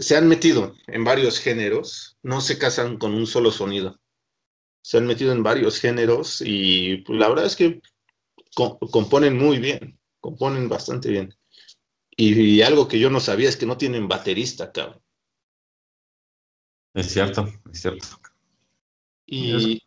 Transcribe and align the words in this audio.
Se 0.00 0.16
han 0.16 0.28
metido 0.28 0.74
en 0.86 1.04
varios 1.04 1.40
géneros, 1.40 2.18
no 2.22 2.40
se 2.40 2.58
casan 2.58 2.98
con 2.98 3.14
un 3.14 3.26
solo 3.26 3.50
sonido. 3.50 3.98
Se 4.82 4.98
han 4.98 5.06
metido 5.06 5.32
en 5.32 5.42
varios 5.42 5.80
géneros 5.80 6.42
y 6.44 6.98
pues, 6.98 7.18
la 7.18 7.28
verdad 7.28 7.46
es 7.46 7.56
que 7.56 7.80
componen 8.54 9.38
muy 9.38 9.58
bien, 9.58 9.98
componen 10.20 10.68
bastante 10.68 11.08
bien. 11.10 11.34
Y, 12.16 12.62
algo 12.62 12.86
que 12.86 12.98
yo 12.98 13.10
no 13.10 13.18
sabía 13.18 13.48
es 13.48 13.56
que 13.56 13.66
no 13.66 13.76
tienen 13.76 14.06
baterista, 14.06 14.70
cabrón. 14.70 15.02
Es 16.94 17.12
cierto, 17.12 17.52
es 17.72 17.80
cierto. 17.80 18.06
Y, 19.26 19.82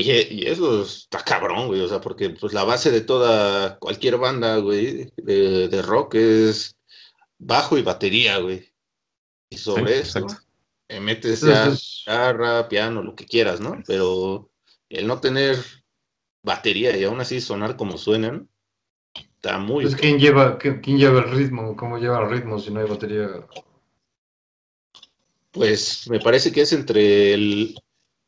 y, 0.00 0.46
eso 0.46 0.82
está 0.82 1.24
cabrón, 1.24 1.66
güey, 1.66 1.80
o 1.80 1.88
sea, 1.88 2.00
porque 2.00 2.30
pues 2.30 2.52
la 2.52 2.62
base 2.62 2.92
de 2.92 3.00
toda, 3.00 3.78
cualquier 3.78 4.16
banda, 4.16 4.58
güey, 4.58 5.12
de, 5.16 5.82
rock 5.82 6.14
es 6.14 6.76
bajo 7.38 7.76
y 7.76 7.82
batería, 7.82 8.38
güey. 8.38 8.72
Y 9.50 9.58
sobre 9.58 9.98
eso, 9.98 10.24
eh, 10.88 11.00
metes 11.00 11.40
ya 11.40 11.68
guitarra, 11.68 12.68
piano, 12.68 13.02
lo 13.02 13.16
que 13.16 13.26
quieras, 13.26 13.60
¿no? 13.60 13.82
Pero 13.86 14.50
el 14.88 15.06
no 15.06 15.20
tener 15.20 15.56
batería 16.44 16.96
y 16.96 17.02
aún 17.02 17.20
así 17.20 17.40
sonar 17.40 17.76
como 17.76 17.98
suenan, 17.98 18.48
está 19.14 19.58
muy... 19.58 19.84
Pues, 19.84 19.96
¿quién 19.96 20.20
lleva, 20.20 20.58
¿quién 20.58 20.98
lleva 20.98 21.20
el 21.20 21.30
ritmo? 21.32 21.74
¿Cómo 21.74 21.98
lleva 21.98 22.20
el 22.20 22.30
ritmo 22.30 22.60
si 22.60 22.70
no 22.70 22.78
hay 22.80 22.88
batería? 22.88 23.28
Pues 25.50 26.08
me 26.08 26.20
parece 26.20 26.52
que 26.52 26.60
es 26.60 26.72
entre 26.72 27.34
el, 27.34 27.74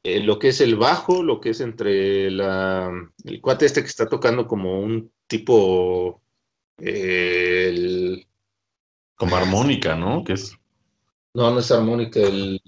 eh, 0.03 0.21
lo 0.21 0.39
que 0.39 0.49
es 0.49 0.61
el 0.61 0.77
bajo, 0.77 1.23
lo 1.23 1.41
que 1.41 1.51
es 1.51 1.61
entre 1.61 2.31
la, 2.31 2.91
el 3.25 3.41
cuate 3.41 3.67
este 3.67 3.83
que 3.83 3.89
está 3.89 4.09
tocando 4.09 4.47
como 4.47 4.81
un 4.81 5.13
tipo... 5.27 6.23
Eh, 6.79 8.27
como 9.17 9.37
armónica, 9.37 9.95
¿no? 9.95 10.25
Que 10.25 10.35
es... 10.35 10.57
No, 11.35 11.51
no 11.53 11.61
es 11.61 11.71
armónica, 11.71 12.21
el, 12.21 12.61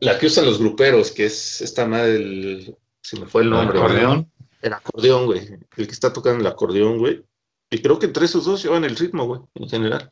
la 0.00 0.18
que 0.18 0.26
usan 0.26 0.46
los 0.46 0.58
gruperos, 0.58 1.10
que 1.10 1.26
es 1.26 1.60
esta 1.60 1.86
madre, 1.86 2.16
el, 2.16 2.76
se 3.00 3.20
me 3.20 3.26
fue 3.26 3.42
el 3.42 3.50
nombre. 3.50 3.78
¿El 3.78 3.84
acordeón? 3.84 4.32
El 4.62 4.72
acordeón, 4.72 5.26
güey. 5.26 5.40
El 5.76 5.86
que 5.86 5.92
está 5.92 6.12
tocando 6.12 6.40
el 6.40 6.46
acordeón, 6.46 6.98
güey. 6.98 7.24
Y 7.70 7.82
creo 7.82 7.98
que 7.98 8.06
entre 8.06 8.24
esos 8.24 8.44
dos 8.44 8.62
llevan 8.62 8.84
el 8.84 8.96
ritmo, 8.96 9.26
güey, 9.26 9.40
en 9.54 9.68
general. 9.68 10.10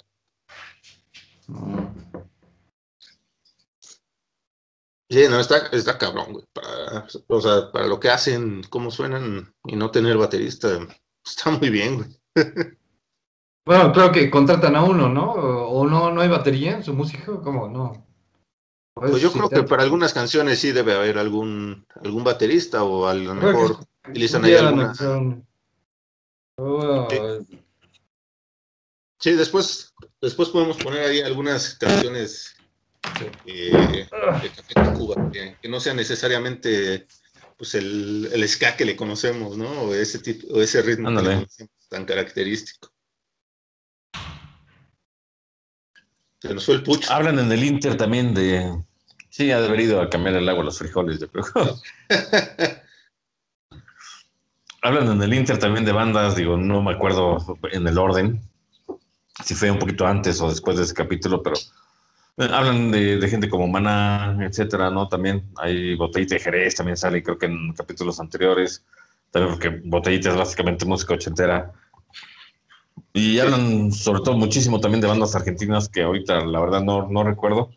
Mm. 1.47 1.94
Sí, 5.15 5.29
no, 5.31 5.39
está, 5.39 5.69
está 5.70 5.97
cabrón, 5.97 6.33
güey. 6.33 6.45
Para, 6.53 7.07
o 7.29 7.41
sea, 7.41 7.70
para 7.70 7.87
lo 7.87 8.01
que 8.01 8.11
hacen, 8.11 8.65
cómo 8.69 8.91
suenan 8.91 9.55
y 9.65 9.77
no 9.77 9.93
tener 9.93 10.19
baterista, 10.19 10.89
está 11.25 11.51
muy 11.53 11.71
bien, 11.71 11.98
güey. 11.98 12.09
Bueno, 13.65 13.93
creo 13.93 14.11
que 14.11 14.29
contratan 14.29 14.75
a 14.75 14.83
uno, 14.83 15.09
¿no? 15.09 15.31
O 15.31 15.87
no, 15.89 16.11
no 16.11 16.21
hay 16.21 16.29
batería 16.29 16.73
en 16.73 16.83
su 16.83 16.93
música, 16.93 17.27
¿cómo? 17.45 17.69
No. 17.69 18.06
Pues, 18.93 19.12
pues 19.12 19.23
yo 19.23 19.33
creo 19.33 19.48
que 19.48 19.62
para 19.62 19.84
algunas 19.84 20.12
canciones 20.12 20.59
sí 20.59 20.73
debe 20.73 20.95
haber 20.95 21.17
algún, 21.17 21.87
algún 22.03 22.25
baterista 22.25 22.83
o 22.83 23.06
a 23.06 23.15
lo 23.15 23.34
mejor 23.34 23.78
utilizan 24.09 24.45
ahí 24.45 24.55
alguna. 24.55 24.93
Oh, 26.59 27.09
sí. 29.19 29.33
después, 29.33 29.95
después 30.21 30.49
podemos 30.51 30.77
poner 30.77 31.05
ahí 31.05 31.21
algunas 31.21 31.77
canciones 31.77 32.55
eh, 33.47 34.06
de 34.42 34.50
Café 34.50 34.74
Tacuba, 34.74 35.30
que, 35.30 35.69
no 35.69 35.80
sea 35.80 35.94
necesariamente 35.94 37.06
pues 37.56 37.74
el, 37.74 38.30
el, 38.33 38.48
ska 38.48 38.77
que 38.77 38.84
le 38.84 38.97
conocemos, 38.97 39.56
¿no? 39.56 39.69
O 39.83 39.94
ese 39.94 40.19
tipo, 40.19 40.47
o 40.55 40.60
ese 40.60 40.83
ritmo 40.83 41.10
tan 41.88 42.05
característico. 42.05 42.91
Se 46.41 46.52
nos 46.52 46.66
fue 46.66 46.75
el 46.75 46.82
pucho. 46.82 47.10
Hablan 47.12 47.38
en 47.38 47.50
el 47.50 47.64
Inter 47.64 47.97
también 47.97 48.34
de. 48.34 48.82
Sí, 49.30 49.50
ha 49.50 49.60
debido 49.60 50.00
a 50.00 50.10
cambiar 50.10 50.37
el 50.37 50.48
agua 50.48 50.62
a 50.62 50.66
los 50.66 50.78
frijoles, 50.78 51.20
yo 51.20 51.28
creo. 51.31 51.44
Hablan 54.82 55.10
en 55.12 55.22
el 55.22 55.32
Inter 55.32 55.59
también 55.59 55.87
de 55.87 55.93
bandas, 55.93 56.37
digo, 56.37 56.59
no 56.59 56.82
me 56.82 56.93
acuerdo 56.93 57.38
en 57.72 57.88
el 57.88 57.97
orden, 57.97 58.38
si 59.43 59.54
fue 59.54 59.70
un 59.70 59.78
poquito 59.78 60.06
antes 60.06 60.41
o 60.43 60.50
después 60.50 60.76
de 60.76 60.82
ese 60.82 60.93
capítulo, 60.93 61.43
pero 61.43 61.56
hablan 62.37 62.91
de, 62.91 63.27
gente 63.28 63.49
como 63.49 63.69
Mana, 63.69 64.39
etcétera, 64.41 64.91
¿no? 64.91 65.09
También 65.09 65.45
hay 65.56 65.95
Botellita 65.95 66.34
de 66.34 66.41
Jerez, 66.41 66.75
también 66.75 66.97
sale, 66.97 67.22
creo 67.22 67.39
que 67.39 67.47
en 67.47 67.72
capítulos 67.72 68.21
anteriores. 68.21 68.84
También 69.31 69.55
porque 69.55 69.81
Botellita 69.84 70.31
es 70.31 70.37
básicamente 70.37 70.84
música 70.84 71.15
ochentera. 71.15 71.73
Y 73.12 73.39
hablan 73.39 73.93
sobre 73.93 74.21
todo 74.23 74.37
muchísimo 74.37 74.81
también 74.81 75.00
de 75.00 75.06
bandas 75.06 75.34
argentinas 75.37 75.89
que 75.89 76.03
ahorita 76.03 76.44
la 76.44 76.61
verdad 76.61 76.83
no, 76.83 77.09
no 77.09 77.23
recuerdo, 77.23 77.71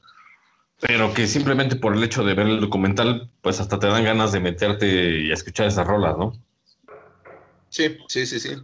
pero 0.79 1.13
que 1.13 1.27
simplemente 1.27 1.75
por 1.75 1.95
el 1.95 2.03
hecho 2.03 2.23
de 2.23 2.33
ver 2.33 2.47
el 2.47 2.59
documental, 2.61 3.29
pues 3.41 3.59
hasta 3.59 3.79
te 3.79 3.87
dan 3.87 4.03
ganas 4.03 4.31
de 4.31 4.39
meterte 4.39 5.19
y 5.21 5.31
escuchar 5.31 5.67
esas 5.67 5.85
rolas, 5.85 6.17
¿no? 6.17 6.33
Sí, 7.69 7.97
sí, 8.07 8.25
sí, 8.25 8.39
sí. 8.39 8.55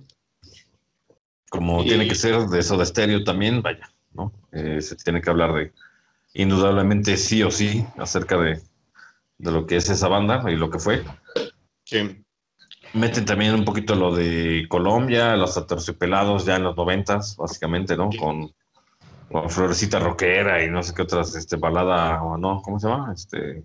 Como 1.49 1.83
tiene 1.83 2.07
que 2.07 2.15
ser 2.15 2.47
de 2.47 2.59
eso 2.59 2.77
de 2.77 2.83
estéreo 2.83 3.23
también, 3.23 3.61
vaya. 3.61 3.93
¿no? 4.13 4.31
Eh, 4.51 4.81
se 4.81 4.95
tiene 4.95 5.21
que 5.21 5.29
hablar 5.29 5.53
de, 5.53 5.71
indudablemente 6.33 7.17
sí 7.17 7.43
o 7.43 7.51
sí, 7.51 7.85
acerca 7.97 8.37
de, 8.37 8.61
lo 9.39 9.65
que 9.65 9.77
es 9.77 9.89
esa 9.89 10.07
banda 10.07 10.43
y 10.49 10.55
lo 10.55 10.69
que 10.69 10.79
fue. 10.79 11.03
Meten 12.93 13.25
también 13.25 13.55
un 13.55 13.65
poquito 13.65 13.95
lo 13.95 14.15
de 14.15 14.65
Colombia, 14.69 15.35
los 15.35 15.57
aterciopelados 15.57 16.45
ya 16.45 16.55
en 16.55 16.63
los 16.63 16.75
noventas, 16.75 17.35
básicamente, 17.35 17.95
¿no? 17.95 18.09
Con, 18.17 18.53
Florecita 19.49 19.97
Roquera 19.97 20.63
y 20.63 20.69
no 20.69 20.83
sé 20.83 20.93
qué 20.93 21.01
otras, 21.01 21.35
este, 21.35 21.55
balada, 21.55 22.21
o 22.21 22.37
no, 22.37 22.61
¿cómo 22.61 22.79
se 22.79 22.87
llama? 22.87 23.11
Este, 23.15 23.63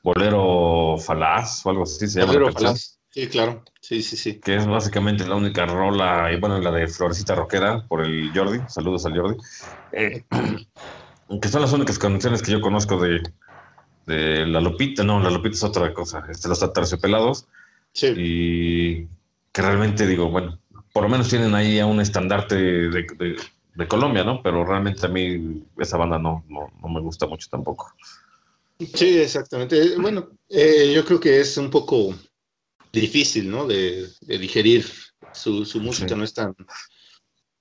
Bolero 0.00 0.96
Falaz 0.96 1.66
o 1.66 1.70
algo 1.70 1.82
así 1.82 2.06
se 2.06 2.20
llama. 2.20 2.32
Bolero 2.32 2.52
Falaz. 2.52 3.00
Sí, 3.10 3.26
claro. 3.26 3.64
Sí, 3.80 4.00
sí, 4.02 4.16
sí. 4.16 4.38
Que 4.38 4.54
es 4.54 4.66
básicamente 4.66 5.26
la 5.26 5.34
única 5.34 5.66
rola, 5.66 6.30
y 6.32 6.38
bueno, 6.38 6.60
la 6.60 6.70
de 6.70 6.86
Florecita 6.86 7.34
Roquera 7.34 7.84
por 7.88 8.04
el 8.04 8.30
Jordi. 8.32 8.60
Saludos 8.68 9.06
al 9.06 9.18
Jordi. 9.18 9.36
Eh, 9.90 10.22
que 11.40 11.48
son 11.48 11.62
las 11.62 11.72
únicas 11.72 11.98
canciones 11.98 12.42
que 12.42 12.52
yo 12.52 12.60
conozco 12.60 12.98
de, 12.98 13.22
de 14.06 14.46
La 14.46 14.60
Lupita. 14.60 15.04
No, 15.04 15.20
La 15.20 15.30
Lupita 15.30 15.54
es 15.54 15.64
otra 15.64 15.92
cosa. 15.92 16.24
Este, 16.30 16.48
los 16.48 16.62
aterciopelados. 16.62 17.46
Sí. 17.92 18.12
Y 18.16 19.08
que 19.52 19.62
realmente 19.62 20.06
digo, 20.06 20.30
bueno, 20.30 20.58
por 20.92 21.02
lo 21.02 21.08
menos 21.08 21.28
tienen 21.28 21.54
ahí 21.54 21.78
a 21.78 21.86
un 21.86 22.00
estandarte 22.00 22.54
de, 22.56 23.06
de, 23.74 23.88
Colombia, 23.88 24.24
¿no? 24.24 24.42
Pero 24.42 24.64
realmente 24.64 25.04
a 25.04 25.08
mí 25.08 25.62
esa 25.78 25.96
banda 25.96 26.18
no, 26.18 26.44
no, 26.48 26.72
no 26.82 26.88
me 26.88 27.00
gusta 27.00 27.26
mucho 27.26 27.48
tampoco. 27.50 27.92
Sí, 28.78 29.18
exactamente. 29.18 29.96
Bueno, 29.98 30.30
eh, 30.48 30.92
yo 30.94 31.04
creo 31.04 31.20
que 31.20 31.40
es 31.40 31.56
un 31.56 31.70
poco 31.70 32.14
difícil, 32.92 33.50
¿no? 33.50 33.66
De, 33.66 34.08
digerir. 34.20 34.86
Su, 35.32 35.66
música 35.80 36.14
no 36.16 36.24
es 36.24 36.32
tan, 36.32 36.54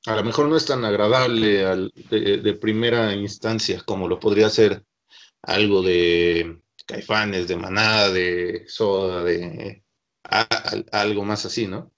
a 0.05 0.15
lo 0.15 0.23
mejor 0.23 0.47
no 0.47 0.57
es 0.57 0.65
tan 0.65 0.85
agradable 0.85 1.65
al, 1.65 1.91
de, 2.09 2.53
primera 2.53 3.13
instancia 3.13 3.81
como 3.85 4.07
lo 4.07 4.19
podría 4.19 4.49
ser 4.49 4.83
algo 5.41 5.81
de 5.81 6.59
Caifanes, 6.85 7.47
de 7.47 7.55
Manada, 7.55 8.11
de 8.11 8.65
Soda, 8.67 9.23
de 9.23 9.83
algo 10.91 11.23
más 11.23 11.45
así, 11.45 11.67
¿no? 11.67 11.91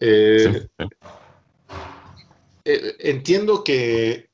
Eh, 0.00 0.68
eh, 2.64 2.96
entiendo 2.98 3.62
que 3.62 4.30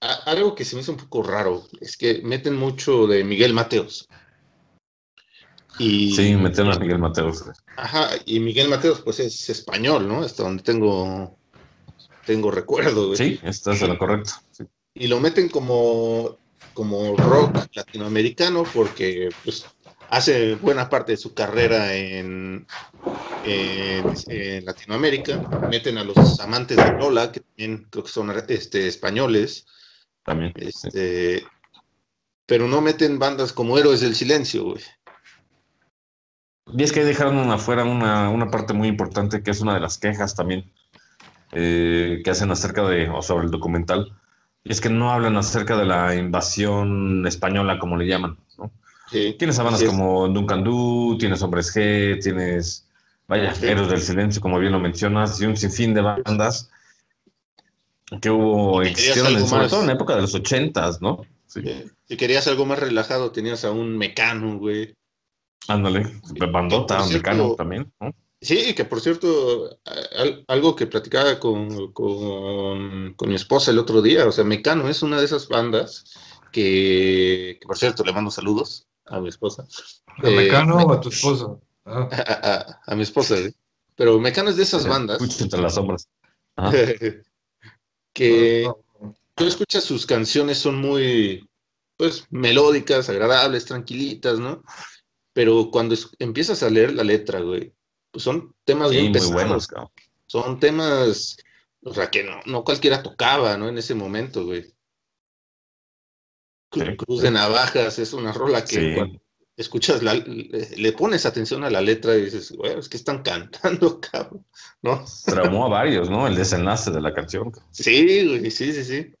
algo 0.00 0.54
que 0.54 0.64
se 0.64 0.74
me 0.74 0.82
hizo 0.82 0.92
un 0.92 0.98
poco 0.98 1.22
raro 1.22 1.66
es 1.80 1.96
que 1.96 2.20
meten 2.22 2.56
mucho 2.56 3.06
de 3.06 3.24
Miguel 3.24 3.54
Mateos. 3.54 4.08
Y, 5.78 6.14
sí, 6.14 6.34
metieron 6.36 6.72
a 6.72 6.78
Miguel 6.78 6.98
Mateos. 6.98 7.44
Ajá, 7.76 8.08
y 8.24 8.40
Miguel 8.40 8.68
Mateos, 8.68 9.02
pues 9.02 9.20
es 9.20 9.48
español, 9.50 10.08
¿no? 10.08 10.22
Hasta 10.22 10.42
donde 10.42 10.62
tengo, 10.62 11.38
tengo 12.26 12.50
recuerdo. 12.50 13.16
Sí, 13.16 13.40
estás 13.42 13.80
en 13.80 13.88
lo 13.88 13.98
correcto. 13.98 14.32
Y 14.92 15.06
lo 15.06 15.20
meten 15.20 15.48
como, 15.48 16.36
como 16.74 17.16
rock 17.16 17.56
latinoamericano 17.74 18.64
porque 18.74 19.30
pues, 19.44 19.64
hace 20.10 20.56
buena 20.56 20.90
parte 20.90 21.12
de 21.12 21.18
su 21.18 21.32
carrera 21.32 21.94
en, 21.94 22.66
en, 23.44 24.64
Latinoamérica. 24.64 25.38
Meten 25.70 25.96
a 25.98 26.04
los 26.04 26.40
amantes 26.40 26.76
de 26.76 26.92
Lola, 26.98 27.32
que 27.32 27.40
también 27.40 27.86
creo 27.90 28.04
que 28.04 28.10
son 28.10 28.32
este, 28.48 28.88
españoles. 28.88 29.66
También. 30.24 30.52
Este, 30.56 31.44
Pero 32.46 32.66
no 32.66 32.80
meten 32.80 33.18
bandas 33.18 33.52
como 33.52 33.78
Héroes 33.78 34.00
del 34.00 34.16
Silencio, 34.16 34.64
güey. 34.64 34.82
Y 36.76 36.82
es 36.82 36.90
que 36.90 37.04
dejaron 37.04 37.38
afuera 37.52 37.84
una, 37.84 38.28
una 38.28 38.50
parte 38.50 38.72
muy 38.72 38.88
importante 38.88 39.40
que 39.40 39.52
es 39.52 39.60
una 39.60 39.74
de 39.74 39.80
las 39.80 39.98
quejas 39.98 40.34
también 40.34 40.72
eh, 41.52 42.20
que 42.24 42.30
hacen 42.30 42.50
acerca 42.50 42.86
de, 42.88 43.08
o 43.08 43.22
sobre 43.22 43.46
el 43.46 43.50
documental, 43.50 44.12
y 44.64 44.72
es 44.72 44.80
que 44.80 44.90
no 44.90 45.12
hablan 45.12 45.36
acerca 45.36 45.76
de 45.76 45.84
la 45.84 46.14
invasión 46.14 47.26
española, 47.26 47.78
como 47.78 47.96
le 47.96 48.06
llaman, 48.06 48.36
¿no? 48.58 48.70
tienes 49.38 49.58
bandas 49.58 49.84
como 49.84 50.28
Duncan 50.28 50.64
Du, 50.64 51.16
tienes 51.18 51.40
Hombres 51.42 51.74
G, 51.74 52.20
tienes 52.20 52.86
Vaya, 53.28 53.52
Héroes 53.62 53.88
del 53.88 54.00
Silencio, 54.00 54.40
como 54.40 54.58
bien 54.58 54.72
lo 54.72 54.80
mencionas, 54.80 55.40
y 55.40 55.46
un 55.46 55.56
sinfín 55.56 55.94
de 55.94 56.00
bandas 56.00 56.70
que 58.20 58.30
hubo, 58.30 58.82
existieron, 58.82 59.34
algo 59.34 59.46
sobre 59.48 59.62
más. 59.62 59.70
todo 59.70 59.80
en 59.80 59.86
la 59.88 59.92
época 59.94 60.14
de 60.14 60.22
los 60.22 60.34
ochentas, 60.34 61.02
¿no? 61.02 61.22
Sí. 61.46 61.62
Si 62.08 62.16
querías 62.16 62.46
algo 62.46 62.66
más 62.66 62.78
relajado, 62.78 63.32
tenías 63.32 63.64
a 63.64 63.72
un 63.72 63.98
mecano, 63.98 64.58
güey. 64.58 64.94
Ándale, 65.66 66.06
bandota, 66.52 67.00
cierto, 67.00 67.16
mecano 67.16 67.54
también, 67.56 67.92
¿no? 68.00 68.14
Sí, 68.46 68.74
que 68.76 68.84
por 68.84 69.00
cierto, 69.00 69.80
al- 69.84 70.44
algo 70.46 70.76
que 70.76 70.86
platicaba 70.86 71.40
con, 71.40 71.92
con, 71.92 73.14
con 73.14 73.28
mi 73.28 73.34
esposa 73.34 73.72
el 73.72 73.78
otro 73.80 74.00
día, 74.02 74.24
o 74.24 74.30
sea, 74.30 74.44
Mecano 74.44 74.88
es 74.88 75.02
una 75.02 75.18
de 75.18 75.24
esas 75.24 75.48
bandas 75.48 76.04
que, 76.52 77.58
que, 77.60 77.66
por 77.66 77.76
cierto, 77.76 78.04
le 78.04 78.12
mando 78.12 78.30
saludos 78.30 78.86
a 79.06 79.20
mi 79.20 79.30
esposa. 79.30 79.66
¿A 80.06 80.28
Eh, 80.28 80.36
Mecano 80.36 80.76
o 80.76 80.92
a 80.92 81.00
tu 81.00 81.08
esposa? 81.08 81.58
Ah, 81.84 82.08
a, 82.12 82.52
a- 82.52 82.80
a 82.86 82.94
mi 82.94 83.02
esposa, 83.02 83.34
güey. 83.34 83.52
Pero 83.96 84.20
Mecano 84.20 84.50
es 84.50 84.56
de 84.56 84.62
esas 84.62 84.86
bandas 84.86 85.20
Escucha 85.20 85.42
entre 85.44 85.62
las 85.62 85.74
sombras. 85.74 86.08
Que 88.12 88.70
tú 89.34 89.44
escuchas 89.44 89.84
sus 89.84 90.06
canciones, 90.06 90.58
son 90.58 90.76
muy, 90.80 91.48
pues, 91.96 92.26
melódicas, 92.30 93.08
agradables, 93.10 93.64
tranquilitas, 93.66 94.38
¿no? 94.38 94.62
Pero 95.34 95.70
cuando 95.72 95.94
es- 95.94 96.08
empiezas 96.18 96.62
a 96.62 96.70
leer 96.70 96.94
la 96.94 97.04
letra, 97.04 97.40
güey, 97.40 97.72
pues 98.16 98.24
son 98.24 98.54
temas 98.64 98.90
Sí, 98.92 98.96
bien 98.96 99.12
muy 99.12 99.26
buenos, 99.26 99.66
cabrón. 99.66 99.90
son 100.26 100.58
temas, 100.58 101.36
o 101.82 101.92
sea, 101.92 102.10
que 102.10 102.24
no, 102.24 102.40
no 102.46 102.64
cualquiera 102.64 103.02
tocaba, 103.02 103.58
¿no? 103.58 103.68
En 103.68 103.76
ese 103.76 103.94
momento, 103.94 104.46
güey. 104.46 104.64
Sí, 106.72 106.96
Cruz 106.96 107.20
sí. 107.20 107.26
de 107.26 107.30
Navajas 107.30 107.98
es 107.98 108.14
una 108.14 108.32
rola 108.32 108.64
que 108.64 108.94
cuando 108.94 109.20
escuchas, 109.54 110.02
la, 110.02 110.14
le, 110.14 110.70
le 110.78 110.92
pones 110.92 111.26
atención 111.26 111.62
a 111.64 111.70
la 111.70 111.82
letra 111.82 112.16
y 112.16 112.22
dices, 112.24 112.52
güey, 112.52 112.78
es 112.78 112.88
que 112.88 112.96
están 112.96 113.22
cantando, 113.22 114.00
cabrón, 114.12 114.46
¿no? 114.80 115.04
Traumó 115.26 115.66
a 115.66 115.68
varios, 115.68 116.08
¿no? 116.08 116.26
El 116.26 116.36
desenlace 116.36 116.90
de 116.90 117.02
la 117.02 117.12
canción. 117.12 117.50
cabrón. 117.50 117.68
Sí, 117.70 118.26
güey, 118.26 118.50
sí, 118.50 118.72
sí, 118.72 118.82
sí. 118.82 119.12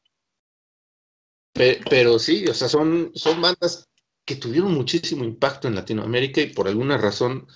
Pe- 1.52 1.80
Pero, 1.90 2.18
sí, 2.18 2.46
o 2.46 2.54
sea, 2.54 2.68
son, 2.70 3.12
son 3.14 3.42
bandas 3.42 3.88
que 4.24 4.36
tuvieron 4.36 4.74
muchísimo 4.74 5.22
impacto 5.24 5.68
en 5.68 5.74
Latinoamérica 5.74 6.40
y 6.40 6.52
por 6.52 6.66
alguna 6.66 6.98
razón 6.98 7.46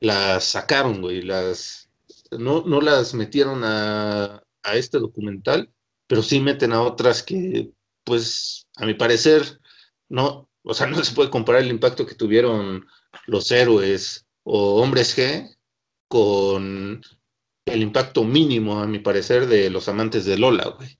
las 0.00 0.44
sacaron, 0.44 1.00
güey, 1.00 1.22
las 1.22 1.90
no, 2.38 2.62
no 2.66 2.80
las 2.80 3.14
metieron 3.14 3.62
a, 3.64 4.42
a 4.62 4.74
este 4.74 4.98
documental, 4.98 5.72
pero 6.06 6.22
sí 6.22 6.40
meten 6.40 6.72
a 6.72 6.82
otras 6.82 7.22
que, 7.22 7.70
pues, 8.04 8.66
a 8.76 8.86
mi 8.86 8.94
parecer, 8.94 9.60
no, 10.08 10.48
o 10.62 10.74
sea, 10.74 10.86
no 10.88 11.02
se 11.02 11.14
puede 11.14 11.30
comparar 11.30 11.62
el 11.62 11.70
impacto 11.70 12.06
que 12.06 12.14
tuvieron 12.14 12.86
los 13.26 13.50
héroes 13.50 14.26
o 14.44 14.80
hombres 14.82 15.16
G 15.16 15.56
con 16.08 17.02
el 17.66 17.82
impacto 17.82 18.24
mínimo, 18.24 18.80
a 18.80 18.86
mi 18.86 18.98
parecer, 18.98 19.46
de 19.46 19.70
los 19.70 19.88
amantes 19.88 20.24
de 20.24 20.38
Lola, 20.38 20.74
güey. 20.76 20.98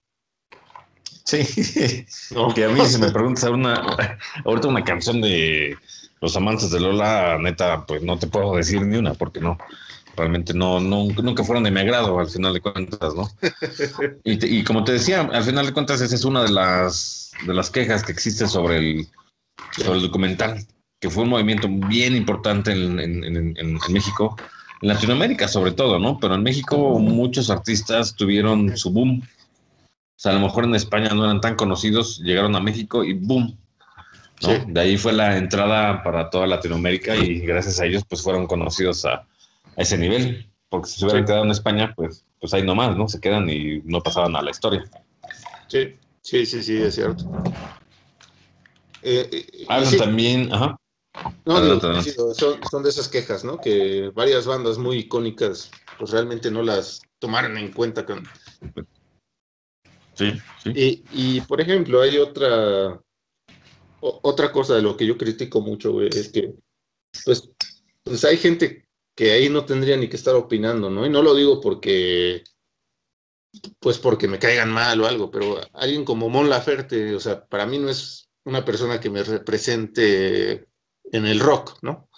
Sí, 1.24 2.06
¿no? 2.34 2.52
que 2.54 2.64
a 2.64 2.68
mí 2.68 2.80
si 2.86 2.98
me 2.98 3.10
preguntas 3.10 3.44
una, 3.50 4.18
ahorita 4.44 4.68
una 4.68 4.84
canción 4.84 5.20
de 5.20 5.76
los 6.20 6.36
amantes 6.36 6.70
de 6.70 6.80
Lola, 6.80 7.38
neta, 7.40 7.84
pues 7.86 8.02
no 8.02 8.18
te 8.18 8.26
puedo 8.26 8.56
decir 8.56 8.82
ni 8.82 8.96
una, 8.98 9.14
porque 9.14 9.40
no, 9.40 9.56
realmente 10.16 10.52
no, 10.54 10.80
no 10.80 11.04
nunca 11.22 11.44
fueron 11.44 11.64
de 11.64 11.70
mi 11.70 11.80
agrado 11.80 12.18
al 12.18 12.28
final 12.28 12.52
de 12.54 12.60
cuentas, 12.60 13.14
¿no? 13.14 13.28
Y, 14.24 14.36
te- 14.36 14.48
y 14.48 14.62
como 14.64 14.84
te 14.84 14.92
decía, 14.92 15.22
al 15.22 15.42
final 15.44 15.66
de 15.66 15.72
cuentas 15.72 16.00
esa 16.00 16.14
es 16.14 16.24
una 16.24 16.42
de 16.42 16.50
las, 16.50 17.32
de 17.46 17.54
las 17.54 17.70
quejas 17.70 18.02
que 18.04 18.12
existe 18.12 18.46
sobre 18.46 18.76
el, 18.78 19.08
sobre 19.72 19.98
el 19.98 20.02
documental, 20.02 20.64
que 21.00 21.10
fue 21.10 21.22
un 21.24 21.30
movimiento 21.30 21.68
bien 21.68 22.14
importante 22.14 22.72
en, 22.72 23.00
en- 23.00 23.24
en- 23.24 23.36
en- 23.36 23.56
en 23.58 23.78
México, 23.92 24.36
en 24.82 24.88
Latinoamérica 24.88 25.48
sobre 25.48 25.72
todo, 25.72 25.98
¿no? 25.98 26.18
Pero 26.20 26.34
en 26.34 26.42
México 26.42 26.98
muchos 26.98 27.50
artistas 27.50 28.14
tuvieron 28.14 28.76
su 28.76 28.90
boom. 28.90 29.22
O 29.22 30.22
sea, 30.22 30.32
a 30.32 30.34
lo 30.34 30.40
mejor 30.40 30.64
en 30.64 30.74
España 30.74 31.10
no 31.14 31.24
eran 31.24 31.40
tan 31.40 31.56
conocidos, 31.56 32.18
llegaron 32.18 32.54
a 32.56 32.60
México 32.60 33.04
y 33.04 33.14
boom. 33.14 33.56
¿No? 34.42 34.48
Sí. 34.48 34.62
De 34.68 34.80
ahí 34.80 34.96
fue 34.96 35.12
la 35.12 35.36
entrada 35.36 36.02
para 36.02 36.30
toda 36.30 36.46
Latinoamérica 36.46 37.14
y 37.16 37.40
gracias 37.40 37.80
a 37.80 37.86
ellos 37.86 38.04
pues 38.08 38.22
fueron 38.22 38.46
conocidos 38.46 39.04
a, 39.04 39.14
a 39.14 39.26
ese 39.76 39.98
nivel. 39.98 40.46
Porque 40.68 40.88
si 40.88 41.00
se 41.00 41.04
hubieran 41.06 41.22
Sí. 41.24 41.26
quedado 41.26 41.44
en 41.44 41.50
España, 41.50 41.92
pues, 41.96 42.24
pues 42.38 42.54
ahí 42.54 42.62
nomás, 42.62 42.96
¿no? 42.96 43.08
Se 43.08 43.20
quedan 43.20 43.50
y 43.50 43.80
no 43.84 44.00
pasaban 44.02 44.36
a 44.36 44.42
la 44.42 44.50
historia. 44.52 44.84
Sí, 45.66 45.96
sí, 46.22 46.46
sí, 46.46 46.62
sí, 46.62 46.76
es 46.76 46.94
cierto. 46.94 47.24
Eh, 49.02 49.28
eh, 49.32 49.84
sí, 49.84 49.98
también, 49.98 50.52
ajá. 50.52 50.76
no, 51.44 51.56
adelante. 51.56 52.02
sí, 52.02 52.16
son, 52.34 52.60
son 52.70 52.82
de 52.82 52.90
esas 52.90 53.08
quejas, 53.08 53.44
¿no? 53.44 53.58
Que 53.58 54.12
varias 54.14 54.46
bandas 54.46 54.78
muy 54.78 54.98
icónicas, 54.98 55.70
pues 55.98 56.12
realmente 56.12 56.50
no 56.50 56.62
las 56.62 57.02
tomaron 57.18 57.56
en 57.58 57.72
cuenta. 57.72 58.06
Con... 58.06 58.22
Sí, 60.14 60.32
sí. 60.62 60.72
Y, 60.74 61.04
y, 61.12 61.40
por 61.40 61.60
ejemplo, 61.60 62.02
hay 62.02 62.18
otra, 62.18 63.00
otra 64.00 64.52
cosa 64.52 64.74
de 64.74 64.82
lo 64.82 64.96
que 64.96 65.06
yo 65.06 65.16
critico 65.16 65.60
mucho, 65.60 65.92
güey, 65.92 66.08
es 66.08 66.30
que, 66.30 66.54
pues, 67.24 67.50
pues 68.02 68.24
hay 68.24 68.36
gente 68.36 68.88
que 69.14 69.32
ahí 69.32 69.48
no 69.48 69.64
tendría 69.64 69.96
ni 69.96 70.08
que 70.08 70.16
estar 70.16 70.34
opinando, 70.34 70.90
¿no? 70.90 71.06
Y 71.06 71.10
no 71.10 71.22
lo 71.22 71.34
digo 71.34 71.60
porque, 71.60 72.42
pues 73.78 73.98
porque 73.98 74.28
me 74.28 74.38
caigan 74.38 74.72
mal 74.72 75.00
o 75.00 75.06
algo, 75.06 75.30
pero 75.30 75.60
alguien 75.74 76.04
como 76.04 76.28
Mon 76.28 76.48
Laferte, 76.48 77.14
o 77.14 77.20
sea, 77.20 77.44
para 77.46 77.66
mí 77.66 77.78
no 77.78 77.88
es 77.90 78.30
una 78.44 78.64
persona 78.64 79.00
que 79.00 79.10
me 79.10 79.22
represente 79.22 80.68
en 81.12 81.26
el 81.26 81.40
rock, 81.40 81.78
¿no? 81.82 82.08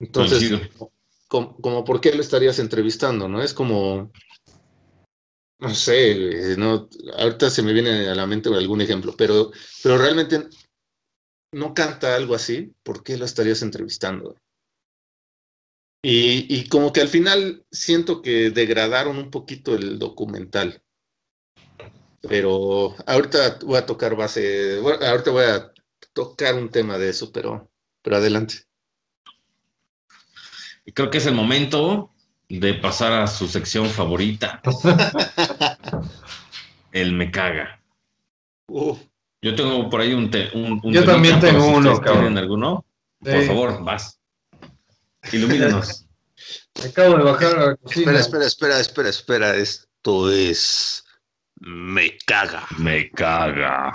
Entonces, 0.00 0.70
como, 1.28 1.56
como 1.56 1.84
por 1.84 2.00
qué 2.00 2.14
lo 2.14 2.22
estarías 2.22 2.58
entrevistando, 2.58 3.28
¿no? 3.28 3.42
Es 3.42 3.52
como, 3.52 4.12
no 5.58 5.74
sé, 5.74 6.52
eh, 6.52 6.56
no, 6.56 6.88
ahorita 7.18 7.50
se 7.50 7.62
me 7.62 7.72
viene 7.72 8.08
a 8.08 8.14
la 8.14 8.26
mente 8.26 8.48
algún 8.48 8.80
ejemplo, 8.80 9.14
pero, 9.16 9.50
pero 9.82 9.98
realmente 9.98 10.48
no 11.52 11.74
canta 11.74 12.14
algo 12.14 12.34
así, 12.34 12.72
¿por 12.82 13.02
qué 13.02 13.16
lo 13.16 13.24
estarías 13.24 13.62
entrevistando? 13.62 14.36
Y, 16.02 16.46
y 16.54 16.68
como 16.68 16.92
que 16.92 17.00
al 17.00 17.08
final 17.08 17.66
siento 17.72 18.22
que 18.22 18.50
degradaron 18.50 19.18
un 19.18 19.30
poquito 19.30 19.74
el 19.74 19.98
documental. 19.98 20.80
Pero 22.20 22.94
ahorita 23.06 23.58
voy 23.62 23.78
a 23.78 23.86
tocar 23.86 24.16
base, 24.16 24.78
ahorita 24.78 25.30
voy 25.30 25.44
a 25.44 25.72
tocar 26.12 26.54
un 26.54 26.70
tema 26.70 26.98
de 26.98 27.08
eso, 27.08 27.32
pero, 27.32 27.70
pero 28.02 28.16
adelante. 28.16 28.64
Creo 30.94 31.10
que 31.10 31.18
es 31.18 31.26
el 31.26 31.34
momento 31.34 32.14
de 32.48 32.74
pasar 32.74 33.12
a 33.12 33.26
su 33.26 33.46
sección 33.46 33.86
favorita, 33.90 34.60
el 36.92 37.12
me 37.12 37.30
caga. 37.30 37.80
Uf, 38.68 38.98
Yo 39.42 39.54
tengo 39.54 39.88
por 39.90 40.00
ahí 40.00 40.14
un... 40.14 40.30
te- 40.30 40.50
un, 40.56 40.80
un 40.82 40.92
Yo 40.92 41.04
también 41.04 41.40
tengo 41.40 41.60
si 41.60 41.68
uno, 41.68 41.76
ustedes 41.78 42.00
cabrón. 42.00 42.20
¿Tienen 42.24 42.38
alguno? 42.38 42.84
Por 43.22 43.40
Sí. 43.40 43.46
favor, 43.46 43.84
vas. 43.84 44.18
Ilumínanos. 45.32 46.06
Acabo 46.88 47.16
de 47.18 47.22
bajar 47.24 47.58
a 47.58 47.66
la 47.66 47.76
cocina. 47.76 48.18
espera, 48.18 48.20
espera, 48.20 48.46
espera, 48.46 48.78
espera, 48.78 49.08
espera. 49.08 49.56
Esto 49.56 50.30
es. 50.30 51.04
Me 51.60 52.16
caga. 52.24 52.66
me 52.78 53.10
caga. 53.10 53.92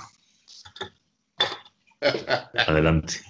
Adelante. 2.67 3.21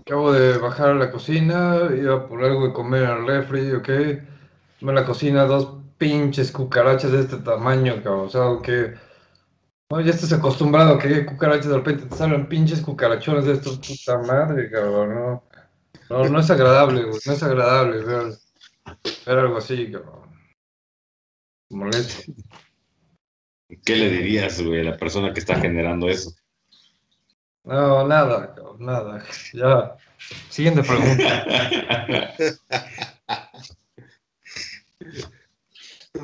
Acabo 0.00 0.32
de 0.32 0.56
bajar 0.58 0.90
a 0.90 0.94
la 0.94 1.10
cocina, 1.10 1.80
iba 1.94 2.26
por 2.26 2.42
algo 2.42 2.66
de 2.68 2.72
comer 2.72 3.04
al 3.04 3.26
refri, 3.26 3.72
¿ok? 3.72 3.88
Me 4.82 4.92
la 4.92 5.04
cocina 5.04 5.44
dos 5.44 5.76
pinches 5.96 6.50
cucarachas 6.50 7.12
de 7.12 7.20
este 7.20 7.36
tamaño, 7.36 8.02
cabrón. 8.02 8.26
O 8.26 8.28
sea, 8.28 8.42
que 8.62 8.94
no, 9.90 10.00
ya 10.00 10.10
estás 10.10 10.32
acostumbrado 10.32 10.94
a 10.94 10.98
que 10.98 11.24
cucarachas 11.24 11.68
de 11.68 11.76
repente 11.76 12.06
te 12.06 12.16
salen 12.16 12.48
pinches 12.48 12.80
cucarachones 12.80 13.44
de 13.44 13.52
estos, 13.52 13.78
puta 13.78 14.18
madre, 14.18 14.68
cabrón. 14.68 15.14
No, 15.14 15.44
no, 16.10 16.28
no 16.28 16.40
es 16.40 16.50
agradable, 16.50 17.04
güey. 17.04 17.20
No 17.24 17.32
es 17.32 17.42
agradable 17.44 18.04
ver, 18.04 18.32
ver 19.24 19.38
algo 19.38 19.58
así, 19.58 19.92
cabrón. 19.92 20.22
Molesto. 21.70 22.32
¿Qué 23.84 23.96
le 23.96 24.10
dirías, 24.10 24.60
güey, 24.60 24.80
a 24.80 24.90
la 24.90 24.96
persona 24.96 25.32
que 25.32 25.40
está 25.40 25.60
generando 25.60 26.08
eso? 26.08 26.34
No, 27.62 28.06
nada, 28.08 28.52
cabrón, 28.54 28.76
nada. 28.80 29.22
Ya. 29.52 29.94
Siguiente 30.48 30.82
pregunta. 30.82 31.46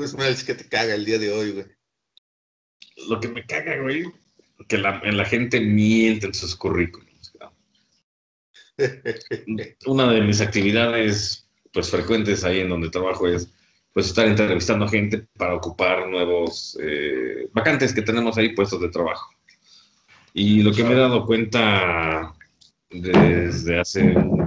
Es 0.03 0.13
una 0.13 0.27
vez 0.27 0.45
que 0.45 0.55
te 0.55 0.69
caga 0.69 0.95
el 0.95 1.05
día 1.05 1.19
de 1.19 1.33
hoy, 1.33 1.53
güey. 1.53 1.67
Lo 3.09 3.21
que 3.21 3.29
me 3.29 3.47
caga, 3.47 3.81
güey, 3.81 4.05
que 4.69 4.77
la, 4.77 5.01
la 5.03 5.25
gente 5.25 5.61
miente 5.61 6.27
en 6.27 6.35
sus 6.35 6.55
currículums. 6.55 7.33
Una 9.87 10.13
de 10.13 10.21
mis 10.21 10.41
actividades, 10.41 11.49
pues, 11.73 11.91
frecuentes 11.91 12.45
ahí 12.45 12.61
en 12.61 12.69
donde 12.69 12.91
trabajo 12.91 13.27
es, 13.29 13.51
pues, 13.95 14.09
estar 14.09 14.27
entrevistando 14.27 14.87
gente 14.87 15.27
para 15.39 15.55
ocupar 15.55 16.07
nuevos 16.09 16.79
eh, 16.83 17.49
vacantes 17.53 17.95
que 17.95 18.03
tenemos 18.03 18.37
ahí 18.37 18.55
puestos 18.55 18.81
de 18.83 18.91
trabajo. 18.91 19.31
Y 20.35 20.63
lo 20.63 20.73
que 20.73 20.85
me 20.85 20.93
he 20.93 20.97
dado 20.97 21.25
cuenta 21.25 22.35
desde 22.91 23.81
hace 23.81 24.03
un 24.03 24.39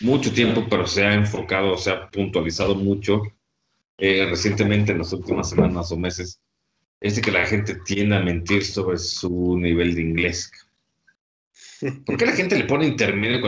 mucho 0.00 0.32
tiempo, 0.32 0.66
pero 0.68 0.86
se 0.86 1.04
ha 1.04 1.14
enfocado, 1.14 1.76
se 1.76 1.90
ha 1.90 2.08
puntualizado 2.08 2.74
mucho 2.74 3.22
eh, 4.00 4.26
recientemente 4.28 4.92
en 4.92 4.98
las 4.98 5.12
últimas 5.12 5.50
semanas 5.50 5.92
o 5.92 5.96
meses, 5.96 6.40
es 7.00 7.16
de 7.16 7.22
que 7.22 7.30
la 7.30 7.46
gente 7.46 7.76
tiende 7.84 8.16
a 8.16 8.20
mentir 8.20 8.64
sobre 8.64 8.98
su 8.98 9.58
nivel 9.58 9.94
de 9.94 10.00
inglés. 10.02 10.50
¿Por 12.04 12.16
qué 12.16 12.26
la 12.26 12.32
gente 12.32 12.58
le 12.58 12.64
pone 12.64 12.86
intermedio 12.86 13.40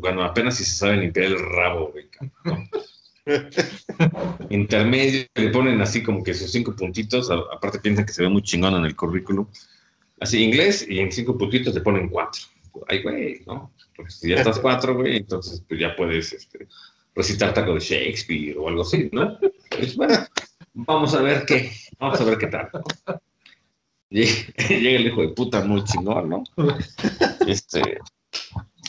cuando, 0.00 0.22
apenas 0.22 0.56
si 0.56 0.64
se 0.64 0.76
sabe 0.76 0.96
limpiar 0.98 1.26
el 1.26 1.38
rabo, 1.38 1.92
Intermedio, 4.48 5.26
le 5.34 5.50
ponen 5.50 5.80
así 5.82 6.02
como 6.02 6.22
que 6.22 6.32
sus 6.32 6.50
cinco 6.50 6.74
puntitos, 6.74 7.30
aparte 7.30 7.78
piensan 7.78 8.06
que 8.06 8.12
se 8.12 8.22
ve 8.22 8.28
muy 8.28 8.42
chingón 8.42 8.74
en 8.74 8.84
el 8.86 8.96
currículum. 8.96 9.46
Así 10.20 10.42
inglés 10.42 10.86
y 10.88 10.98
en 10.98 11.12
cinco 11.12 11.36
puntitos 11.36 11.74
le 11.74 11.80
ponen 11.80 12.08
cuatro. 12.08 12.42
Ay, 12.88 13.02
güey, 13.02 13.42
¿no? 13.46 13.72
Porque 13.94 14.10
si 14.10 14.30
ya 14.30 14.36
estás 14.36 14.58
cuatro, 14.60 14.94
güey, 14.94 15.18
entonces 15.18 15.62
pues 15.68 15.78
ya 15.78 15.94
puedes 15.94 16.32
este, 16.32 16.66
recitar 17.18 17.52
algo 17.58 17.74
de 17.74 17.80
Shakespeare 17.80 18.56
o 18.56 18.68
algo 18.68 18.82
así, 18.82 19.10
¿no? 19.12 19.36
Pues 19.70 19.96
bueno, 19.96 20.14
vamos 20.72 21.12
a 21.14 21.20
ver 21.20 21.44
qué, 21.44 21.72
vamos 21.98 22.20
a 22.20 22.24
ver 22.24 22.38
qué 22.38 22.46
tal. 22.46 22.70
Llega 24.10 24.50
el 24.70 25.06
hijo 25.08 25.20
de 25.22 25.28
puta 25.30 25.62
muy 25.64 25.84
chingón, 25.84 26.30
¿no? 26.30 26.44
Este. 27.46 27.98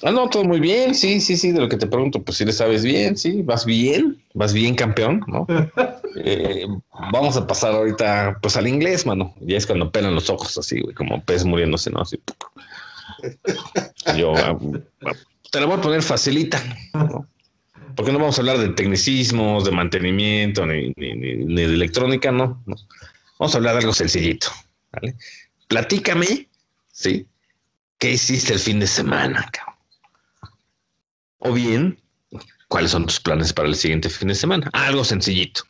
Ah, 0.03 0.11
no, 0.11 0.29
todo 0.29 0.45
muy 0.45 0.61
bien, 0.61 0.95
sí, 0.95 1.19
sí, 1.19 1.35
sí, 1.35 1.51
de 1.51 1.59
lo 1.59 1.67
que 1.67 1.75
te 1.75 1.87
pregunto, 1.87 2.23
pues 2.23 2.37
si 2.37 2.45
le 2.45 2.53
sabes 2.53 2.83
bien, 2.83 3.17
sí, 3.17 3.41
vas 3.41 3.65
bien, 3.65 4.23
vas 4.33 4.53
bien 4.53 4.75
campeón, 4.75 5.25
¿no? 5.27 5.45
Eh, 6.23 6.65
vamos 7.11 7.35
a 7.35 7.45
pasar 7.45 7.73
ahorita, 7.73 8.37
pues 8.41 8.55
al 8.55 8.67
inglés, 8.67 9.05
mano, 9.05 9.33
ya 9.41 9.57
es 9.57 9.65
cuando 9.65 9.91
pelan 9.91 10.15
los 10.15 10.29
ojos 10.29 10.57
así, 10.57 10.79
güey, 10.79 10.95
como 10.95 11.21
pez 11.25 11.43
muriéndose, 11.43 11.89
¿no? 11.89 12.01
Así. 12.01 12.17
Yo 14.15 14.33
ah, 14.37 14.57
ah, 15.05 15.11
te 15.51 15.59
la 15.59 15.65
voy 15.65 15.77
a 15.77 15.81
poner 15.81 16.01
facilita, 16.01 16.63
¿no? 16.93 17.27
Porque 17.99 18.13
no 18.13 18.19
vamos 18.19 18.37
a 18.37 18.41
hablar 18.41 18.59
de 18.59 18.69
tecnicismos, 18.69 19.65
de 19.65 19.71
mantenimiento, 19.71 20.65
ni, 20.65 20.93
de 20.93 21.63
electrónica, 21.65 22.31
no. 22.31 22.63
Vamos 23.37 23.53
a 23.53 23.57
hablar 23.57 23.73
de 23.73 23.79
algo 23.79 23.91
sencillito, 23.91 24.47
¿vale? 24.93 25.17
Platícame, 25.67 26.47
¿sí? 26.93 27.27
¿Qué 27.97 28.11
hiciste 28.11 28.53
el 28.53 28.59
fin 28.59 28.79
de 28.79 28.87
semana? 28.87 29.51
O 31.39 31.51
bien, 31.51 31.99
¿cuáles 32.69 32.91
son 32.91 33.05
tus 33.05 33.19
planes 33.19 33.51
para 33.51 33.67
el 33.67 33.75
siguiente 33.75 34.09
fin 34.09 34.29
de 34.29 34.35
semana? 34.35 34.69
Algo 34.71 35.03
sencillito. 35.03 35.63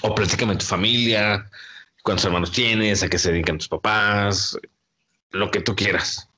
O 0.00 0.14
platícame 0.14 0.56
tu 0.56 0.64
familia, 0.64 1.50
cuántos 2.02 2.24
hermanos 2.24 2.50
tienes, 2.52 3.02
a 3.02 3.10
qué 3.10 3.18
se 3.18 3.30
dedican 3.30 3.58
tus 3.58 3.68
papás, 3.68 4.56
lo 5.32 5.50
que 5.50 5.60
tú 5.60 5.76
quieras. 5.76 6.30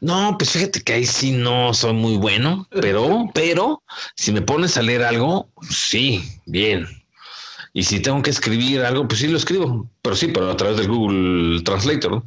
No, 0.00 0.36
pues 0.38 0.50
fíjate 0.50 0.82
que 0.82 0.92
ahí 0.92 1.06
sí 1.06 1.32
no 1.32 1.72
soy 1.74 1.92
muy 1.94 2.16
bueno, 2.16 2.66
pero, 2.70 3.30
pero 3.34 3.82
si 4.14 4.32
me 4.32 4.42
pones 4.42 4.76
a 4.76 4.82
leer 4.82 5.02
algo, 5.02 5.48
sí, 5.68 6.22
bien. 6.46 6.86
Y 7.72 7.82
si 7.82 8.00
tengo 8.00 8.22
que 8.22 8.30
escribir 8.30 8.82
algo, 8.82 9.06
pues 9.06 9.20
sí 9.20 9.28
lo 9.28 9.36
escribo, 9.36 9.88
pero 10.02 10.16
sí, 10.16 10.28
pero 10.28 10.50
a 10.50 10.56
través 10.56 10.78
del 10.78 10.88
Google 10.88 11.62
Translator. 11.62 12.10
¿no? 12.10 12.24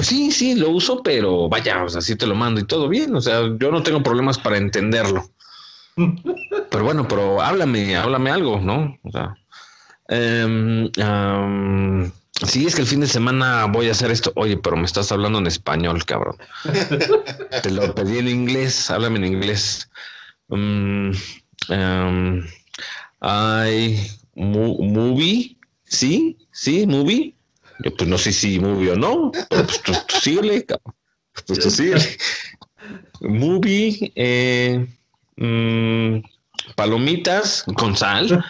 Pues 0.00 0.08
sí, 0.08 0.30
sí, 0.30 0.54
lo 0.54 0.70
uso, 0.70 1.02
pero 1.02 1.48
vaya, 1.48 1.84
o 1.84 1.88
sea, 1.88 2.00
sí 2.00 2.16
te 2.16 2.26
lo 2.26 2.34
mando 2.34 2.60
y 2.60 2.66
todo 2.66 2.88
bien. 2.88 3.14
O 3.14 3.20
sea, 3.20 3.42
yo 3.58 3.70
no 3.70 3.82
tengo 3.82 4.02
problemas 4.02 4.38
para 4.38 4.56
entenderlo. 4.56 5.24
Pero 6.70 6.84
bueno, 6.84 7.06
pero 7.08 7.42
háblame, 7.42 7.96
háblame 7.96 8.30
algo, 8.30 8.60
¿no? 8.60 8.96
O 9.02 9.10
sea, 9.10 9.34
um, 10.08 10.88
Sí, 12.46 12.66
es 12.66 12.74
que 12.74 12.82
el 12.82 12.86
fin 12.86 13.00
de 13.00 13.06
semana 13.06 13.66
voy 13.66 13.88
a 13.88 13.92
hacer 13.92 14.10
esto. 14.10 14.32
Oye, 14.36 14.56
pero 14.56 14.76
me 14.76 14.84
estás 14.84 15.12
hablando 15.12 15.38
en 15.38 15.46
español, 15.46 16.04
cabrón. 16.04 16.36
Te 17.62 17.70
lo 17.70 17.94
pedí 17.94 18.18
en 18.18 18.28
inglés. 18.28 18.90
Háblame 18.90 19.18
en 19.18 19.26
inglés. 19.26 19.90
Um, 20.48 21.12
movie. 24.34 25.56
Sí, 25.84 26.38
sí, 26.52 26.86
movie. 26.86 27.34
Yo 27.84 27.94
pues 27.96 28.08
no 28.08 28.18
sé 28.18 28.32
si 28.32 28.58
movie 28.58 28.92
o 28.92 28.96
no, 28.96 29.32
pero 29.48 29.66
pues 29.66 29.82
tú, 29.82 29.92
síguele, 30.20 30.64
cabrón. 30.64 30.94
Pues 31.46 31.60
tú. 31.60 31.68
Movie. 33.20 34.12
Eh, 34.14 34.86
mm, 35.36 36.18
palomitas 36.74 37.64
con 37.76 37.96
sal. 37.96 38.44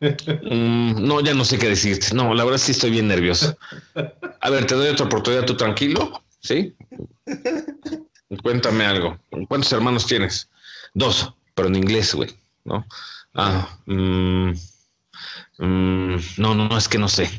Mm, 0.00 1.06
no, 1.06 1.20
ya 1.20 1.34
no 1.34 1.44
sé 1.44 1.58
qué 1.58 1.68
decirte. 1.68 2.14
No, 2.14 2.34
la 2.34 2.44
verdad 2.44 2.58
sí 2.58 2.72
estoy 2.72 2.90
bien 2.90 3.08
nervioso. 3.08 3.56
A 4.40 4.50
ver, 4.50 4.66
te 4.66 4.74
doy 4.74 4.88
otra 4.88 5.06
oportunidad, 5.06 5.44
tú 5.44 5.56
tranquilo, 5.56 6.22
¿sí? 6.40 6.74
Cuéntame 8.42 8.86
algo. 8.86 9.18
¿Cuántos 9.48 9.72
hermanos 9.72 10.06
tienes? 10.06 10.48
Dos, 10.94 11.34
pero 11.54 11.68
en 11.68 11.76
inglés, 11.76 12.14
güey, 12.14 12.30
¿no? 12.64 12.86
Ah, 13.34 13.78
mm, 13.86 14.50
mm, 15.58 16.16
no, 16.38 16.54
no, 16.54 16.76
es 16.76 16.88
que 16.88 16.98
no 16.98 17.08
sé. 17.08 17.30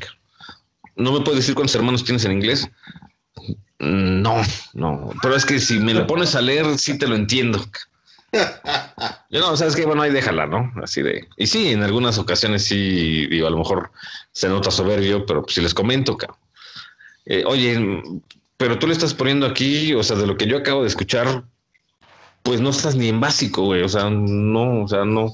¿No 0.96 1.12
me 1.12 1.20
puedes 1.20 1.40
decir 1.40 1.54
cuántos 1.54 1.74
hermanos 1.74 2.04
tienes 2.04 2.24
en 2.24 2.32
inglés? 2.32 2.70
No, 3.78 4.40
no, 4.74 5.10
pero 5.20 5.34
es 5.34 5.44
que 5.44 5.58
si 5.58 5.80
me 5.80 5.92
lo 5.92 6.06
pones 6.06 6.36
a 6.36 6.40
leer, 6.40 6.78
sí 6.78 6.96
te 6.96 7.08
lo 7.08 7.16
entiendo. 7.16 7.64
Yo 9.30 9.40
no, 9.40 9.56
sabes 9.56 9.76
que 9.76 9.84
bueno, 9.84 10.02
ahí 10.02 10.10
déjala, 10.10 10.46
¿no? 10.46 10.72
Así 10.82 11.02
de. 11.02 11.28
Y 11.36 11.46
sí, 11.46 11.68
en 11.68 11.82
algunas 11.82 12.18
ocasiones 12.18 12.64
sí, 12.64 13.26
digo, 13.26 13.46
a 13.46 13.50
lo 13.50 13.58
mejor 13.58 13.92
se 14.32 14.48
nota 14.48 14.70
soberbio, 14.70 15.26
pero 15.26 15.44
si 15.48 15.60
les 15.60 15.74
comento, 15.74 16.16
cabrón. 16.16 16.38
Eh, 17.26 17.44
oye, 17.46 18.02
pero 18.56 18.78
tú 18.78 18.86
le 18.86 18.94
estás 18.94 19.14
poniendo 19.14 19.46
aquí, 19.46 19.94
o 19.94 20.02
sea, 20.02 20.16
de 20.16 20.26
lo 20.26 20.36
que 20.36 20.46
yo 20.46 20.58
acabo 20.58 20.82
de 20.82 20.88
escuchar, 20.88 21.44
pues 22.42 22.60
no 22.60 22.70
estás 22.70 22.96
ni 22.96 23.08
en 23.08 23.20
básico, 23.20 23.64
güey. 23.64 23.82
O 23.82 23.88
sea, 23.88 24.08
no, 24.10 24.84
o 24.84 24.88
sea, 24.88 25.04
no, 25.04 25.32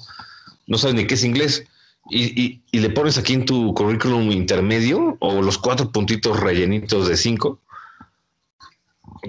no 0.67 0.79
sabes 0.79 0.97
ni 0.97 1.07
qué 1.07 1.15
es 1.15 1.25
inglés. 1.25 1.65
Y, 2.11 2.41
y, 2.41 2.63
y 2.73 2.81
le 2.81 2.91
pones 2.91 3.19
aquí 3.19 3.35
en 3.35 3.45
tu 3.45 3.75
currículum 3.75 4.31
intermedio 4.33 5.17
o 5.21 5.43
los 5.43 5.59
cuatro 5.59 5.93
puntitos 5.93 6.41
rellenitos 6.41 7.07
de 7.09 7.17
cinco. 7.17 7.61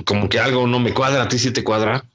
Como 0.06 0.30
que 0.30 0.40
algo 0.40 0.66
no 0.66 0.80
me 0.80 0.94
cuadra, 0.94 1.24
a 1.24 1.28
ti 1.28 1.38
sí 1.38 1.52
te 1.52 1.64
cuadra 1.64 2.06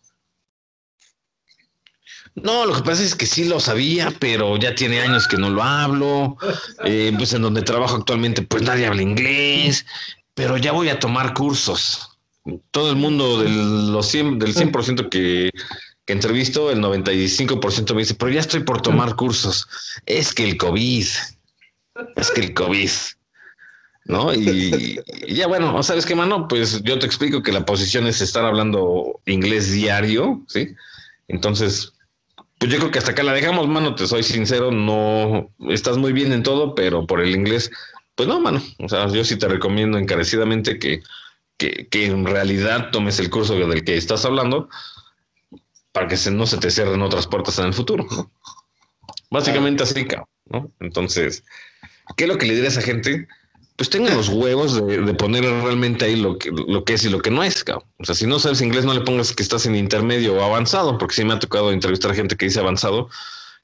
no, 2.35 2.67
lo 2.67 2.75
que 2.75 2.83
pasa 2.83 3.03
es 3.03 3.15
que 3.15 3.27
sí 3.27 3.45
lo 3.45 3.61
sabía, 3.61 4.13
pero 4.19 4.57
ya 4.57 4.75
tiene 4.75 5.01
años 5.01 5.29
que 5.29 5.37
no 5.37 5.51
lo 5.51 5.63
hablo. 5.63 6.37
Eh, 6.85 7.13
pues 7.17 7.33
en 7.33 7.43
donde 7.43 7.63
trabajo 7.63 7.97
actualmente, 7.97 8.43
pues 8.43 8.63
nadie 8.63 8.87
habla 8.87 9.03
inglés, 9.03 9.87
pero 10.35 10.57
ya 10.57 10.73
voy 10.73 10.89
a 10.89 10.99
tomar 10.99 11.33
cursos. 11.33 12.19
Todo 12.73 12.91
el 12.91 12.97
mundo 12.97 13.41
del, 13.41 13.93
los 13.93 14.07
100, 14.09 14.39
del 14.41 14.55
100% 14.55 15.09
que, 15.09 15.51
que 16.05 16.13
entrevisto, 16.13 16.71
el 16.71 16.81
95% 16.81 17.95
me 17.95 18.01
dice, 18.01 18.15
pero 18.15 18.33
ya 18.33 18.41
estoy 18.41 18.65
por 18.65 18.83
tomar 18.83 19.15
cursos. 19.15 19.69
Es 20.05 20.35
que 20.35 20.45
el 20.45 20.57
COVID, 20.57 21.07
es 22.17 22.31
que 22.33 22.41
el 22.41 22.53
COVID. 22.53 22.91
¿no? 24.07 24.35
Y, 24.35 25.01
y, 25.27 25.35
ya 25.35 25.47
bueno, 25.47 25.83
¿sabes 25.83 26.05
qué, 26.05 26.15
mano? 26.15 26.49
Pues 26.49 26.83
yo 26.83 26.99
te 26.99 27.07
explico 27.07 27.43
que 27.43 27.53
la 27.53 27.65
posición 27.65 28.07
es 28.07 28.21
estar 28.21 28.45
hablando 28.45 29.21
inglés 29.25 29.71
diario, 29.71 30.43
¿sí? 30.49 30.75
Entonces, 31.29 31.94
pues 32.65 32.73
yo 32.73 32.79
creo 32.79 32.91
que 32.91 32.99
hasta 32.99 33.11
acá 33.11 33.23
la 33.23 33.35
dejamos, 33.35 33.69
mano, 33.69 33.95
te 33.95 34.07
soy 34.07 34.23
sincero, 34.23 34.71
no 34.71 35.51
estás 35.69 35.99
muy 35.99 36.15
bien 36.15 36.33
en 36.33 36.43
todo, 36.43 36.75
pero 36.75 37.07
por 37.07 37.21
el 37.21 37.35
inglés, 37.35 37.71
pues 38.15 38.27
no, 38.27 38.41
mano. 38.41 38.63
O 38.79 38.89
sea, 38.89 39.07
yo 39.09 39.23
sí 39.23 39.37
te 39.37 39.49
recomiendo 39.49 39.99
encarecidamente 39.99 40.79
que, 40.79 41.03
que, 41.59 42.07
en 42.07 42.25
realidad 42.25 42.89
tomes 42.91 43.19
el 43.19 43.29
curso 43.29 43.55
del 43.55 43.85
que 43.85 43.99
estás 43.99 44.25
hablando 44.25 44.71
para 45.93 46.09
que 46.09 46.17
se, 46.17 46.31
no 46.31 46.47
se 46.47 46.57
te 46.57 46.71
cierren 46.71 47.03
otras 47.03 47.27
puertas 47.27 47.59
en 47.59 47.67
el 47.67 47.75
futuro, 47.75 48.07
¿no? 48.11 48.33
Básicamente 49.31 49.83
así, 49.83 50.07
¿no? 50.47 50.73
Entonces, 50.81 51.45
¿qué 52.17 52.25
es 52.25 52.29
lo 52.31 52.39
que 52.39 52.47
le 52.47 52.55
diré 52.55 52.69
a 52.69 52.71
esa 52.71 52.81
gente? 52.81 53.29
Pues 53.77 53.91
tengan 53.91 54.17
los 54.17 54.29
huevos 54.29 54.87
de, 54.87 55.15
poner 55.15 55.43
realmente 55.43 56.05
ahí 56.05 56.17
lo 56.17 56.39
que, 56.39 56.51
lo 56.51 56.85
que 56.85 56.95
es 56.95 57.05
y 57.05 57.09
lo 57.09 57.21
que 57.21 57.31
no 57.31 57.43
es. 57.43 57.65
Cabrón. 57.65 57.89
O 57.99 58.05
sea, 58.05 58.15
si 58.15 58.27
no 58.27 58.39
sabes 58.39 58.61
inglés, 58.61 58.85
no 58.85 58.95
le 58.95 59.01
pongas 59.01 59.33
que 59.33 59.43
estás 59.43 59.67
en 59.67 59.75
intermedio 59.75 60.35
o 60.35 60.43
avanzado, 60.43 60.97
porque 60.97 61.17
sí 61.17 61.25
me 61.25 61.35
ha 61.35 61.39
tocado 61.39 61.73
entrevistar 61.73 62.15
gente 62.15 62.37
que 62.37 62.47
dice 62.47 62.61
avanzado 62.61 63.09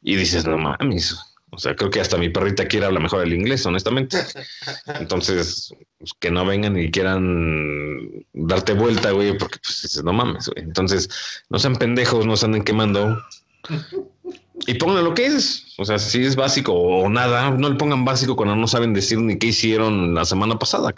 y 0.03 0.17
dices, 0.17 0.47
no 0.47 0.59
mames. 0.59 1.17
O 1.53 1.59
sea, 1.59 1.75
creo 1.75 1.91
que 1.91 2.01
hasta 2.01 2.17
mi 2.17 2.29
perrita 2.29 2.67
quiere 2.67 2.87
hablar 2.87 3.03
mejor 3.03 3.25
el 3.25 3.33
inglés, 3.33 3.67
honestamente. 3.67 4.19
Entonces, 4.99 5.75
pues, 5.99 6.13
que 6.19 6.31
no 6.31 6.45
vengan 6.45 6.79
y 6.79 6.91
quieran 6.91 8.25
darte 8.33 8.73
vuelta, 8.73 9.11
güey, 9.11 9.37
porque 9.37 9.59
pues 9.63 10.03
no 10.03 10.13
mames, 10.13 10.49
güey. 10.49 10.65
Entonces, 10.65 11.09
no 11.51 11.59
sean 11.59 11.77
pendejos, 11.77 12.27
no 12.27 12.37
se 12.37 12.47
anden 12.47 12.65
quemando 12.65 13.21
y 14.67 14.75
pongan 14.75 15.05
lo 15.05 15.15
que 15.15 15.27
es. 15.27 15.75
O 15.79 15.85
sea, 15.85 15.99
si 15.99 16.25
es 16.25 16.37
básico 16.37 16.73
o 16.73 17.09
nada, 17.09 17.51
no 17.51 17.69
le 17.69 17.77
pongan 17.77 18.05
básico 18.05 18.37
cuando 18.37 18.57
no 18.57 18.67
saben 18.67 18.95
decir 18.95 19.19
ni 19.19 19.39
qué 19.39 19.49
hicieron 19.49 20.15
la 20.15 20.25
semana 20.25 20.59
pasada. 20.59 20.95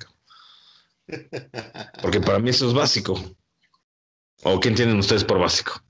Porque 2.01 2.21
para 2.21 2.39
mí 2.39 2.51
eso 2.51 2.69
es 2.69 2.75
básico. 2.75 3.21
¿O 4.45 4.59
qué 4.59 4.69
entienden 4.69 4.99
ustedes 4.99 5.25
por 5.25 5.39
básico? 5.39 5.83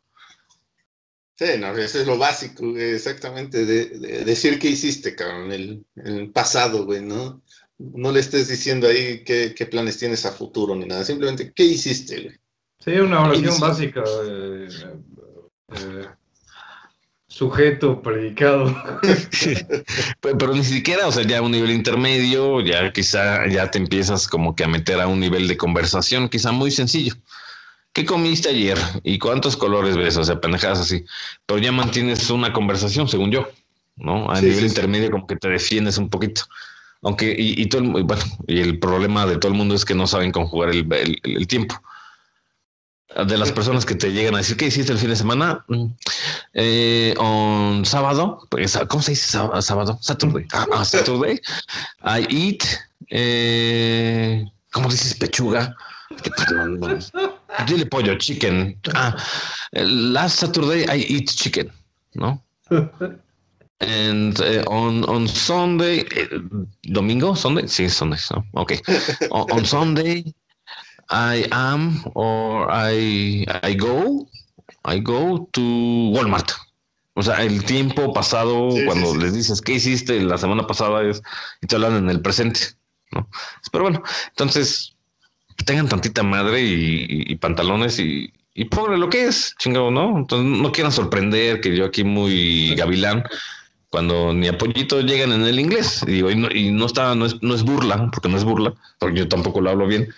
Sí, 1.35 1.59
no, 1.59 1.77
eso 1.77 2.01
es 2.01 2.07
lo 2.07 2.19
básico, 2.19 2.77
exactamente, 2.77 3.65
de, 3.65 4.25
decir 4.25 4.59
qué 4.59 4.69
hiciste, 4.69 5.17
cabrón, 5.17 5.51
en 5.51 5.85
el, 5.97 6.31
pasado, 6.31 6.85
güey, 6.85 7.01
¿no? 7.03 7.43
No 7.79 8.13
le 8.13 8.21
estés 8.21 8.49
diciendo 8.49 8.87
ahí 8.87 9.25
qué, 9.25 9.55
qué, 9.57 9.67
planes 9.67 9.99
tienes 9.99 10.25
a 10.27 10.31
futuro 10.31 10.77
ni 10.77 10.85
nada, 10.85 11.05
simplemente 11.05 11.53
qué 11.53 11.65
hiciste, 11.65 12.23
güey. 12.23 12.37
Sí, 12.79 12.91
una 12.93 13.25
oración 13.25 13.59
básica. 13.59 14.05
eh, 14.25 14.69
eh, 15.75 16.07
sujeto, 17.33 18.01
predicado. 18.03 18.75
Pero, 20.21 20.39
pero 20.39 20.55
ni 20.55 20.63
siquiera, 20.65 21.07
o 21.07 21.13
sea, 21.13 21.25
ya 21.25 21.39
a 21.39 21.43
un 21.43 21.51
nivel 21.53 21.71
intermedio, 21.71 22.61
ya 22.61 22.93
quizá 22.93 23.47
ya 23.49 23.71
te 23.71 23.79
empiezas 23.79 24.29
como 24.29 24.55
que 24.55 24.65
a 24.65 24.69
meter 24.69 25.01
a 25.01 25.09
un 25.09 25.19
nivel 25.19 25.49
de 25.49 25.57
conversación, 25.57 26.29
quizá 26.29 26.53
muy 26.53 26.71
sencillo. 26.71 27.15
¿Qué 27.93 28.05
comiste 28.05 28.49
ayer? 28.51 28.79
¿Y 29.03 29.19
cuántos 29.19 29.57
colores 29.57 29.97
ves? 29.97 30.17
O 30.17 30.25
sea, 30.25 30.41
pendejadas 30.41 30.81
así. 30.81 31.05
Pero 31.47 31.59
ya 31.59 31.73
mantienes 31.73 32.31
una 32.31 32.53
conversación, 32.53 33.09
según 33.09 33.31
yo, 33.33 33.49
¿no? 33.97 34.31
A 34.31 34.37
Sí, 34.37 34.47
nivel 34.47 34.61
sí, 34.61 34.69
sí. 34.69 34.75
intermedio 34.77 35.11
como 35.11 35.27
que 35.27 35.37
te 35.37 35.49
defiendes 35.49 35.99
un 35.99 36.09
poquito. 36.09 36.43
Aunque, 37.03 37.35
y, 37.37 37.61
y 37.61 37.67
todo 37.67 37.83
el, 37.83 38.05
bueno, 38.05 38.23
y 38.47 38.61
el 38.61 38.79
problema 38.79 39.27
de 39.27 39.37
todo 39.39 39.51
el 39.51 39.59
mundo 39.59 39.75
es 39.75 39.85
que 39.85 39.95
no 39.95 40.07
saben 40.07 40.31
conjugar 40.33 40.71
el, 40.71 40.87
el- 40.93 41.19
el 41.25 41.47
tiempo. 41.47 41.75
De 43.27 43.37
las 43.37 43.53
personas 43.53 43.85
que 43.85 43.95
te 43.95 44.11
llegan 44.13 44.35
a 44.35 44.39
decir, 44.39 44.57
¿qué 44.57 44.67
hiciste 44.67 44.93
el 44.93 44.99
fin 44.99 45.11
de 45.11 45.17
semana? 45.17 45.65
Mm, 45.69 45.87
Eh, 46.55 47.15
on 47.19 47.85
sábado, 47.85 48.47
pues, 48.51 48.79
¿cómo 48.89 49.03
se 49.03 49.13
dice 49.13 49.27
sá- 49.27 49.61
sábado? 49.63 49.99
Saturday. 50.01 50.47
Ah, 50.53 50.67
ah, 50.73 50.85
Saturday. 50.85 51.41
I 52.05 52.27
eat, 52.31 52.65
eh, 53.11 54.45
¿cómo 54.73 54.89
dices 54.89 55.15
pechuga? 55.15 55.75
Dile 57.67 57.87
pollo, 57.87 58.17
chicken. 58.19 58.79
Ah, 58.95 59.15
last 59.73 60.39
Saturday 60.41 60.85
I 60.89 61.05
eat 61.09 61.29
chicken, 61.31 61.71
¿no? 62.15 62.43
And 63.81 64.39
eh, 64.41 64.63
on, 64.69 65.05
on 65.09 65.27
Sunday, 65.29 66.01
eh, 66.15 66.29
domingo, 66.85 67.35
Sunday, 67.35 67.67
sí, 67.67 67.89
Sunday, 67.91 68.19
¿no? 68.31 68.45
Ok. 68.53 68.75
On, 69.31 69.47
on 69.51 69.65
Sunday, 69.67 70.25
I 71.11 71.47
am 71.51 72.03
or 72.15 72.69
I, 72.71 73.47
I 73.63 73.75
go, 73.75 74.27
I 74.85 75.01
go 75.01 75.49
to 75.53 75.61
Walmart. 76.15 76.51
O 77.15 77.23
sea, 77.23 77.43
el 77.43 77.63
tiempo 77.65 78.13
pasado, 78.15 78.71
Sí, 78.71 78.85
cuando 78.87 79.13
sí. 79.13 79.19
les 79.19 79.35
dices, 79.35 79.61
¿qué 79.61 79.75
hiciste 79.75 80.21
la 80.23 80.39
semana 80.39 80.67
pasada? 80.67 81.03
Es, 81.03 81.23
y 81.61 81.67
te 81.67 81.77
hablan 81.77 81.97
en 81.97 82.09
el 82.11 82.21
presente, 82.23 82.61
¿no? 83.11 83.29
Pero 83.71 83.85
bueno, 83.85 84.03
entonces, 84.31 84.95
tengan 85.67 85.89
tantita 85.89 86.23
madre 86.23 86.63
y, 86.63 86.73
y- 87.09 87.33
y 87.33 87.37
pantalones 87.37 87.99
y, 87.99 88.33
y 88.55 88.65
pobre 88.65 88.97
lo 88.97 89.11
que 89.11 89.27
es, 89.27 89.55
chingado, 89.59 89.91
¿no? 89.91 90.17
Entonces, 90.19 90.59
no 90.61 90.73
quieran 90.73 90.93
sorprender 90.93 91.61
que 91.61 91.77
yo 91.77 91.85
aquí 91.85 92.03
muy 92.03 92.75
gavilán, 92.77 93.25
cuando 93.91 94.33
ni 94.33 94.49
apoyito 94.49 95.03
llegan 95.03 95.33
en 95.33 95.43
el 95.45 95.61
inglés. 95.61 96.03
Y 96.07 96.13
digo, 96.13 96.31
y 96.31 96.37
no, 96.37 96.49
y 96.51 96.71
no 96.71 96.87
está, 96.87 97.15
no 97.15 97.27
es, 97.27 97.43
no 97.43 97.55
es 97.55 97.63
burla, 97.63 98.09
porque 98.11 98.31
no 98.31 98.39
es 98.39 98.45
burla, 98.45 98.73
porque 98.99 99.19
yo 99.19 99.29
tampoco 99.29 99.61
lo 99.61 99.69
hablo 99.69 99.87
bien. 99.87 100.09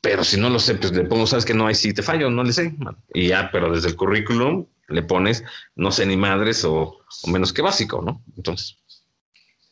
Pero 0.00 0.24
si 0.24 0.40
no 0.40 0.48
lo 0.48 0.58
sé, 0.58 0.76
pues 0.76 0.92
le 0.92 1.04
pongo, 1.04 1.26
sabes 1.26 1.44
que 1.44 1.54
no 1.54 1.66
hay 1.66 1.74
si 1.74 1.92
te 1.92 2.02
fallo, 2.02 2.30
no 2.30 2.42
le 2.42 2.52
sé. 2.52 2.74
Y 3.12 3.28
ya, 3.28 3.50
pero 3.52 3.70
desde 3.72 3.88
el 3.88 3.96
currículum 3.96 4.66
le 4.88 5.02
pones 5.02 5.44
no 5.76 5.92
sé 5.92 6.06
ni 6.06 6.16
madres 6.16 6.64
o, 6.64 6.98
o 7.22 7.30
menos 7.30 7.52
que 7.52 7.62
básico, 7.62 8.00
¿no? 8.02 8.24
Entonces, 8.36 8.80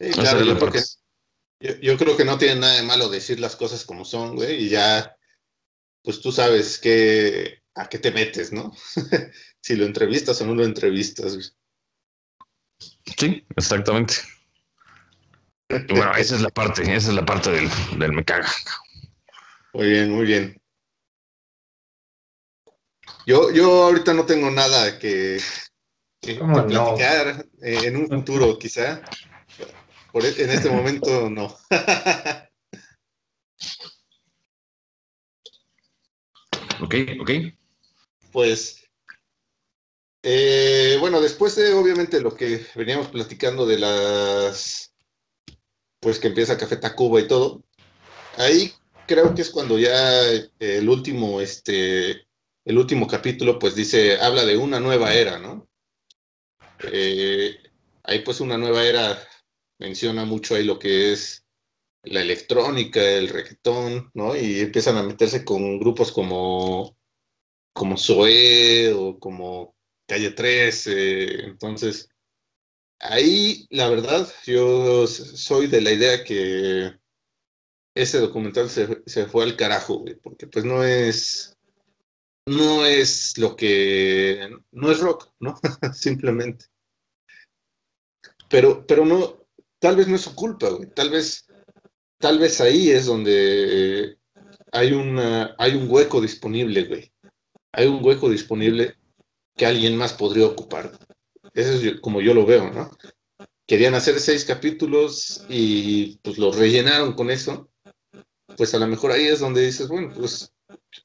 Sí, 0.00 0.11
claro, 0.12 0.44
yo, 0.44 0.56
creo 0.56 0.70
que, 0.70 0.80
yo, 1.61 1.76
yo 1.80 1.99
creo 1.99 2.16
que 2.16 2.25
no 2.25 2.38
tiene 2.38 2.61
nada 2.61 2.75
de 2.75 2.85
malo 2.85 3.08
decir 3.08 3.40
las 3.40 3.56
cosas 3.56 3.85
como 3.85 4.04
son, 4.04 4.37
güey, 4.37 4.64
y 4.64 4.68
ya, 4.68 5.16
pues 6.02 6.20
tú 6.20 6.30
sabes 6.30 6.78
que, 6.78 7.62
a 7.75 7.88
qué 7.88 7.99
te 7.99 8.12
metes, 8.12 8.52
¿no? 8.52 8.73
si 9.61 9.75
lo 9.75 9.87
entrevistas 9.87 10.40
o 10.40 10.47
no 10.47 10.54
lo 10.54 10.64
entrevistas. 10.64 11.35
güey. 11.35 11.47
Sí, 13.16 13.47
exactamente. 13.56 14.14
Bueno, 15.90 16.14
esa 16.16 16.37
es 16.37 16.40
la 16.40 16.49
parte, 16.49 16.80
esa 16.80 17.11
es 17.11 17.14
la 17.14 17.26
parte 17.26 17.50
del, 17.50 17.68
del 17.99 18.12
me 18.14 18.25
caga. 18.25 18.50
Muy 19.75 19.91
bien, 19.91 20.11
muy 20.11 20.27
bien. 20.27 20.61
Yo, 23.27 23.51
yo 23.51 23.85
ahorita 23.85 24.15
no 24.15 24.25
tengo 24.25 24.51
nada 24.51 24.99
que, 24.99 25.39
que, 26.21 26.35
que 26.35 26.39
¿Cómo 26.39 26.63
no? 26.63 26.69
platicar 26.69 27.47
eh, 27.61 27.81
en 27.85 27.97
un 27.97 28.09
futuro, 28.09 28.59
quizá. 28.59 29.03
Por, 30.13 30.25
e- 30.25 30.43
en 30.43 30.50
este 30.50 30.71
momento 30.71 31.28
no. 31.31 31.54
Ok, 36.81 36.95
ok. 37.21 37.31
Pues, 38.31 38.85
eh, 40.23 40.97
bueno, 41.00 41.21
después 41.21 41.57
de 41.57 41.73
obviamente 41.73 42.21
lo 42.21 42.35
que 42.35 42.65
veníamos 42.76 43.09
platicando 43.09 43.67
de 43.67 43.78
las, 43.78 44.95
pues 46.00 46.21
que 46.21 46.28
empieza 46.28 46.57
Café 46.57 46.76
Tacuba 46.76 47.21
y 47.21 47.26
todo, 47.26 47.65
ahí 48.37 48.73
creo 49.08 49.34
que 49.34 49.42
es 49.42 49.50
cuando 49.50 49.78
ya 49.78 50.25
eh, 50.32 50.50
el 50.60 50.88
último, 50.88 51.40
este, 51.40 52.28
el 52.64 52.78
último 52.78 53.08
capítulo, 53.08 53.58
pues 53.58 53.75
dice, 53.75 54.21
habla 54.21 54.44
de 54.44 54.56
una 54.56 54.78
nueva 54.78 55.14
era, 55.14 55.38
¿no? 55.38 55.68
Eh, 56.92 57.58
ahí 58.04 58.21
pues 58.21 58.40
una 58.40 58.56
nueva 58.56 58.84
era 58.84 59.18
menciona 59.78 60.25
mucho 60.25 60.54
ahí 60.54 60.64
lo 60.64 60.78
que 60.78 61.12
es 61.12 61.44
la 62.04 62.21
electrónica, 62.23 63.00
el 63.02 63.28
reggaetón, 63.28 64.10
¿no? 64.14 64.36
Y 64.36 64.60
empiezan 64.60 64.97
a 64.97 65.02
meterse 65.02 65.44
con 65.44 65.80
grupos 65.80 66.12
como 66.12 66.97
como 67.73 67.97
Zoé 67.97 68.92
o 68.92 69.18
como 69.18 69.76
Calle 70.06 70.32
13. 70.32 71.44
Entonces, 71.44 72.10
ahí 73.00 73.66
la 73.71 73.88
verdad, 73.88 74.28
yo 74.47 75.06
soy 75.06 75.68
de 75.68 75.80
la 75.80 75.92
idea 75.92 76.25
que 76.25 76.99
ese 78.00 78.19
documental 78.19 78.69
se, 78.71 79.02
se 79.06 79.26
fue 79.26 79.45
al 79.45 79.56
carajo, 79.56 79.99
güey, 79.99 80.15
porque 80.17 80.47
pues 80.47 80.65
no 80.65 80.84
es, 80.84 81.56
no 82.47 82.84
es 82.84 83.37
lo 83.39 83.56
que, 83.56 84.49
no 84.73 84.91
es 84.91 85.00
rock, 85.00 85.32
¿no? 85.41 85.58
Simplemente. 85.95 86.67
Pero, 88.49 88.87
pero 88.87 89.04
no, 89.04 89.47
tal 89.78 89.97
vez 89.97 90.08
no 90.08 90.17
es 90.17 90.23
su 90.23 90.34
culpa, 90.34 90.69
güey, 90.71 90.89
tal 90.91 91.11
vez, 91.11 91.47
tal 92.19 92.39
vez 92.39 92.61
ahí 92.61 92.91
es 92.91 93.06
donde 93.06 94.19
hay 94.73 94.93
una, 94.93 95.54
hay 95.58 95.75
un 95.75 95.91
hueco 95.91 96.21
disponible, 96.21 96.84
güey 96.84 97.13
hay 97.73 97.87
un 97.87 98.04
hueco 98.04 98.28
disponible 98.28 98.97
que 99.56 99.67
alguien 99.67 99.97
más 99.97 100.13
podría 100.13 100.47
ocupar. 100.47 100.99
Eso 101.54 101.73
es 101.73 102.00
como 102.00 102.21
yo 102.21 102.34
lo 102.34 102.47
veo, 102.47 102.71
¿no? 102.73 102.91
Querían 103.67 103.95
hacer 103.95 104.19
seis 104.21 104.45
capítulos 104.45 105.45
y 105.49 106.17
pues 106.19 106.39
lo 106.39 106.52
rellenaron 106.52 107.13
con 107.13 107.30
eso. 107.30 107.68
Pues 108.56 108.75
a 108.75 108.78
lo 108.78 108.87
mejor 108.87 109.13
ahí 109.13 109.26
es 109.26 109.41
donde 109.41 109.65
dices, 109.65 109.89
bueno, 109.89 110.13
pues 110.15 110.52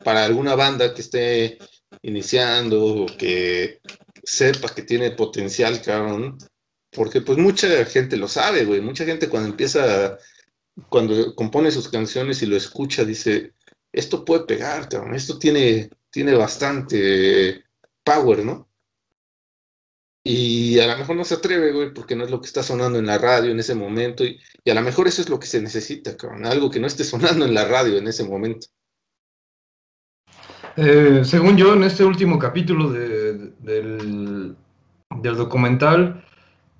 para 0.03 0.25
alguna 0.25 0.55
banda 0.55 0.93
que 0.93 1.01
esté 1.01 1.57
iniciando 2.01 2.83
o 2.83 3.05
que 3.05 3.79
sepa 4.23 4.73
que 4.73 4.83
tiene 4.83 5.11
potencial, 5.11 5.81
cabrón, 5.81 6.37
porque 6.91 7.21
pues 7.21 7.37
mucha 7.37 7.67
gente 7.85 8.17
lo 8.17 8.27
sabe, 8.27 8.65
güey, 8.65 8.81
mucha 8.81 9.05
gente 9.05 9.29
cuando 9.29 9.49
empieza, 9.49 10.17
cuando 10.89 11.35
compone 11.35 11.71
sus 11.71 11.89
canciones 11.89 12.41
y 12.41 12.45
lo 12.45 12.55
escucha, 12.55 13.03
dice, 13.03 13.53
esto 13.91 14.23
puede 14.23 14.45
pegar, 14.45 14.89
cabrón, 14.89 15.15
esto 15.15 15.37
tiene, 15.37 15.89
tiene 16.09 16.33
bastante 16.35 17.63
power, 18.03 18.45
¿no? 18.45 18.69
Y 20.25 20.79
a 20.79 20.87
lo 20.87 20.97
mejor 20.97 21.17
no 21.17 21.25
se 21.25 21.33
atreve, 21.35 21.73
güey, 21.73 21.93
porque 21.93 22.15
no 22.15 22.23
es 22.23 22.31
lo 22.31 22.39
que 22.39 22.47
está 22.47 22.63
sonando 22.63 22.97
en 22.97 23.05
la 23.05 23.17
radio 23.17 23.51
en 23.51 23.59
ese 23.59 23.75
momento. 23.75 24.23
Y, 24.23 24.39
y 24.63 24.71
a 24.71 24.73
lo 24.73 24.81
mejor 24.81 25.07
eso 25.07 25.21
es 25.21 25.29
lo 25.29 25.37
que 25.39 25.47
se 25.47 25.61
necesita, 25.61 26.15
cabrón. 26.15 26.45
Algo 26.45 26.69
que 26.71 26.79
no 26.79 26.87
esté 26.87 27.03
sonando 27.03 27.45
en 27.45 27.53
la 27.53 27.65
radio 27.65 27.97
en 27.97 28.07
ese 28.07 28.23
momento. 28.23 28.67
Eh, 30.77 31.21
según 31.23 31.57
yo, 31.57 31.73
en 31.73 31.83
este 31.83 32.03
último 32.03 32.39
capítulo 32.39 32.89
de- 32.91 33.33
de- 33.33 33.51
del, 33.59 34.55
del 35.21 35.35
documental, 35.35 36.23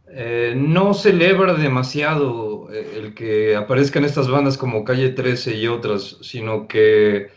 eh, 0.08 0.54
no 0.56 0.94
celebra 0.94 1.54
demasiado 1.54 2.72
eh, 2.72 2.94
el 2.98 3.14
que 3.14 3.56
aparezcan 3.56 4.06
estas 4.06 4.28
bandas 4.30 4.58
como 4.58 4.84
Calle 4.84 5.10
13 5.10 5.56
y 5.58 5.68
otras, 5.68 6.18
sino 6.22 6.68
que, 6.68 7.30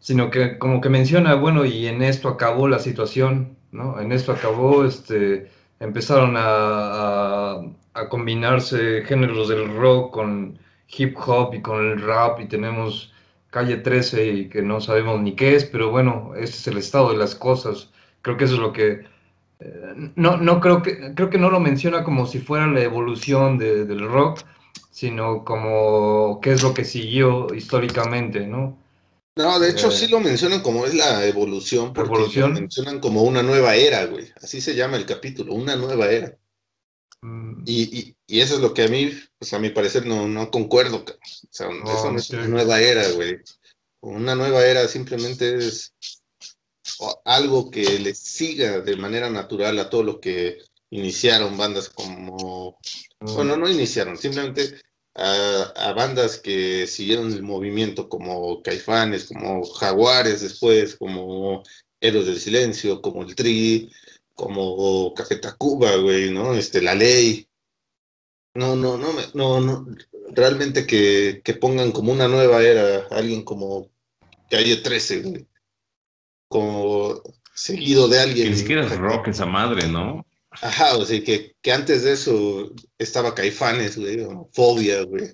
sino 0.00 0.30
que 0.30 0.58
como 0.58 0.80
que 0.80 0.88
menciona, 0.88 1.34
bueno, 1.34 1.64
y 1.64 1.86
en 1.86 2.02
esto 2.02 2.28
acabó 2.28 2.68
la 2.68 2.78
situación, 2.78 3.56
¿no? 3.72 4.00
En 4.00 4.12
esto 4.12 4.32
acabó, 4.32 4.84
este, 4.84 5.50
empezaron 5.80 6.34
a, 6.36 7.54
a- 7.94 8.08
combinarse 8.08 9.02
géneros 9.04 9.48
del 9.48 9.74
rock 9.76 10.12
con 10.12 10.58
hip 10.96 11.16
hop 11.26 11.54
y 11.54 11.62
con 11.62 11.84
el 11.86 12.00
rap 12.02 12.40
y 12.40 12.46
tenemos 12.48 13.12
Calle 13.50 13.78
13 13.78 14.26
y 14.26 14.48
que 14.48 14.62
no 14.62 14.80
sabemos 14.80 15.20
ni 15.20 15.34
qué 15.34 15.54
es, 15.56 15.64
pero 15.64 15.90
bueno, 15.90 16.32
ese 16.36 16.44
es 16.58 16.66
el 16.68 16.78
estado 16.78 17.10
de 17.10 17.16
las 17.16 17.34
cosas. 17.34 17.90
Creo 18.22 18.36
que 18.36 18.44
eso 18.44 18.54
es 18.54 18.60
lo 18.60 18.72
que... 18.72 19.04
eh, 19.60 20.12
no, 20.16 20.36
no 20.36 20.60
creo 20.60 20.82
que, 20.82 21.14
creo 21.14 21.30
que 21.30 21.38
no 21.38 21.50
lo 21.50 21.60
menciona 21.60 22.04
como 22.04 22.26
si 22.26 22.38
fuera 22.40 22.66
la 22.66 22.82
evolución 22.82 23.58
de- 23.58 23.84
del 23.86 24.08
rock, 24.08 24.40
sino 24.90 25.44
como 25.44 26.40
qué 26.42 26.52
es 26.52 26.62
lo 26.62 26.74
que 26.74 26.84
siguió 26.84 27.52
históricamente, 27.54 28.46
¿no? 28.46 28.78
No, 29.38 29.58
de 29.60 29.70
hecho 29.70 29.88
Eh, 29.88 29.92
sí 29.92 30.08
lo 30.08 30.20
mencionan 30.20 30.62
como 30.62 30.84
es 30.84 30.94
la 30.94 31.24
evolución, 31.26 31.92
porque 31.92 32.22
¿Evolución? 32.22 32.54
lo 32.54 32.60
mencionan 32.60 33.00
como 33.00 33.22
una 33.22 33.42
nueva 33.42 33.76
era, 33.76 34.04
güey. 34.06 34.32
Así 34.42 34.60
se 34.60 34.74
llama 34.74 34.96
el 34.96 35.06
capítulo, 35.06 35.54
una 35.54 35.76
nueva 35.76 36.10
era. 36.10 36.36
Mm, 37.22 37.62
Y, 37.64 37.98
y, 37.98 38.16
y 38.26 38.40
eso 38.40 38.56
es 38.56 38.60
lo 38.60 38.74
que 38.74 38.82
a 38.84 38.88
mí, 38.88 39.12
pues 39.38 39.52
a 39.52 39.58
mi 39.58 39.70
parecer 39.70 40.06
no, 40.06 40.26
no 40.28 40.50
concuerdo. 40.50 41.04
O 41.06 41.48
sea, 41.50 41.68
No, 41.68 41.84
eso 41.94 42.10
no 42.12 42.18
es 42.18 42.26
sí. 42.26 42.36
una 42.36 42.48
nueva 42.48 42.80
era, 42.80 43.08
güey. 43.10 43.38
Una 44.00 44.34
nueva 44.34 44.64
era 44.64 44.88
simplemente 44.88 45.56
es 45.58 45.94
algo 47.24 47.70
que 47.70 47.98
le 47.98 48.14
siga 48.14 48.80
de 48.80 48.96
manera 48.96 49.30
natural 49.30 49.78
a 49.78 49.88
todo 49.90 50.02
lo 50.02 50.20
que 50.20 50.58
iniciaron 50.90 51.56
bandas 51.56 51.88
como, 51.90 52.78
mm. 53.20 53.34
bueno, 53.34 53.56
no 53.56 53.68
iniciaron, 53.68 54.16
simplemente 54.16 54.80
a, 55.18 55.92
bandas 55.92 56.38
que 56.38 56.86
siguieron 56.86 57.32
el 57.32 57.42
movimiento 57.42 58.08
como 58.08 58.62
Caifanes, 58.62 59.26
como 59.26 59.64
Jaguares 59.64 60.42
después, 60.42 60.96
como 60.96 61.62
Héroes 62.00 62.26
del 62.26 62.40
Silencio, 62.40 63.02
como 63.02 63.22
el 63.22 63.34
Tri, 63.34 63.90
como 64.34 65.12
Café 65.14 65.36
Tacuba, 65.36 65.96
güey, 65.96 66.30
¿no? 66.30 66.54
Este, 66.54 66.80
La 66.80 66.94
Ley. 66.94 67.48
No, 68.54 68.76
no, 68.76 68.96
no, 68.96 69.08
no, 69.34 69.60
no, 69.60 69.86
realmente 70.30 70.86
que, 70.86 71.42
que 71.44 71.54
pongan 71.54 71.92
como 71.92 72.12
una 72.12 72.28
nueva 72.28 72.62
era, 72.62 73.06
alguien 73.10 73.42
como 73.42 73.90
Calle 74.48 74.76
13, 74.76 75.22
güey. 75.22 75.46
Como 76.48 77.20
seguido 77.54 78.08
de 78.08 78.20
alguien. 78.20 78.44
Que 78.46 78.50
ni 78.50 78.56
siquiera 78.56 78.86
es 78.86 78.96
rock 78.96 79.28
esa 79.28 79.46
madre, 79.46 79.88
¿no? 79.88 80.24
Ajá, 80.60 80.96
o 80.96 81.04
sea, 81.04 81.22
que, 81.22 81.54
que 81.62 81.72
antes 81.72 82.02
de 82.02 82.12
eso 82.12 82.72
estaba 82.98 83.34
Caifanes, 83.34 83.96
güey, 83.96 84.20
o 84.20 84.48
Fobia, 84.52 85.02
güey. 85.02 85.32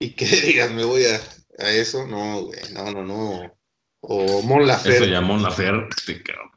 Y 0.00 0.10
que 0.10 0.26
digas, 0.46 0.70
me 0.72 0.84
voy 0.84 1.04
a, 1.04 1.20
a 1.58 1.70
eso, 1.70 2.06
no, 2.06 2.44
güey, 2.44 2.60
no, 2.72 2.90
no, 2.92 3.04
no. 3.04 3.56
O 4.02 4.42
Mon 4.42 4.66
Laferte. 4.66 5.04
Eso 5.04 5.06
ya 5.06 5.20
Mon 5.20 5.42
Laferte, 5.42 6.22
cabrón. 6.22 6.50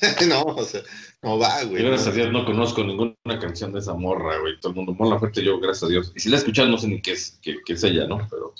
no, 0.28 0.42
o 0.42 0.64
sea, 0.64 0.82
no 1.22 1.38
va, 1.38 1.62
güey. 1.64 1.82
Yo, 1.82 1.88
gracias 1.88 2.08
a 2.08 2.12
Dios, 2.12 2.32
no 2.32 2.44
conozco 2.44 2.82
ninguna 2.84 3.14
canción 3.40 3.72
de 3.72 3.78
esa 3.78 3.94
morra, 3.94 4.38
güey. 4.38 4.58
Todo 4.60 4.70
el 4.70 4.76
mundo, 4.76 4.92
Mon 4.92 5.08
Laferte, 5.08 5.42
yo, 5.42 5.58
gracias 5.60 5.84
a 5.84 5.92
Dios. 5.92 6.12
Y 6.14 6.20
si 6.20 6.28
la 6.28 6.38
escuchas, 6.38 6.68
no 6.68 6.76
sé 6.76 6.88
ni 6.88 7.00
qué 7.00 7.12
es, 7.12 7.38
qué, 7.40 7.56
qué 7.64 7.74
es 7.74 7.84
ella, 7.84 8.06
¿no? 8.06 8.26
Pero... 8.28 8.54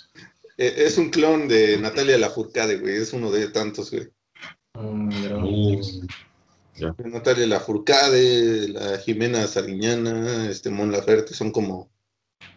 E, 0.57 0.85
es 0.87 0.97
un 0.99 1.11
clon 1.11 1.49
de 1.49 1.77
Natalia 1.79 2.17
Lafourcade, 2.17 2.79
güey. 2.79 2.97
Es 2.97 3.13
uno 3.13 3.31
de 3.31 3.49
tantos, 3.49 3.91
güey. 3.91 4.09
Mm, 4.75 5.11
Natalia 6.81 7.47
Lafourcade, 7.47 8.69
la 8.69 8.99
Jimena 8.99 9.47
Sariñana, 9.47 10.49
este 10.49 10.71
Mon 10.71 10.91
Laferte, 10.91 11.35
son 11.35 11.51
como, 11.51 11.91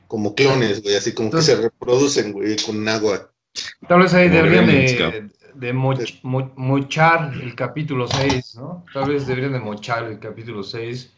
como 0.08 0.34
clones, 0.34 0.82
güey, 0.82 0.95
así 0.95 1.13
como 1.13 1.32
que 1.32 1.41
se 1.41 1.56
reproducen, 1.56 2.32
güey, 2.32 2.56
con 2.65 2.88
agua. 2.88 3.32
Tal 3.88 4.01
vez 4.01 4.13
ahí 4.13 4.30
deberían 4.30 4.67
de, 4.67 5.30
de 5.54 5.73
mochar 5.73 7.34
el 7.41 7.56
capítulo 7.56 8.08
6, 8.08 8.56
¿no? 8.56 8.86
Tal 8.93 9.10
vez 9.10 9.28
deberían 9.28 9.54
de 9.54 9.60
mochar 9.60 10.06
el 10.06 10.19
capítulo 10.19 10.63
6 10.63 11.12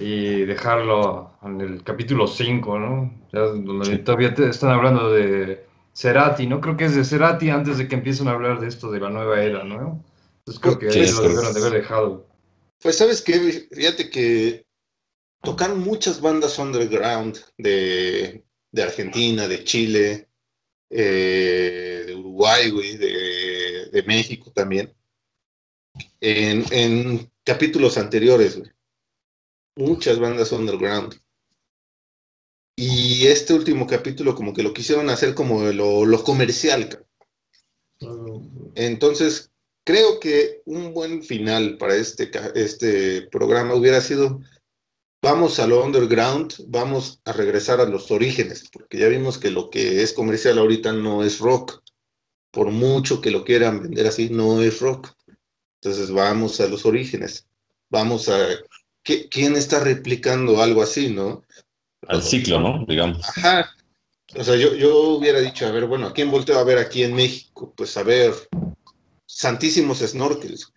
y 0.00 0.44
dejarlo 0.44 1.30
en 1.42 1.60
el 1.60 1.82
capítulo 1.84 2.26
5, 2.26 2.78
¿no? 2.78 3.12
Ya 3.32 3.40
donde 3.40 3.98
todavía 3.98 4.28
están 4.28 4.70
hablando 4.70 5.12
de 5.12 5.64
Cerati, 5.94 6.46
¿no? 6.46 6.60
Creo 6.60 6.76
que 6.76 6.86
es 6.86 6.94
de 6.94 7.04
Cerati 7.04 7.50
antes 7.50 7.78
de 7.78 7.88
que 7.88 7.94
empiecen 7.94 8.28
a 8.28 8.32
hablar 8.32 8.60
de 8.60 8.68
esto 8.68 8.90
de 8.90 9.00
la 9.00 9.10
nueva 9.10 9.40
era, 9.42 9.64
¿no? 9.64 10.02
Entonces 10.46 10.60
creo 10.60 10.78
que 10.78 10.88
ahí 10.88 11.10
lo 11.10 11.22
deberían 11.22 11.54
de 11.54 11.60
haber 11.60 11.72
dejado. 11.72 12.28
Pues 12.80 12.96
sabes 12.96 13.20
que, 13.20 13.68
fíjate 13.72 14.10
que 14.10 14.64
tocaron 15.42 15.80
muchas 15.80 16.20
bandas 16.20 16.58
underground 16.58 17.38
de, 17.58 18.44
de 18.70 18.82
Argentina, 18.82 19.48
de 19.48 19.64
Chile, 19.64 20.28
eh, 20.90 22.04
de 22.06 22.14
Uruguay, 22.14 22.70
güey, 22.70 22.96
de, 22.96 23.88
de, 23.90 24.02
México 24.04 24.52
también, 24.52 24.94
en, 26.20 26.64
en 26.70 27.30
capítulos 27.42 27.98
anteriores, 27.98 28.58
güey. 28.58 28.70
Muchas 29.74 30.18
bandas 30.18 30.52
underground. 30.52 31.20
Y 32.76 33.26
este 33.26 33.52
último 33.52 33.86
capítulo 33.86 34.34
como 34.34 34.52
que 34.52 34.62
lo 34.62 34.72
quisieron 34.72 35.10
hacer 35.10 35.34
como 35.34 35.62
lo, 35.72 36.04
lo 36.04 36.22
comercial. 36.22 37.04
Entonces, 38.74 39.50
creo 39.86 40.18
que 40.18 40.62
un 40.66 40.92
buen 40.92 41.22
final 41.22 41.78
para 41.78 41.94
este, 41.94 42.30
este 42.54 43.22
programa 43.30 43.74
hubiera 43.74 44.00
sido 44.00 44.40
vamos 45.22 45.58
a 45.58 45.66
lo 45.66 45.84
underground, 45.84 46.54
vamos 46.68 47.20
a 47.24 47.32
regresar 47.32 47.80
a 47.80 47.84
los 47.84 48.10
orígenes, 48.10 48.68
porque 48.72 48.98
ya 48.98 49.08
vimos 49.08 49.38
que 49.38 49.50
lo 49.50 49.70
que 49.70 50.02
es 50.02 50.12
comercial 50.12 50.58
ahorita 50.58 50.92
no 50.92 51.24
es 51.24 51.38
rock. 51.40 51.82
Por 52.52 52.70
mucho 52.70 53.20
que 53.20 53.30
lo 53.30 53.44
quieran 53.44 53.82
vender 53.82 54.06
así, 54.06 54.28
no 54.30 54.62
es 54.62 54.80
rock. 54.80 55.12
Entonces 55.80 56.10
vamos 56.10 56.60
a 56.60 56.68
los 56.68 56.86
orígenes. 56.86 57.46
Vamos 57.90 58.28
a... 58.28 58.38
¿Quién 59.02 59.56
está 59.56 59.80
replicando 59.80 60.62
algo 60.62 60.82
así, 60.82 61.10
no? 61.10 61.42
Al 62.08 62.22
ciclo, 62.22 62.60
¿no? 62.60 62.84
Digamos. 62.86 63.28
Ajá. 63.28 63.74
O 64.36 64.42
sea, 64.42 64.56
yo, 64.56 64.74
yo 64.74 64.96
hubiera 65.10 65.40
dicho, 65.40 65.66
a 65.66 65.70
ver, 65.70 65.86
bueno, 65.86 66.06
¿a 66.06 66.12
quién 66.12 66.30
volteo 66.30 66.58
a 66.58 66.64
ver 66.64 66.78
aquí 66.78 67.02
en 67.02 67.14
México? 67.14 67.72
Pues 67.76 67.96
a 67.96 68.02
ver, 68.02 68.32
Santísimos 69.26 69.98
Snorkels. 69.98 70.72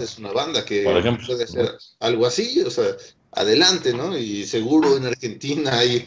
Es 0.00 0.18
una 0.18 0.30
banda 0.32 0.64
que 0.64 0.84
puede 1.26 1.46
ser 1.48 1.72
algo 1.98 2.26
así, 2.26 2.60
o 2.60 2.70
sea, 2.70 2.96
adelante, 3.32 3.92
¿no? 3.92 4.16
Y 4.16 4.46
seguro 4.46 4.96
en 4.96 5.06
Argentina 5.06 5.78
hay 5.78 6.06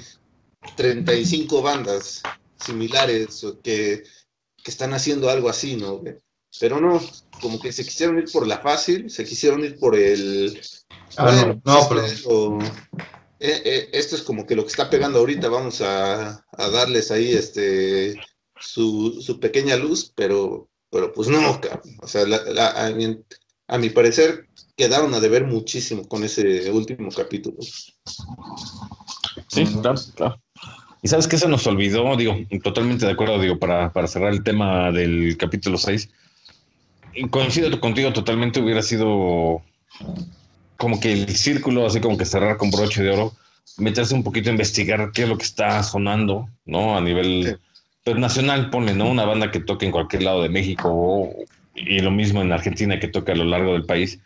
35 0.77 1.61
bandas 1.61 2.21
similares 2.57 3.45
que, 3.61 4.03
que 4.63 4.71
están 4.71 4.93
haciendo 4.93 5.29
algo 5.29 5.49
así, 5.49 5.75
¿no? 5.75 6.01
Pero 6.59 6.79
no, 6.79 7.01
como 7.41 7.59
que 7.59 7.73
se 7.73 7.83
quisieron 7.83 8.19
ir 8.19 8.31
por 8.31 8.47
la 8.47 8.59
fácil, 8.59 9.09
se 9.09 9.25
quisieron 9.25 9.65
ir 9.65 9.77
por 9.77 9.95
el... 9.95 10.61
Ah, 11.17 11.55
no, 11.65 11.89
pero... 11.89 12.59
Eh, 13.37 13.61
eh, 13.65 13.89
esto 13.91 14.15
es 14.15 14.21
como 14.21 14.45
que 14.47 14.55
lo 14.55 14.63
que 14.63 14.69
está 14.69 14.89
pegando 14.89 15.19
ahorita, 15.19 15.49
vamos 15.49 15.81
a, 15.81 16.45
a 16.51 16.69
darles 16.69 17.11
ahí 17.11 17.33
este 17.33 18.15
su, 18.57 19.21
su 19.21 19.41
pequeña 19.41 19.75
luz, 19.75 20.11
pero 20.15 20.69
pero 20.95 21.11
pues 21.11 21.27
no, 21.27 21.59
O 22.01 22.07
sea, 22.07 22.23
a, 23.67 23.77
mi, 23.77 23.89
parecer 23.89 24.47
quedaron 24.77 25.13
a 25.13 25.19
deber 25.19 25.43
muchísimo 25.43 26.07
con 26.07 26.23
ese 26.23 26.71
último 26.71 27.09
capítulo. 27.11 27.57
Sí, 29.49 29.65
claro, 29.81 29.99
claro. 30.15 30.41
Y 31.03 31.09
sabes 31.09 31.27
qué 31.27 31.37
se 31.37 31.49
nos 31.49 31.67
olvidó, 31.67 32.15
digo, 32.15 32.37
totalmente 32.63 33.05
de 33.05 33.11
acuerdo, 33.11 33.41
digo, 33.41 33.59
para, 33.59 33.91
para 33.91 34.07
cerrar 34.07 34.31
el 34.31 34.41
tema 34.41 34.89
del 34.93 35.35
capítulo 35.35 35.77
6. 35.77 36.07
Coincido 37.29 37.77
contigo 37.81 38.13
totalmente, 38.13 38.61
hubiera 38.61 38.81
sido 38.81 39.61
como 40.77 41.01
que 41.01 41.11
el 41.11 41.35
círculo, 41.35 41.87
así 41.87 41.99
como 41.99 42.17
que 42.17 42.23
cerrar 42.23 42.55
con 42.55 42.71
broche 42.71 43.03
de 43.03 43.09
oro, 43.09 43.33
meterse 43.77 44.15
un 44.15 44.23
poquito 44.23 44.47
a 44.47 44.53
investigar 44.53 45.11
qué 45.11 45.23
es 45.23 45.29
lo 45.29 45.37
que 45.37 45.43
está 45.43 45.83
sonando, 45.83 46.47
¿no? 46.63 46.95
A 46.95 47.01
nivel 47.01 47.59
pues 48.05 48.17
nacional, 48.17 48.69
pone, 48.69 48.93
¿no? 48.93 49.09
Una 49.09 49.25
banda 49.25 49.49
que 49.49 49.59
toque 49.59 49.87
en 49.87 49.91
cualquier 49.91 50.21
lado 50.21 50.43
de 50.43 50.49
México 50.49 51.33
y 51.73 51.99
lo 51.99 52.11
mismo 52.11 52.41
en 52.41 52.51
Argentina 52.51 52.99
que 52.99 53.07
toque 53.07 53.31
a 53.31 53.35
lo 53.35 53.45
largo 53.45 53.73
del 53.73 53.83
país, 53.83 54.19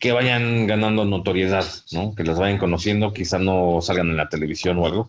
que 0.00 0.10
vayan 0.10 0.66
ganando 0.66 1.04
notoriedad, 1.04 1.64
¿no? 1.92 2.12
Que 2.16 2.24
las 2.24 2.40
vayan 2.40 2.58
conociendo, 2.58 3.12
quizá 3.12 3.38
no 3.38 3.78
salgan 3.82 4.10
en 4.10 4.16
la 4.16 4.28
televisión 4.28 4.78
o 4.78 4.86
algo, 4.86 5.08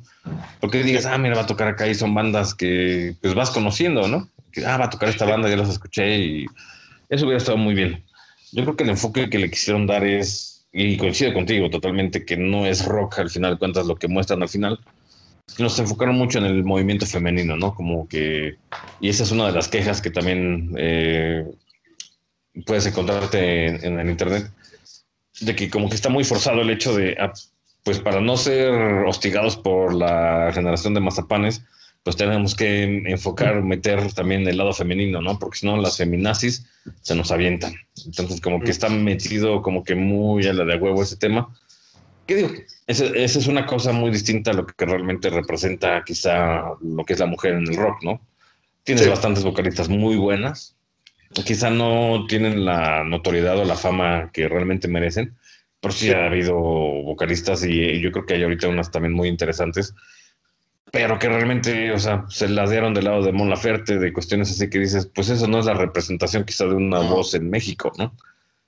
porque 0.60 0.84
digas, 0.84 1.08
ah, 1.08 1.18
mira, 1.18 1.36
va 1.36 1.42
a 1.42 1.48
tocar 1.48 1.68
acá 1.68 1.88
y 1.88 1.96
son 1.96 2.14
bandas 2.14 2.54
que 2.54 3.16
pues 3.22 3.34
vas 3.34 3.50
conociendo, 3.50 4.08
¿no? 4.08 4.30
Que, 4.52 4.68
ah, 4.68 4.78
va 4.78 4.86
a 4.86 4.90
tocar 4.92 5.10
esta 5.10 5.26
banda, 5.26 5.50
ya 5.50 5.58
los 5.58 5.70
escuché 5.70 6.20
y 6.20 6.46
eso 7.10 7.26
hubiera 7.26 7.40
estado 7.40 7.58
muy 7.58 7.74
bien. 7.74 8.04
Yo 8.52 8.64
creo 8.64 8.76
que 8.76 8.84
el 8.84 8.92
enfoque 8.92 9.32
que 9.32 9.40
le 9.40 9.50
quisieron 9.50 9.88
dar 9.88 10.06
es, 10.06 10.64
y 10.72 10.96
coincido 10.98 11.34
contigo 11.34 11.72
totalmente, 11.72 12.24
que 12.24 12.38
no 12.38 12.68
es 12.68 12.86
rock 12.86 13.18
al 13.18 13.32
final 13.32 13.54
de 13.54 13.58
cuentas 13.58 13.88
lo 13.88 13.96
que 13.96 14.08
muestran 14.08 14.44
al 14.44 14.50
final, 14.50 14.80
nos 15.60 15.80
enfocaron 15.80 16.16
mucho 16.18 16.38
en 16.40 16.46
el 16.46 16.64
movimiento 16.64 17.06
femenino, 17.06 17.56
¿no? 17.58 17.74
Como 17.76 18.08
que, 18.08 18.56
y 19.00 19.10
esa 19.10 19.24
es 19.24 19.32
una 19.32 19.48
de 19.48 19.54
las 19.54 19.68
quejas 19.68 20.02
que 20.02 20.12
también 20.12 20.74
eh, 20.78 21.46
puedes 22.66 22.86
encontrarte 22.86 23.86
en, 23.86 24.00
el 24.00 24.10
Internet, 24.10 24.52
de 25.42 25.56
que 25.56 25.70
como 25.70 25.90
que 25.90 25.96
está 25.96 26.10
muy 26.10 26.24
forzado 26.24 26.62
el 26.62 26.70
hecho 26.70 26.96
de, 26.96 27.16
ah, 27.20 27.34
pues 27.84 28.00
para 28.00 28.22
no 28.22 28.38
ser 28.38 28.72
hostigados 29.06 29.58
por 29.58 29.94
la 29.94 30.52
generación 30.54 30.94
de 30.94 31.00
mazapanes, 31.00 31.64
pues 32.04 32.16
tenemos 32.16 32.56
que 32.56 32.84
enfocar, 32.84 33.62
meter 33.64 34.12
también 34.14 34.48
el 34.48 34.58
lado 34.58 34.74
femenino, 34.74 35.22
¿no? 35.22 35.38
Porque 35.38 35.60
si 35.60 35.66
no, 35.68 35.78
las 35.78 35.98
feminazis 35.98 36.66
se 37.02 37.16
nos 37.16 37.32
avientan. 37.32 37.74
Entonces, 38.06 38.42
como 38.42 38.60
que 38.60 38.72
está 38.72 38.90
metido 38.90 39.62
como 39.62 39.84
que 39.84 39.94
muy 39.94 40.48
a 40.48 40.54
la 40.54 40.66
de 40.66 40.78
huevo 40.78 41.04
ese 41.04 41.18
tema. 41.18 41.56
¿Qué 42.32 42.38
digo? 42.38 42.50
Esa, 42.88 43.08
es 43.08 43.48
una 43.48 43.66
cosa 43.66 43.92
muy 43.92 44.10
distinta 44.10 44.52
a 44.52 44.54
lo 44.54 44.66
que 44.66 44.86
realmente 44.86 45.30
representa 45.30 46.02
quizá 46.06 46.64
lo 46.80 47.04
que 47.04 47.12
es 47.12 47.20
la 47.20 47.26
mujer 47.26 47.56
en 47.56 47.68
el 47.68 47.76
rock, 47.76 48.02
¿no? 48.04 48.26
Tienes 48.86 49.10
bastantes 49.10 49.44
vocalistas 49.44 49.90
muy 49.90 50.16
buenas, 50.16 50.78
quizá 51.46 51.70
no 51.70 52.26
tienen 52.30 52.64
la 52.64 53.04
notoriedad 53.04 53.58
o 53.58 53.66
la 53.66 53.76
fama 53.76 54.30
que 54.32 54.48
realmente 54.48 54.88
merecen, 54.88 55.36
pero 55.82 55.94
sí, 55.94 56.10
ha 56.12 56.28
habido 56.28 56.56
vocalistas 56.56 57.66
y, 57.66 58.00
yo 58.00 58.14
creo 58.14 58.26
que 58.26 58.36
hay 58.36 58.44
ahorita 58.44 58.70
unas 58.70 58.92
también 58.92 59.12
muy 59.12 59.28
interesantes, 59.28 59.94
pero 60.90 61.20
que 61.20 61.28
realmente, 61.28 61.92
o 61.92 62.00
sea, 62.00 62.24
se 62.30 62.48
las 62.48 62.70
dieron 62.70 62.94
del 62.94 63.06
lado 63.06 63.24
de 63.24 63.34
Mon 63.34 63.50
Laferte, 63.50 64.00
de 64.00 64.14
cuestiones 64.14 64.50
así 64.52 64.70
que 64.70 64.80
dices, 64.80 65.06
pues 65.14 65.28
eso 65.28 65.50
no 65.50 65.60
es 65.60 65.66
la 65.66 65.74
representación 65.74 66.46
quizá 66.46 66.64
de 66.64 66.76
una 66.76 67.00
voz 67.00 67.34
en 67.34 67.50
México, 67.50 67.92
¿no? 67.98 68.16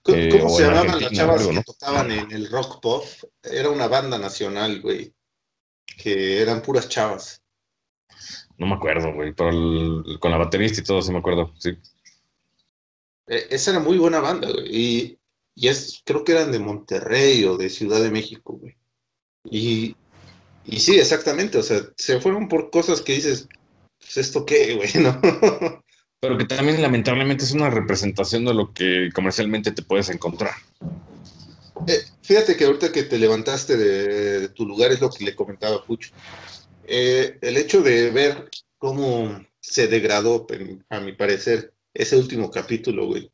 ¿Cómo, 0.03 0.17
eh, 0.17 0.49
se 0.49 0.63
llamaban 0.63 1.01
las 1.01 1.11
chavas 1.11 1.47
que 1.47 1.63
tocaban 1.63 2.11
en 2.11 2.31
el 2.31 2.49
rock 2.49 2.81
pop? 2.81 3.05
Era 3.41 3.69
una 3.69 3.87
banda 3.87 4.17
nacional, 4.17 4.81
güey. 4.81 5.13
Que 5.97 6.41
eran 6.41 6.61
puras 6.61 6.89
chavas. 6.89 7.41
No 8.57 8.67
me 8.67 8.75
acuerdo, 8.75 9.13
güey, 9.13 9.33
pero 9.33 9.51
con 10.19 10.31
la 10.31 10.37
baterista 10.37 10.81
y 10.81 10.83
todo, 10.83 11.01
sí 11.01 11.11
me 11.11 11.19
acuerdo, 11.19 11.53
sí. 11.57 11.77
E, 13.27 13.47
esa 13.49 13.71
era 13.71 13.79
muy 13.79 13.97
buena 13.97 14.19
banda, 14.19 14.51
güey. 14.51 14.67
Y, 14.69 15.19
y, 15.55 15.67
es, 15.69 16.01
creo 16.05 16.23
que 16.23 16.33
eran 16.33 16.51
de 16.51 16.59
Monterrey 16.59 17.45
o 17.45 17.57
de 17.57 17.69
Ciudad 17.69 18.01
de 18.01 18.11
México, 18.11 18.57
güey. 18.59 18.75
Y, 19.45 19.95
y 20.65 20.79
sí, 20.79 20.99
exactamente, 20.99 21.57
o 21.57 21.63
sea, 21.63 21.81
se 21.97 22.19
fueron 22.19 22.47
por 22.47 22.69
cosas 22.69 23.01
que 23.01 23.13
dices, 23.13 23.47
pues 23.99 24.17
esto 24.17 24.45
qué, 24.45 24.75
güey, 24.75 24.91
¿no? 24.95 25.19
Pero 26.23 26.37
que 26.37 26.45
también 26.45 26.81
lamentablemente 26.81 27.43
es 27.43 27.51
una 27.51 27.69
representación 27.69 28.45
de 28.45 28.53
lo 28.53 28.73
que 28.73 29.09
comercialmente 29.13 29.73
te 29.73 29.81
puedes 29.81 30.07
encontrar. 30.07 30.53
Eh, 31.85 31.99
fíjate 32.21 32.55
que 32.55 32.63
ahorita 32.63 32.93
que 32.93 33.03
te 33.03 33.17
levantaste 33.17 33.75
de, 33.75 34.47
tu 34.47 34.65
lugar 34.65 34.93
es 34.93 35.01
lo 35.01 35.09
que 35.09 35.25
le 35.25 35.35
comentaba 35.35 35.75
a 35.75 35.83
Pucho. 35.83 36.11
Eh, 36.85 37.37
el 37.41 37.57
hecho 37.57 37.81
de 37.81 38.09
ver 38.11 38.49
cómo 38.77 39.45
se 39.59 39.89
degradó, 39.89 40.47
a 40.87 41.01
mi 41.01 41.11
parecer, 41.11 41.73
ese 41.93 42.15
último 42.15 42.49
capítulo, 42.49 43.07
güey, 43.07 43.29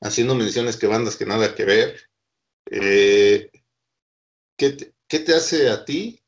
haciendo 0.00 0.34
menciones 0.34 0.78
que 0.78 0.86
bandas 0.86 1.16
que 1.16 1.26
nada 1.26 1.54
que 1.54 1.64
ver, 1.66 2.00
eh, 2.70 3.50
¿qué, 4.56 4.70
te, 4.70 4.94
¿qué, 5.06 5.18
te, 5.18 5.34
hace 5.34 5.68
a 5.68 5.84
ti 5.84 6.18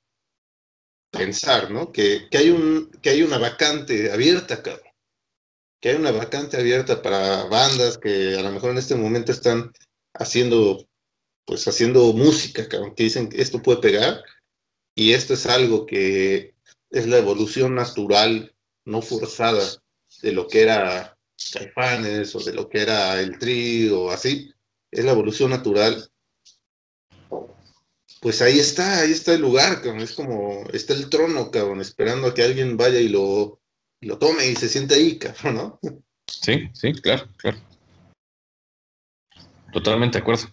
pensar, 1.11 1.70
¿no? 1.70 1.90
Que, 1.90 2.29
hay 2.31 3.22
una 3.22 3.38
vacante 3.38 4.12
abierta, 4.12 4.62
cabrón. 4.62 4.81
Que 5.82 5.90
hay 5.90 5.96
una 5.96 6.12
vacante 6.12 6.56
abierta 6.56 7.02
para 7.02 7.44
bandas 7.44 7.98
que 7.98 8.38
a 8.38 8.42
lo 8.42 8.50
mejor 8.50 8.70
en 8.70 8.78
este 8.78 8.94
momento 8.94 9.32
están 9.32 9.70
haciendo, 10.14 10.88
pues 11.44 11.68
haciendo 11.68 12.14
música, 12.14 12.66
que 12.68 13.02
dicen 13.02 13.28
que 13.28 13.42
esto 13.42 13.60
puede 13.60 13.80
pegar 13.80 14.22
y 14.94 15.12
esto 15.12 15.34
es 15.34 15.44
algo 15.44 15.84
que 15.84 16.54
es 16.90 17.06
la 17.06 17.18
evolución 17.18 17.74
natural, 17.74 18.54
no 18.86 19.02
forzada, 19.02 19.82
de 20.22 20.32
lo 20.32 20.48
que 20.48 20.62
era 20.62 21.18
Caifanes 21.52 22.34
o 22.34 22.40
de 22.40 22.54
lo 22.54 22.70
que 22.70 22.80
era 22.80 23.20
el 23.20 23.38
Tri 23.38 23.90
o 23.90 24.10
así. 24.10 24.54
Es 24.90 25.04
la 25.04 25.12
evolución 25.12 25.50
natural 25.50 26.10
pues 28.22 28.40
ahí 28.40 28.60
está, 28.60 29.00
ahí 29.00 29.10
está 29.10 29.34
el 29.34 29.40
lugar, 29.40 29.82
cabrón. 29.82 30.00
Es 30.00 30.12
como, 30.12 30.64
está 30.72 30.94
el 30.94 31.10
trono, 31.10 31.50
cabrón, 31.50 31.80
esperando 31.80 32.28
a 32.28 32.34
que 32.34 32.44
alguien 32.44 32.76
vaya 32.76 33.00
y 33.00 33.08
lo, 33.08 33.60
lo 34.02 34.18
tome 34.18 34.46
y 34.46 34.56
se 34.56 34.68
siente 34.68 34.94
ahí, 34.94 35.18
cabrón, 35.18 35.54
¿no? 35.54 35.80
Sí, 36.26 36.68
sí, 36.72 36.92
claro, 36.92 37.28
claro. 37.36 37.58
Totalmente 39.72 40.18
de 40.18 40.22
acuerdo. 40.22 40.48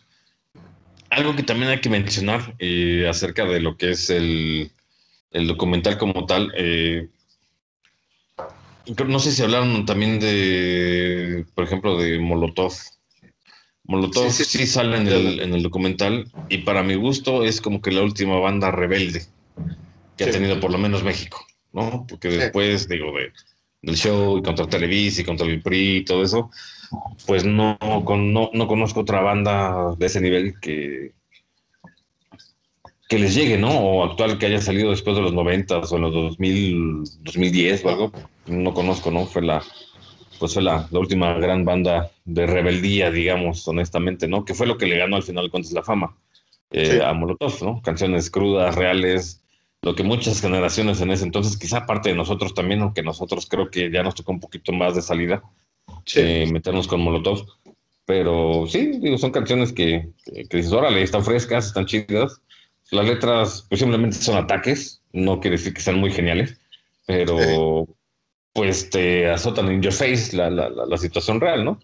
Algo 1.09 1.35
que 1.35 1.43
también 1.43 1.71
hay 1.71 1.81
que 1.81 1.89
mencionar 1.89 2.55
eh, 2.59 3.07
acerca 3.09 3.45
de 3.45 3.59
lo 3.59 3.75
que 3.75 3.91
es 3.91 4.09
el, 4.09 4.71
el 5.31 5.47
documental 5.47 5.97
como 5.97 6.25
tal, 6.25 6.51
eh, 6.55 7.09
no 9.07 9.19
sé 9.19 9.31
si 9.31 9.43
hablaron 9.43 9.85
también 9.85 10.19
de, 10.19 11.45
por 11.53 11.63
ejemplo, 11.63 11.97
de 11.97 12.19
Molotov. 12.19 12.73
Molotov 13.83 14.31
sí, 14.31 14.67
sale 14.67 14.97
en 14.97 15.07
el, 15.53 15.63
documental 15.63 16.31
y 16.49 16.59
para 16.59 16.83
mi 16.83 16.95
gusto 16.95 17.43
es 17.43 17.59
como 17.61 17.81
que 17.81 17.91
la 17.91 18.03
última 18.03 18.37
banda 18.39 18.71
rebelde 18.71 19.25
que 20.15 20.25
ha 20.25 20.31
tenido 20.31 20.59
por 20.59 20.71
lo 20.71 20.77
menos 20.77 21.03
México, 21.03 21.43
¿no? 21.73 22.05
Porque 22.07 22.29
después, 22.29 22.87
digo, 22.87 23.11
de, 23.17 23.31
del 23.81 23.95
show 23.95 24.37
y 24.37 24.41
contra 24.41 24.67
Televisa 24.67 25.21
y 25.21 25.25
contra 25.25 25.47
el 25.47 25.61
PRI 25.61 25.97
y 25.97 26.05
todo 26.05 26.23
eso, 26.23 26.51
pues 27.25 27.45
no, 27.45 27.77
no, 27.81 28.49
no 28.53 28.67
conozco 28.67 29.01
otra 29.01 29.21
banda 29.21 29.95
de 29.97 30.05
ese 30.05 30.21
nivel 30.21 30.59
que, 30.59 31.13
que 33.09 33.19
les 33.19 33.33
llegue, 33.33 33.57
¿no? 33.57 33.71
O 33.71 34.03
actual 34.03 34.37
que 34.37 34.45
haya 34.45 34.61
salido 34.61 34.91
después 34.91 35.15
de 35.15 35.23
los 35.23 35.33
90 35.33 35.79
o 35.79 35.95
en 35.95 36.01
los 36.01 36.13
2000, 36.13 37.03
2010 37.23 37.85
o 37.85 37.89
algo. 37.89 38.11
No 38.45 38.73
conozco, 38.73 39.11
¿no? 39.11 39.25
Fue 39.25 39.41
la, 39.41 39.63
pues 40.39 40.53
fue 40.53 40.63
la, 40.63 40.87
última 40.91 41.33
gran 41.33 41.65
banda 41.65 42.11
de 42.25 42.45
rebeldía, 42.45 43.11
digamos, 43.11 43.67
honestamente, 43.67 44.27
¿no? 44.27 44.45
Que 44.45 44.53
fue 44.53 44.67
lo 44.67 44.77
que 44.77 44.85
le 44.85 44.97
ganó 44.97 45.15
al 45.15 45.23
final 45.23 45.45
de 45.45 45.51
cuentas 45.51 45.71
la 45.73 45.83
fama 45.83 46.15
eh, 46.71 47.01
a 47.03 47.13
Molotov, 47.13 47.63
¿no? 47.63 47.81
Canciones 47.81 48.29
crudas, 48.29 48.75
reales, 48.75 49.41
lo 49.81 49.95
que 49.95 50.03
muchas 50.03 50.41
generaciones 50.41 50.99
en 51.01 51.11
ese 51.11 51.23
entonces, 51.23 51.57
quizá 51.57 51.85
parte 51.85 52.09
de 52.09 52.15
nosotros 52.15 52.53
también, 52.53 52.81
aunque 52.81 53.01
nosotros 53.01 53.47
creo 53.49 53.69
que 53.69 53.89
ya 53.91 54.03
nos 54.03 54.15
tocó 54.15 54.31
un 54.31 54.39
poquito 54.39 54.71
más 54.73 54.95
de 54.95 55.01
salida, 55.01 55.41
eh, 56.15 56.49
meternos 56.51 56.87
con 56.87 57.01
Molotov. 57.01 57.45
Pero 58.05 58.65
sí, 58.67 58.99
digo, 58.99 59.17
son 59.17 59.31
canciones 59.31 59.71
que, 59.71 60.09
que, 60.25 60.57
dices, 60.57 60.73
órale, 60.73 61.03
están 61.03 61.23
frescas, 61.23 61.67
están 61.67 61.85
chidas. 61.85 62.41
Las 62.91 63.05
letras, 63.05 63.65
pues 63.69 63.79
simplemente 63.79 64.17
son 64.17 64.35
ataques, 64.35 65.01
no 65.13 65.39
quiere 65.39 65.57
decir 65.57 65.73
que 65.73 65.81
sean 65.81 65.99
muy 65.99 66.11
geniales, 66.11 66.59
pero 67.05 67.87
pues 68.51 68.89
te 68.89 69.29
azotan 69.29 69.69
en 69.69 69.81
your 69.83 69.93
face 69.93 70.35
la, 70.35 70.49
la, 70.49 70.69
la, 70.69 70.97
situación 70.97 71.39
real, 71.39 71.63
¿no? 71.63 71.79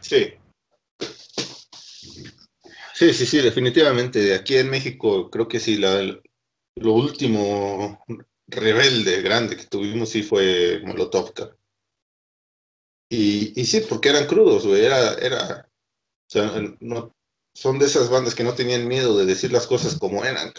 Sí. 0.00 0.32
Sí, 2.94 3.12
sí, 3.12 3.26
sí, 3.26 3.38
definitivamente. 3.38 4.34
Aquí 4.34 4.56
en 4.56 4.70
México 4.70 5.30
creo 5.30 5.46
que 5.46 5.60
sí, 5.60 5.76
lo 6.76 6.92
último 6.92 8.04
rebelde 8.46 9.22
grande 9.22 9.56
que 9.56 9.64
tuvimos 9.64 10.10
sí 10.10 10.22
fue 10.22 10.80
Molotov. 10.84 11.32
Y, 13.08 13.60
y 13.60 13.66
sí, 13.66 13.82
porque 13.88 14.08
eran 14.08 14.26
crudos, 14.26 14.66
güey, 14.66 14.84
era, 14.84 15.14
era, 15.14 15.68
o 15.68 16.30
sea, 16.30 16.50
son 17.54 17.78
de 17.78 17.86
esas 17.86 18.10
bandas 18.10 18.34
que 18.34 18.44
no 18.44 18.54
tenían 18.54 18.88
miedo 18.88 19.16
de 19.16 19.26
decir 19.26 19.52
las 19.52 19.66
cosas 19.66 19.98
como 19.98 20.24
eran, 20.24 20.52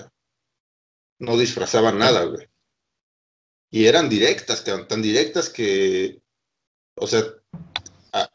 no 1.19 1.37
disfrazaban 1.37 1.97
nada, 1.97 2.23
güey 2.25 2.47
y 3.69 3.85
eran 3.85 4.09
directas, 4.09 4.63
tan 4.63 5.01
directas 5.01 5.49
que, 5.49 6.21
o 6.95 7.07
sea, 7.07 7.23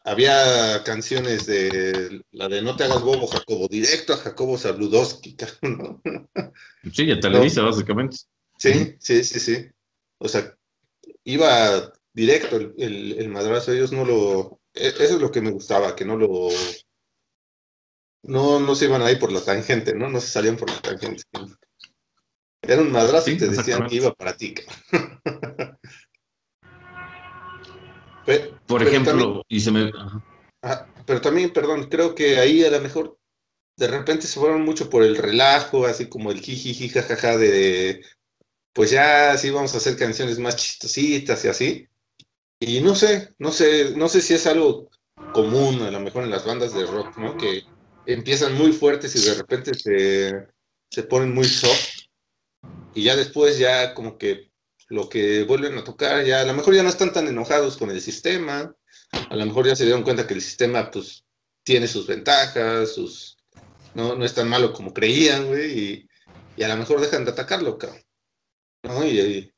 había 0.03 0.83
canciones 0.83 1.45
de 1.45 2.23
la 2.31 2.47
de 2.47 2.61
No 2.61 2.75
te 2.75 2.83
hagas 2.83 3.01
bobo, 3.01 3.27
Jacobo, 3.27 3.67
directo 3.67 4.13
a 4.13 4.17
Jacobo 4.17 4.57
Zabludowski, 4.57 5.35
¿no? 5.61 6.01
Sí, 6.91 7.11
a 7.11 7.19
Televisa, 7.19 7.61
básicamente. 7.61 8.17
Sí, 8.57 8.95
sí, 8.99 9.23
sí, 9.23 9.39
sí. 9.39 9.67
O 10.17 10.27
sea, 10.27 10.55
iba 11.23 11.91
directo 12.13 12.57
el, 12.57 13.15
el, 13.17 13.29
madrazo, 13.29 13.71
ellos 13.71 13.91
no 13.91 14.05
lo... 14.05 14.59
E, 14.73 14.87
eso 14.87 15.03
es 15.03 15.21
lo 15.21 15.31
que 15.31 15.41
me 15.41 15.51
gustaba, 15.51 15.95
que 15.95 16.05
no 16.05 16.15
lo... 16.17 16.49
No, 18.23 18.59
no 18.59 18.75
se 18.75 18.85
iban 18.85 19.01
ahí 19.01 19.17
por 19.17 19.31
la 19.31 19.43
tangente, 19.43 19.93
¿no? 19.93 20.09
No 20.09 20.21
se 20.21 20.27
salían 20.27 20.55
por 20.55 20.69
la 20.69 20.81
tangente. 20.81 21.23
Era 22.61 22.81
un 22.81 22.91
madrazo 22.91 23.29
y 23.29 23.37
te 23.37 23.49
decían 23.49 23.87
que 23.87 23.95
iba 23.95 24.13
para 24.13 24.37
ti. 24.37 24.55
Por 28.67 28.81
ejemplo, 28.83 29.43
y 29.47 29.59
se 29.59 29.71
me... 29.71 29.91
pero 31.05 31.21
también, 31.21 31.51
perdón, 31.51 31.89
creo 31.89 32.15
que 32.15 32.37
ahí 32.37 32.63
a 32.63 32.71
lo 32.71 32.79
mejor 32.79 33.17
de 33.77 33.87
repente 33.87 34.27
se 34.27 34.39
fueron 34.39 34.63
mucho 34.63 34.89
por 34.89 35.03
el 35.03 35.17
relajo, 35.17 35.85
así 35.85 36.07
como 36.07 36.31
el 36.31 36.39
jiji, 36.39 36.89
jajaja 36.89 37.37
de, 37.37 38.03
pues 38.73 38.91
ya 38.91 39.37
sí 39.37 39.49
vamos 39.49 39.73
a 39.73 39.77
hacer 39.77 39.97
canciones 39.97 40.39
más 40.39 40.55
chistositas 40.55 41.43
y 41.45 41.47
así. 41.47 41.87
Y 42.59 42.81
no 42.81 42.95
sé, 42.95 43.33
no 43.39 43.51
sé, 43.51 43.95
no 43.95 44.07
sé 44.07 44.21
si 44.21 44.33
es 44.35 44.47
algo 44.47 44.89
común 45.33 45.81
a 45.81 45.91
lo 45.91 45.99
mejor 45.99 46.23
en 46.23 46.31
las 46.31 46.45
bandas 46.45 46.73
de 46.73 46.85
rock, 46.85 47.17
¿no? 47.17 47.35
Que 47.37 47.63
empiezan 48.05 48.55
muy 48.55 48.71
fuertes 48.71 49.15
y 49.15 49.27
de 49.27 49.35
repente 49.35 49.73
se, 49.73 50.47
se 50.89 51.03
ponen 51.03 51.33
muy 51.33 51.45
soft 51.45 52.03
y 52.93 53.03
ya 53.03 53.15
después 53.15 53.57
ya 53.57 53.93
como 53.93 54.17
que 54.17 54.51
lo 54.93 55.09
que 55.09 55.43
vuelven 55.43 55.77
a 55.77 55.83
tocar, 55.83 56.23
ya 56.23 56.41
a 56.41 56.45
lo 56.45 56.53
mejor 56.53 56.75
ya 56.75 56.83
no 56.83 56.89
están 56.89 57.11
tan 57.11 57.27
enojados 57.27 57.77
con 57.77 57.89
el 57.89 57.99
sistema, 57.99 58.75
a 59.11 59.35
lo 59.35 59.45
mejor 59.45 59.65
ya 59.65 59.75
se 59.75 59.85
dieron 59.85 60.03
cuenta 60.03 60.27
que 60.27 60.35
el 60.35 60.41
sistema 60.41 60.91
pues 60.91 61.25
tiene 61.63 61.87
sus 61.87 62.05
ventajas, 62.05 62.93
sus 62.93 63.37
no, 63.95 64.15
no 64.15 64.23
es 64.23 64.35
tan 64.35 64.47
malo 64.47 64.71
como 64.71 64.93
creían, 64.93 65.47
güey, 65.47 66.07
y, 66.57 66.63
a 66.63 66.67
lo 66.67 66.77
mejor 66.77 67.01
dejan 67.01 67.25
de 67.25 67.31
atacarlo, 67.31 67.79
cabrón. 67.79 68.01
¿no? 68.83 69.03
Y, 69.05 69.51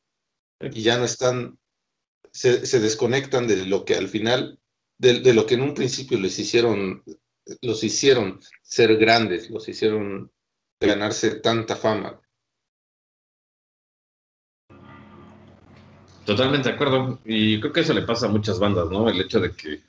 y, 0.61 0.81
ya 0.81 0.97
no 0.97 1.03
están, 1.03 1.59
se, 2.31 2.65
se, 2.65 2.79
desconectan 2.79 3.45
de 3.45 3.65
lo 3.65 3.83
que 3.83 3.95
al 3.95 4.07
final, 4.07 4.57
de, 4.97 5.19
de, 5.19 5.33
lo 5.33 5.45
que 5.45 5.55
en 5.55 5.61
un 5.63 5.73
principio 5.73 6.17
les 6.17 6.39
hicieron, 6.39 7.03
los 7.61 7.83
hicieron 7.83 8.39
ser 8.61 8.95
grandes, 8.95 9.49
los 9.49 9.67
hicieron 9.67 10.31
ganarse 10.79 11.41
tanta 11.41 11.75
fama. 11.75 12.21
Totalmente 16.25 16.69
de 16.69 16.75
acuerdo. 16.75 17.19
Y 17.23 17.59
creo 17.59 17.71
que 17.71 17.81
eso 17.81 17.93
le 17.93 18.01
pasa 18.01 18.25
a 18.25 18.29
muchas 18.29 18.59
bandas, 18.59 18.89
¿no? 18.89 19.07
El 19.09 19.21
hecho 19.21 19.39
de 19.39 19.51
que, 19.51 19.81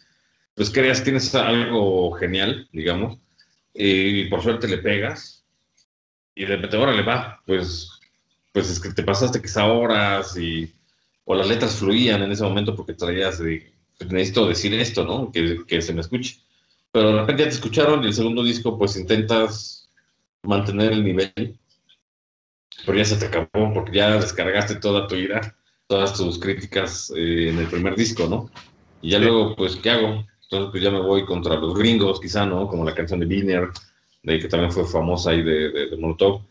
pues 0.55 0.71
creas, 0.71 1.03
tienes 1.03 1.35
algo 1.35 2.13
genial, 2.13 2.69
digamos, 2.73 3.19
y 3.75 4.27
por 4.27 4.43
suerte 4.43 4.69
le 4.69 4.79
pegas, 4.79 5.45
y 6.35 6.43
de 6.43 6.57
repente, 6.57 6.77
ahora 6.77 6.93
le 6.93 7.03
va, 7.03 7.43
pues, 7.47 7.91
pues 8.53 8.71
es 8.71 8.81
que 8.81 8.93
te 8.93 9.03
pasaste 9.03 9.41
quizá 9.41 9.67
horas 9.67 10.37
y, 10.37 10.73
o 11.25 11.35
las 11.35 11.49
letras 11.49 11.77
fluían 11.77 12.23
en 12.23 12.33
ese 12.33 12.43
momento 12.45 12.77
porque 12.77 12.95
traías 12.95 13.39
de, 13.39 13.73
necesito 14.09 14.47
decir 14.47 14.75
esto, 14.75 15.05
¿no? 15.05 15.33
Que, 15.33 15.65
que 15.67 15.83
se 15.83 15.95
me 15.95 16.03
escuche. 16.03 16.39
Pero 16.93 17.13
de 17.13 17.21
repente 17.21 17.43
ya 17.45 17.49
te 17.49 17.55
escucharon 17.55 18.05
y 18.05 18.09
el 18.09 18.15
segundo 18.15 18.43
disco, 18.43 18.79
pues 18.79 18.97
intentas 18.97 19.89
mantener 20.43 20.93
el 20.93 21.05
nivel, 21.05 21.59
pero 22.85 22.99
ya 22.99 23.05
se 23.05 23.17
te 23.17 23.27
acabó 23.27 23.73
porque 23.73 23.97
ya 23.97 24.19
descargaste 24.19 24.77
toda 24.77 25.07
tu 25.09 25.17
ira 25.17 25.57
todas 25.87 26.15
tus 26.15 26.39
críticas 26.39 27.13
eh, 27.17 27.51
en 27.51 27.59
el 27.59 27.67
primer 27.67 27.95
disco, 27.95 28.27
¿no? 28.27 28.51
Y 29.03 29.11
ya 29.11 29.19
luego, 29.19 29.55
pues, 29.57 29.77
¿qué 29.77 29.91
hago? 29.91 30.25
Entonces, 30.43 30.71
pues 30.71 30.83
ya 30.83 30.91
me 30.91 31.01
voy 31.01 31.25
contra 31.25 31.57
los 31.57 31.75
gringos, 31.75 32.21
quizá, 32.21 32.47
¿no? 32.47 32.69
Como 32.69 32.85
la 32.85 32.95
canción 32.95 33.21
de 33.21 33.27
Wiener, 33.27 33.69
de 34.23 34.39
que 34.39 34.49
también 34.49 34.73
fue 34.73 34.87
famosa 34.87 35.31
ahí 35.31 35.43
de, 35.43 35.71
de, 35.71 35.97
Molotov. 35.97 36.43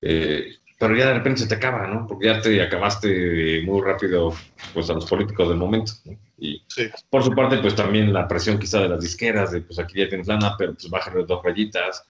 Eh, 0.00 0.54
pero 0.78 0.96
ya 0.96 1.08
de 1.08 1.14
repente 1.14 1.42
se 1.42 1.46
te 1.46 1.56
acaba, 1.56 1.86
¿no? 1.86 2.06
Porque 2.06 2.26
ya 2.26 2.40
te 2.40 2.60
acabaste 2.62 3.62
muy 3.62 3.82
rápido, 3.82 4.32
pues, 4.72 4.88
a 4.90 4.94
los 4.94 5.06
políticos 5.06 5.48
del 5.48 5.58
momento, 5.58 5.92
¿no? 6.04 6.16
Y 6.38 6.62
por 7.10 7.22
su 7.22 7.34
parte, 7.34 7.58
pues 7.58 7.74
también 7.74 8.14
la 8.14 8.26
presión 8.26 8.58
quizá 8.58 8.80
de 8.80 8.88
las 8.88 9.02
disqueras, 9.02 9.52
de 9.52 9.60
pues 9.60 9.78
aquí 9.78 9.98
ya 9.98 10.08
tienes 10.08 10.26
lana, 10.26 10.54
pero 10.56 10.72
pues 10.72 10.88
bájale 10.88 11.24
dos 11.26 11.44
rayitas, 11.44 12.02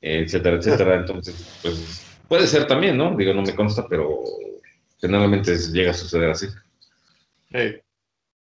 etcétera, 0.00 0.56
etcétera. 0.56 0.96
Entonces, 1.00 1.58
pues 1.62 2.04
puede 2.28 2.46
ser 2.46 2.66
también, 2.66 2.98
¿no? 2.98 3.16
Digo, 3.16 3.32
no 3.32 3.40
me 3.40 3.54
consta, 3.54 3.86
pero 3.88 4.22
generalmente 5.00 5.56
llega 5.56 5.92
a 5.92 5.94
suceder 5.94 6.30
así. 6.30 6.46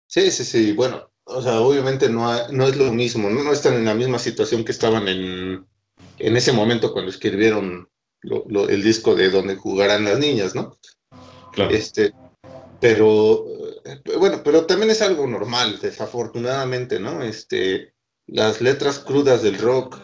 Sí, 0.07 0.31
sí, 0.31 0.43
sí. 0.43 0.71
Bueno, 0.71 1.09
o 1.25 1.41
sea, 1.41 1.59
obviamente 1.59 2.09
no, 2.09 2.47
no 2.49 2.67
es 2.67 2.77
lo 2.77 2.91
mismo, 2.91 3.29
¿no? 3.29 3.43
no 3.43 3.51
están 3.51 3.73
en 3.75 3.85
la 3.85 3.93
misma 3.93 4.19
situación 4.19 4.63
que 4.63 4.71
estaban 4.71 5.07
en, 5.07 5.65
en 6.19 6.37
ese 6.37 6.51
momento 6.51 6.93
cuando 6.93 7.11
escribieron 7.11 7.89
el 8.23 8.83
disco 8.83 9.15
de 9.15 9.29
donde 9.29 9.55
jugarán 9.55 10.05
las 10.05 10.19
niñas, 10.19 10.55
¿no? 10.55 10.77
Claro. 11.51 11.71
Este, 11.71 12.13
pero 12.79 13.45
eh, 13.85 14.01
bueno, 14.17 14.41
pero 14.43 14.65
también 14.65 14.91
es 14.91 15.01
algo 15.01 15.27
normal, 15.27 15.79
desafortunadamente, 15.81 16.99
¿no? 16.99 17.23
Este, 17.23 17.93
las 18.25 18.61
letras 18.61 18.99
crudas 18.99 19.43
del 19.43 19.57
rock 19.57 19.99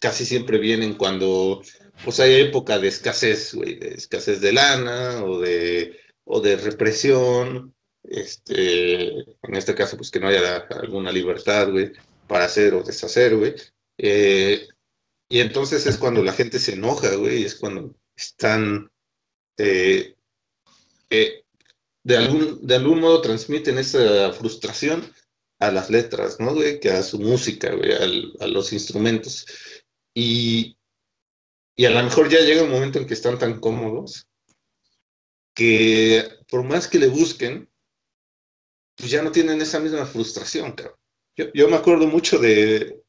casi 0.00 0.24
siempre 0.24 0.58
vienen 0.58 0.94
cuando 0.94 1.62
pues 2.02 2.20
hay 2.20 2.40
época 2.40 2.78
de 2.78 2.88
escasez, 2.88 3.54
güey, 3.54 3.76
de 3.78 3.94
escasez 3.94 4.40
de 4.40 4.52
lana 4.52 5.24
o 5.24 5.40
de, 5.40 5.98
o 6.24 6.40
de 6.40 6.56
represión, 6.56 7.74
este, 8.02 9.08
en 9.20 9.54
este 9.54 9.74
caso, 9.74 9.96
pues 9.96 10.10
que 10.10 10.20
no 10.20 10.28
haya 10.28 10.66
alguna 10.70 11.12
libertad, 11.12 11.70
güey, 11.70 11.92
para 12.26 12.44
hacer 12.44 12.74
o 12.74 12.82
deshacer, 12.82 13.36
güey. 13.36 13.54
Eh, 13.98 14.66
y 15.28 15.40
entonces 15.40 15.86
es 15.86 15.96
cuando 15.96 16.22
la 16.22 16.32
gente 16.32 16.58
se 16.58 16.74
enoja, 16.74 17.14
güey, 17.16 17.44
es 17.44 17.54
cuando 17.54 17.94
están 18.16 18.90
eh, 19.56 20.14
eh, 21.10 21.44
de, 22.02 22.16
algún, 22.16 22.66
de 22.66 22.74
algún 22.74 23.00
modo 23.00 23.20
transmiten 23.20 23.78
esa 23.78 24.32
frustración 24.32 25.12
a 25.60 25.70
las 25.70 25.90
letras, 25.90 26.38
¿no, 26.40 26.54
güey? 26.54 26.80
Que 26.80 26.90
a 26.90 27.02
su 27.02 27.18
música, 27.18 27.72
güey, 27.74 27.92
a 27.92 28.46
los 28.46 28.72
instrumentos. 28.72 29.46
Y, 30.14 30.76
y 31.76 31.84
a 31.86 31.90
lo 31.90 32.02
mejor 32.02 32.28
ya 32.28 32.40
llega 32.40 32.62
un 32.62 32.70
momento 32.70 32.98
en 32.98 33.06
que 33.06 33.14
están 33.14 33.38
tan 33.38 33.60
cómodos 33.60 34.26
que 35.54 36.28
por 36.48 36.64
más 36.64 36.88
que 36.88 36.98
le 36.98 37.08
busquen, 37.08 37.70
pues 38.96 39.10
ya 39.10 39.22
no 39.22 39.32
tienen 39.32 39.60
esa 39.60 39.80
misma 39.80 40.04
frustración, 40.06 40.72
cabrón. 40.72 40.96
Yo, 41.36 41.46
yo 41.52 41.68
me 41.68 41.76
acuerdo 41.76 42.06
mucho 42.06 42.38
de, 42.38 43.02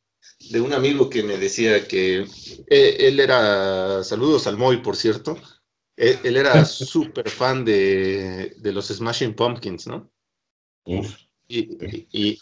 de, 0.52 0.62
un 0.62 0.74
amigo 0.74 1.10
que 1.10 1.22
me 1.22 1.38
decía 1.38 1.88
que 1.88 2.26
eh, 2.70 2.98
él, 3.00 3.20
era, 3.20 4.04
saludos 4.04 4.48
al 4.48 4.58
Moy, 4.58 4.78
por 4.78 4.96
cierto, 4.96 5.38
él, 5.96 6.38
era 6.38 6.66
súper 6.66 7.30
fan 7.30 7.64
de, 7.64 8.56
de, 8.58 8.72
los 8.72 8.88
Smashing 8.88 9.36
Pumpkins, 9.36 9.88
¿no? 9.88 10.12
Y, 11.48 11.70
y, 12.12 12.40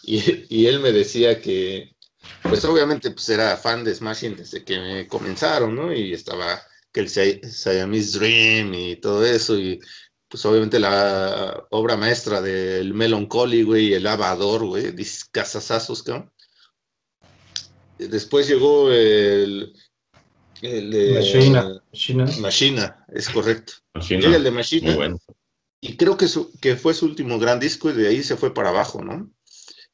y, 0.50 0.66
él 0.66 0.80
me 0.80 0.92
decía 0.94 1.42
que, 1.42 1.93
pues 2.44 2.64
obviamente 2.66 3.12
pues 3.12 3.30
era 3.30 3.58
fan 3.58 3.84
de 3.84 3.96
Smashing 3.96 4.36
desde 4.36 4.64
que 4.64 5.08
comenzaron, 5.10 5.76
¿no? 5.76 5.94
Y 5.94 6.14
estaba 6.14 6.62
que 6.92 7.02
el 7.02 7.10
Siamese 7.10 8.20
Dream 8.20 8.74
y 8.74 8.96
todo 8.98 9.26
eso, 9.26 9.58
y 9.58 9.80
pues 10.28 10.46
obviamente 10.46 10.80
la 10.80 11.66
obra 11.72 11.98
maestra 11.98 12.42
del 12.42 12.94
Melancholy, 12.94 13.64
güey, 13.64 13.94
el 13.94 14.04
Lavador, 14.04 14.66
güey, 14.66 14.92
discasazazos, 14.92 16.04
cabrón. 16.04 16.32
Después 17.98 18.48
llegó 18.48 18.92
el... 18.92 19.74
el 20.62 20.92
de, 20.92 21.14
Machina. 21.14 21.82
Machina, 22.40 23.06
es 23.14 23.30
correcto. 23.30 23.74
Machina. 23.94 24.36
el 24.36 24.44
de 24.44 24.52
Machina. 24.52 24.96
Bueno. 24.96 25.20
Y 25.82 25.98
creo 25.98 26.18
que, 26.18 26.28
su, 26.28 26.52
que 26.60 26.76
fue 26.76 26.94
su 26.94 27.06
último 27.06 27.38
gran 27.40 27.60
disco 27.60 27.90
y 27.90 27.94
de 27.94 28.08
ahí 28.08 28.24
se 28.24 28.38
fue 28.38 28.54
para 28.54 28.70
abajo, 28.70 29.04
¿no? 29.04 29.32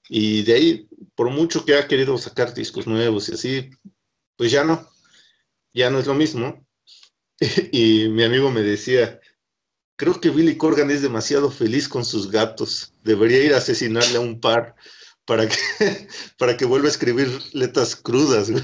Y 0.09 0.41
de 0.41 0.53
ahí, 0.53 0.89
por 1.15 1.29
mucho 1.29 1.63
que 1.63 1.75
ha 1.75 1.87
querido 1.87 2.17
sacar 2.17 2.53
discos 2.53 2.87
nuevos 2.87 3.29
y 3.29 3.33
así, 3.33 3.69
pues 4.35 4.51
ya 4.51 4.63
no, 4.63 4.89
ya 5.71 5.91
no 5.91 5.99
es 5.99 6.07
lo 6.07 6.15
mismo. 6.15 6.65
y 7.71 8.09
mi 8.09 8.23
amigo 8.23 8.49
me 8.49 8.61
decía, 8.61 9.21
creo 9.95 10.19
que 10.19 10.31
Billy 10.31 10.57
Corgan 10.57 10.89
es 10.89 11.03
demasiado 11.03 11.51
feliz 11.51 11.87
con 11.87 12.03
sus 12.03 12.31
gatos, 12.31 12.93
debería 13.03 13.43
ir 13.43 13.53
a 13.53 13.57
asesinarle 13.57 14.17
a 14.17 14.21
un 14.21 14.39
par 14.39 14.75
para 15.25 15.47
que, 15.47 15.57
para 16.39 16.57
que 16.57 16.65
vuelva 16.65 16.87
a 16.87 16.91
escribir 16.91 17.27
letras 17.53 17.95
crudas. 17.95 18.49
¿no? 18.49 18.59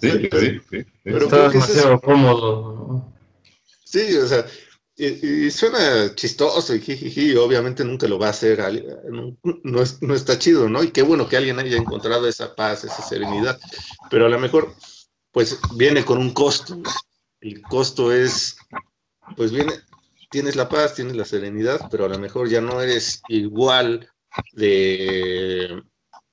Sí, 0.00 0.10
sí, 0.10 0.60
sí. 0.70 0.86
Pero 1.02 1.24
Está 1.24 1.48
demasiado 1.48 2.00
cómodo. 2.00 3.12
Sí, 3.84 4.14
o 4.16 4.26
sea, 4.26 4.44
y, 4.96 5.50
suena 5.50 6.14
chistoso 6.14 6.74
y 6.74 6.80
jijiji, 6.80 7.36
obviamente 7.36 7.84
nunca 7.84 8.08
lo 8.08 8.18
va 8.18 8.28
a 8.28 8.30
hacer, 8.30 8.58
no, 9.10 9.36
no, 10.00 10.14
está 10.14 10.38
chido, 10.38 10.68
¿no? 10.68 10.82
Y 10.82 10.90
qué 10.90 11.02
bueno 11.02 11.28
que 11.28 11.36
alguien 11.36 11.58
haya 11.58 11.76
encontrado 11.76 12.26
esa 12.26 12.54
paz, 12.54 12.84
esa 12.84 13.02
serenidad, 13.02 13.58
pero 14.10 14.26
a 14.26 14.28
lo 14.30 14.38
mejor, 14.38 14.74
pues 15.32 15.58
viene 15.76 16.04
con 16.04 16.18
un 16.18 16.30
costo. 16.32 16.80
El 17.40 17.60
costo 17.62 18.10
es, 18.10 18.56
pues 19.36 19.52
viene, 19.52 19.74
tienes 20.30 20.56
la 20.56 20.68
paz, 20.68 20.94
tienes 20.94 21.14
la 21.14 21.26
serenidad, 21.26 21.88
pero 21.90 22.06
a 22.06 22.08
lo 22.08 22.18
mejor 22.18 22.48
ya 22.48 22.62
no 22.62 22.80
eres 22.80 23.20
igual 23.28 24.08
de, 24.52 25.82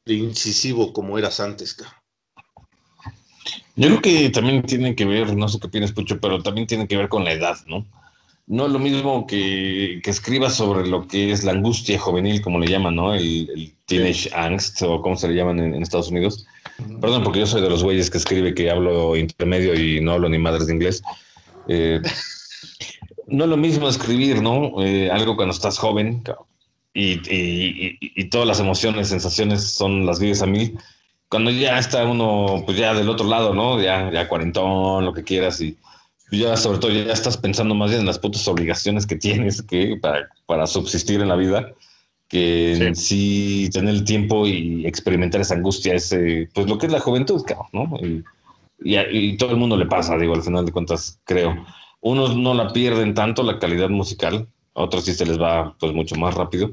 incisivo 0.05 0.93
como 0.93 1.17
eras 1.17 1.41
antes, 1.41 1.73
cara. 1.73 2.01
Yo 3.75 3.87
creo 3.87 4.01
que 4.01 4.29
también 4.29 4.63
tiene 4.63 4.95
que 4.95 5.05
ver, 5.05 5.35
no 5.35 5.49
sé 5.49 5.59
qué 5.59 5.67
opinas, 5.67 5.91
Pucho, 5.91 6.21
pero 6.21 6.41
también 6.41 6.67
tiene 6.67 6.87
que 6.87 6.95
ver 6.95 7.09
con 7.09 7.25
la 7.25 7.33
edad, 7.33 7.57
¿no? 7.65 7.85
No 8.47 8.65
es 8.65 8.71
lo 8.71 8.79
mismo 8.79 9.25
que, 9.25 10.01
que 10.03 10.09
escriba 10.09 10.49
sobre 10.49 10.87
lo 10.87 11.07
que 11.07 11.31
es 11.31 11.43
la 11.43 11.53
angustia 11.53 11.97
juvenil, 11.97 12.41
como 12.41 12.59
le 12.59 12.67
llaman, 12.67 12.95
¿no? 12.95 13.13
El, 13.13 13.73
teenage 13.85 14.29
angst, 14.33 14.81
o 14.81 15.01
como 15.01 15.17
se 15.17 15.27
le 15.27 15.35
llaman 15.35 15.59
en, 15.59 15.81
Estados 15.81 16.09
Unidos. 16.09 16.45
Perdón, 17.01 17.23
porque 17.23 17.39
yo 17.39 17.45
soy 17.45 17.61
de 17.61 17.69
los 17.69 17.83
güeyes 17.83 18.09
que 18.09 18.17
escribe 18.17 18.53
que 18.53 18.71
hablo 18.71 19.15
intermedio 19.15 19.73
y 19.75 19.99
no 19.99 20.13
hablo 20.13 20.29
ni 20.29 20.37
madres 20.37 20.67
de 20.67 20.73
inglés. 20.73 21.03
Eh, 21.67 22.01
no 23.27 23.43
es 23.43 23.49
lo 23.49 23.57
mismo 23.57 23.87
escribir, 23.87 24.41
¿no? 24.41 24.81
Eh, 24.83 25.09
algo 25.11 25.35
cuando 25.35 25.53
estás 25.53 25.77
joven 25.77 26.23
y, 26.93 27.13
y, 27.29 27.97
y, 27.99 28.25
todas 28.29 28.47
las 28.47 28.59
emociones, 28.59 29.09
sensaciones 29.09 29.63
son 29.71 30.05
las 30.05 30.19
vives 30.19 30.41
a 30.41 30.45
mí. 30.45 30.73
Cuando 31.29 31.49
ya 31.49 31.79
está 31.79 32.05
uno, 32.05 32.63
pues 32.65 32.77
ya 32.77 32.93
del 32.93 33.09
otro 33.09 33.27
lado, 33.27 33.53
¿no? 33.53 33.81
Ya, 33.81 34.11
ya 34.11 34.27
cuarentón, 34.27 35.03
lo 35.03 35.13
que 35.13 35.23
quieras 35.23 35.59
y 35.61 35.77
ya 36.39 36.57
sobre 36.57 36.79
todo 36.79 36.91
ya 36.91 37.11
estás 37.11 37.37
pensando 37.37 37.75
más 37.75 37.89
bien 37.89 38.01
en 38.01 38.07
las 38.07 38.19
putas 38.19 38.47
obligaciones 38.47 39.05
que 39.05 39.15
tienes 39.15 39.61
que 39.61 39.97
para, 40.01 40.29
para 40.45 40.67
subsistir 40.67 41.21
en 41.21 41.27
la 41.27 41.35
vida 41.35 41.73
que 42.33 42.73
en 42.73 42.95
sí 42.95 43.69
tener 43.71 43.93
el 43.93 44.03
tiempo 44.03 44.47
y 44.47 44.87
experimentar 44.87 45.39
esa 45.41 45.53
angustia, 45.53 45.93
ese, 45.93 46.49
pues 46.55 46.67
lo 46.67 46.79
que 46.79 46.87
es 46.87 46.91
la 46.91 46.99
juventud, 46.99 47.43
¿no? 47.73 47.87
Y, 48.01 48.23
y, 48.97 49.37
todo 49.37 49.51
el 49.51 49.57
mundo 49.57 49.77
le 49.77 49.85
pasa, 49.85 50.17
digo, 50.17 50.33
al 50.33 50.41
final 50.41 50.65
de 50.65 50.71
cuentas, 50.71 51.19
creo. 51.25 51.63
Unos 52.01 52.35
no 52.35 52.55
la 52.55 52.73
pierden 52.73 53.13
tanto 53.13 53.43
la 53.43 53.59
calidad 53.59 53.89
musical, 53.89 54.47
a 54.73 54.81
otros 54.81 55.05
sí 55.05 55.13
se 55.13 55.27
les 55.27 55.39
va 55.39 55.75
pues 55.79 55.93
mucho 55.93 56.15
más 56.15 56.33
rápido, 56.33 56.71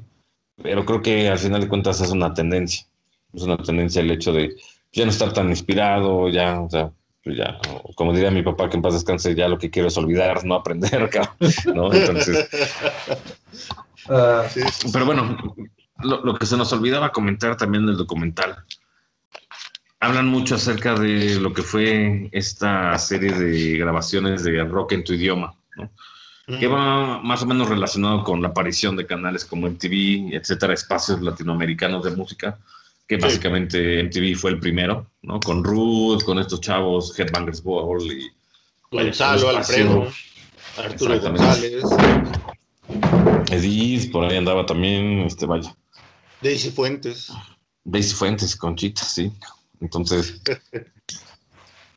pero 0.62 0.86
creo 0.86 1.02
que 1.02 1.28
al 1.28 1.38
final 1.38 1.60
de 1.60 1.68
cuentas 1.68 2.00
es 2.00 2.10
una 2.10 2.32
tendencia, 2.32 2.86
es 3.34 3.42
una 3.42 3.58
tendencia 3.58 4.00
el 4.00 4.10
hecho 4.10 4.32
de 4.32 4.56
ya 4.92 5.04
no 5.04 5.10
estar 5.10 5.34
tan 5.34 5.50
inspirado, 5.50 6.30
ya, 6.30 6.58
o 6.58 6.70
sea, 6.70 6.90
pues 7.22 7.36
ya, 7.36 7.58
como 7.96 8.12
diría 8.12 8.30
mi 8.30 8.42
papá, 8.42 8.68
que 8.68 8.76
en 8.76 8.82
paz 8.82 8.94
descanse, 8.94 9.34
ya 9.34 9.48
lo 9.48 9.58
que 9.58 9.70
quiero 9.70 9.88
es 9.88 9.96
olvidar, 9.96 10.44
no 10.44 10.54
aprender, 10.54 11.10
¿no? 11.74 11.92
Entonces. 11.92 12.48
Ah, 14.08 14.44
pero 14.92 15.04
bueno, 15.04 15.36
lo, 16.02 16.34
que 16.34 16.46
se 16.46 16.56
nos 16.56 16.72
olvidaba 16.72 17.12
comentar 17.12 17.56
también 17.56 17.86
del 17.86 17.96
documental. 17.96 18.56
Hablan 20.00 20.26
mucho 20.26 20.56
acerca 20.56 20.94
de 20.94 21.38
lo 21.38 21.52
que 21.52 21.62
fue 21.62 22.28
esta 22.32 22.96
serie 22.98 23.30
de 23.30 23.76
grabaciones 23.76 24.42
de 24.42 24.64
rock 24.64 24.92
en 24.92 25.04
tu 25.04 25.12
idioma, 25.12 25.54
¿no? 25.76 25.90
que 26.58 26.66
va 26.66 27.20
más 27.20 27.42
o 27.42 27.46
menos 27.46 27.68
relacionado 27.68 28.24
con 28.24 28.42
la 28.42 28.48
aparición 28.48 28.96
de 28.96 29.06
canales 29.06 29.44
como 29.44 29.68
MTV, 29.68 30.34
etcétera, 30.34 30.74
espacios 30.74 31.20
latinoamericanos 31.20 32.04
de 32.04 32.16
música, 32.16 32.58
que 33.10 33.16
básicamente 33.16 34.04
MTV 34.04 34.36
fue 34.36 34.52
el 34.52 34.60
primero, 34.60 35.10
¿no? 35.22 35.40
Con 35.40 35.64
Ruth, 35.64 36.22
con 36.22 36.38
estos 36.38 36.60
chavos, 36.60 37.18
Headbangers 37.18 37.60
Ball 37.60 38.02
y... 38.02 38.30
Gonzalo, 38.88 39.48
Alfredo, 39.48 40.06
Arturo 40.76 41.20
González. 41.20 41.82
Edith, 43.50 44.12
por 44.12 44.26
ahí 44.26 44.36
andaba 44.36 44.64
también, 44.64 45.22
este, 45.22 45.44
vaya. 45.44 45.74
Daisy 46.40 46.70
Fuentes. 46.70 47.32
Daisy 47.82 48.14
Fuentes, 48.14 48.54
Conchita, 48.54 49.02
sí. 49.02 49.32
Entonces, 49.80 50.40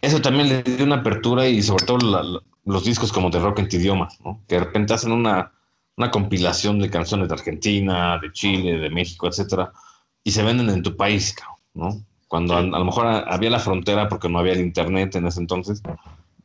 eso 0.02 0.20
también 0.20 0.50
le 0.50 0.64
dio 0.64 0.84
una 0.84 0.96
apertura 0.96 1.48
y 1.48 1.62
sobre 1.62 1.86
todo 1.86 2.42
los 2.66 2.84
discos 2.86 3.12
como 3.12 3.30
de 3.30 3.38
rock 3.38 3.60
en 3.60 3.70
tu 3.70 3.76
idioma, 3.76 4.10
¿no? 4.26 4.42
Que 4.48 4.56
de 4.56 4.64
repente 4.64 4.96
hacen 4.96 5.12
una, 5.12 5.52
una 5.96 6.10
compilación 6.10 6.80
de 6.80 6.90
canciones 6.90 7.28
de 7.28 7.36
Argentina, 7.36 8.18
de 8.18 8.32
Chile, 8.32 8.80
de 8.80 8.90
México, 8.90 9.28
etcétera, 9.28 9.72
y 10.24 10.32
se 10.32 10.44
venden 10.44 10.70
en 10.70 10.84
tu 10.84 10.96
país, 10.96 11.36
¿no? 11.74 12.02
Cuando 12.28 12.56
a, 12.56 12.60
a, 12.60 12.64
lo 12.64 12.86
mejor 12.86 13.06
había 13.08 13.50
la 13.50 13.60
frontera 13.60 14.08
porque 14.08 14.30
no 14.30 14.40
había 14.40 14.54
el 14.54 14.62
internet 14.62 15.16
en 15.16 15.28
ese 15.28 15.40
entonces, 15.40 15.82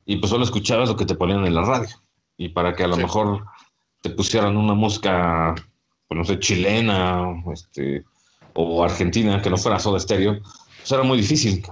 y 0.05 0.17
pues 0.17 0.31
solo 0.31 0.45
escuchabas 0.45 0.89
lo 0.89 0.97
que 0.97 1.05
te 1.05 1.15
ponían 1.15 1.45
en 1.45 1.55
la 1.55 1.63
radio. 1.63 1.95
Y 2.39 2.49
para 2.49 2.75
que 2.75 2.85
a 2.85 2.89
lo 2.89 2.97
sí. 2.97 3.03
mejor 3.03 3.45
te 4.01 4.11
pusieran 4.11 4.57
una 4.57 4.75
música, 4.75 5.55
pues 6.07 6.19
no 6.19 6.25
sé, 6.25 6.39
chilena, 6.39 7.27
este, 7.53 8.05
o 8.55 8.83
argentina, 8.83 9.43
que 9.43 9.51
no 9.51 9.59
fuera 9.59 9.79
Soda 9.79 10.01
Stereo, 10.01 10.41
pues 10.79 10.93
era 10.93 11.03
muy 11.03 11.19
difícil. 11.19 11.63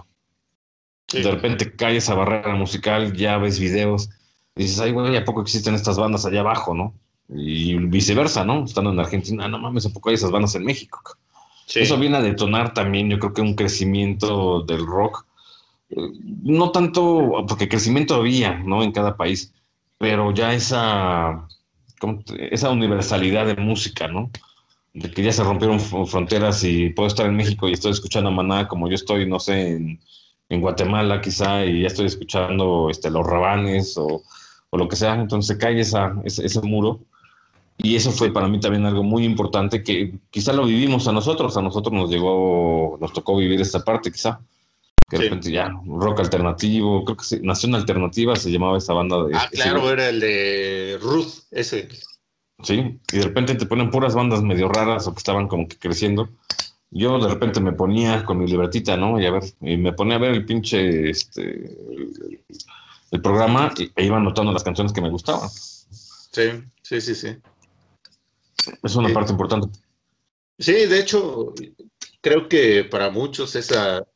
Sí. 1.08 1.22
De 1.22 1.30
repente 1.30 1.74
cae 1.74 1.96
esa 1.96 2.14
barrera 2.14 2.54
musical, 2.54 3.12
ya 3.14 3.38
ves 3.38 3.58
videos, 3.58 4.10
y 4.54 4.64
dices, 4.64 4.80
ay, 4.80 4.92
güey, 4.92 5.16
¿a 5.16 5.24
poco 5.24 5.40
existen 5.40 5.74
estas 5.74 5.98
bandas 5.98 6.26
allá 6.26 6.40
abajo, 6.40 6.74
no? 6.74 6.94
Y 7.28 7.74
viceversa, 7.74 8.44
¿no? 8.44 8.64
Estando 8.64 8.90
en 8.90 9.00
Argentina, 9.00 9.48
no 9.48 9.58
mames, 9.58 9.86
¿a 9.86 9.90
poco 9.90 10.10
hay 10.10 10.16
esas 10.16 10.30
bandas 10.30 10.54
en 10.54 10.64
México? 10.64 11.00
Eso 11.74 11.98
viene 11.98 12.16
a 12.16 12.22
detonar 12.22 12.72
también, 12.74 13.10
yo 13.10 13.18
creo 13.18 13.32
que 13.32 13.42
un 13.42 13.54
crecimiento 13.54 14.62
del 14.62 14.86
rock. 14.86 15.26
No 16.42 16.72
tanto, 16.72 17.44
porque 17.48 17.68
crecimiento 17.68 18.14
había, 18.16 18.58
¿no? 18.58 18.82
En 18.82 18.92
cada 18.92 19.16
país, 19.16 19.52
pero 19.98 20.32
ya 20.32 20.52
esa, 20.52 21.46
esa 22.50 22.70
universalidad 22.70 23.46
de 23.46 23.56
música, 23.56 24.08
¿no? 24.08 24.30
De 24.94 25.10
que 25.10 25.22
ya 25.22 25.32
se 25.32 25.44
rompieron 25.44 25.80
fronteras 25.80 26.64
y 26.64 26.90
puedo 26.90 27.06
estar 27.08 27.26
en 27.26 27.36
México 27.36 27.68
y 27.68 27.72
estoy 27.72 27.92
escuchando 27.92 28.30
a 28.30 28.32
Maná 28.32 28.66
como 28.68 28.88
yo 28.88 28.94
estoy, 28.94 29.28
no 29.28 29.38
sé, 29.38 29.72
en, 29.76 30.00
en 30.48 30.60
Guatemala 30.60 31.20
quizá, 31.20 31.64
y 31.64 31.82
ya 31.82 31.88
estoy 31.88 32.06
escuchando 32.06 32.88
este, 32.90 33.10
los 33.10 33.26
rabanes 33.26 33.96
o, 33.98 34.22
o 34.70 34.76
lo 34.78 34.88
que 34.88 34.96
sea, 34.96 35.14
entonces 35.14 35.56
cae 35.58 35.80
esa, 35.80 36.14
ese, 36.24 36.46
ese 36.46 36.60
muro. 36.62 37.00
Y 37.78 37.94
eso 37.94 38.10
fue 38.10 38.32
para 38.32 38.48
mí 38.48 38.58
también 38.58 38.86
algo 38.86 39.02
muy 39.02 39.24
importante 39.24 39.82
que 39.82 40.14
quizá 40.30 40.52
lo 40.52 40.64
vivimos 40.64 41.06
a 41.08 41.12
nosotros, 41.12 41.56
a 41.56 41.62
nosotros 41.62 41.92
nos 41.92 42.10
llegó, 42.10 42.96
nos 43.00 43.12
tocó 43.12 43.36
vivir 43.36 43.60
esta 43.60 43.84
parte 43.84 44.10
quizá. 44.10 44.40
Que 45.08 45.18
de 45.18 45.24
repente 45.24 45.52
ya, 45.52 45.72
rock 45.86 46.20
alternativo, 46.20 47.04
creo 47.04 47.16
que 47.16 47.24
se, 47.24 47.40
Nación 47.40 47.76
Alternativa 47.76 48.34
se 48.34 48.50
llamaba 48.50 48.78
esa 48.78 48.92
banda 48.92 49.22
de... 49.24 49.36
Ah, 49.36 49.48
claro, 49.52 49.84
ese, 49.84 49.92
era 49.92 50.08
el 50.08 50.20
de 50.20 50.98
Ruth, 51.00 51.44
ese. 51.52 51.88
Sí, 52.62 52.98
y 53.12 53.16
de 53.16 53.22
repente 53.22 53.54
te 53.54 53.66
ponen 53.66 53.90
puras 53.90 54.16
bandas 54.16 54.42
medio 54.42 54.68
raras 54.68 55.06
o 55.06 55.12
que 55.12 55.18
estaban 55.18 55.46
como 55.46 55.68
que 55.68 55.76
creciendo. 55.76 56.30
Yo 56.90 57.20
de 57.20 57.28
repente 57.28 57.60
me 57.60 57.72
ponía 57.72 58.24
con 58.24 58.38
mi 58.38 58.48
libretita, 58.48 58.96
¿no? 58.96 59.20
Y 59.20 59.26
a 59.26 59.30
ver, 59.30 59.44
y 59.60 59.76
me 59.76 59.92
ponía 59.92 60.16
a 60.16 60.20
ver 60.20 60.32
el 60.32 60.44
pinche, 60.44 61.10
este, 61.10 61.42
el, 61.42 62.40
el 63.12 63.20
programa 63.20 63.72
y, 63.76 63.92
e 63.94 64.06
iba 64.06 64.16
anotando 64.16 64.52
las 64.52 64.64
canciones 64.64 64.92
que 64.92 65.02
me 65.02 65.10
gustaban. 65.10 65.48
Sí, 65.50 66.50
sí, 66.82 67.00
sí, 67.00 67.14
sí. 67.14 67.36
Es 68.82 68.94
una 68.96 69.08
sí. 69.08 69.14
parte 69.14 69.32
importante. 69.32 69.78
Sí, 70.58 70.72
de 70.72 71.00
hecho, 71.00 71.54
creo 72.20 72.48
que 72.48 72.84
para 72.84 73.10
muchos 73.10 73.54
esa, 73.56 74.06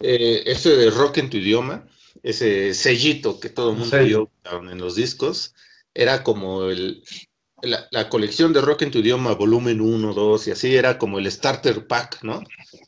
eh, 0.00 0.42
ese 0.46 0.76
de 0.76 0.90
rock 0.90 1.18
en 1.18 1.30
tu 1.30 1.38
idioma, 1.38 1.86
ese 2.22 2.72
sellito 2.74 3.40
que 3.40 3.50
todo 3.50 3.70
el 3.70 3.78
mundo 3.78 3.98
sí. 3.98 4.04
vio 4.04 4.30
en 4.44 4.78
los 4.78 4.94
discos, 4.94 5.54
era 5.92 6.22
como 6.22 6.64
el, 6.64 7.02
la, 7.62 7.86
la, 7.90 8.08
colección 8.08 8.52
de 8.52 8.60
rock 8.60 8.82
en 8.82 8.90
tu 8.90 8.98
idioma, 8.98 9.34
volumen 9.34 9.80
1, 9.80 10.14
2 10.14 10.48
y 10.48 10.50
así, 10.52 10.74
era 10.76 10.98
como 10.98 11.18
el 11.18 11.30
starter 11.30 11.86
pack, 11.86 12.22
¿no? 12.22 12.42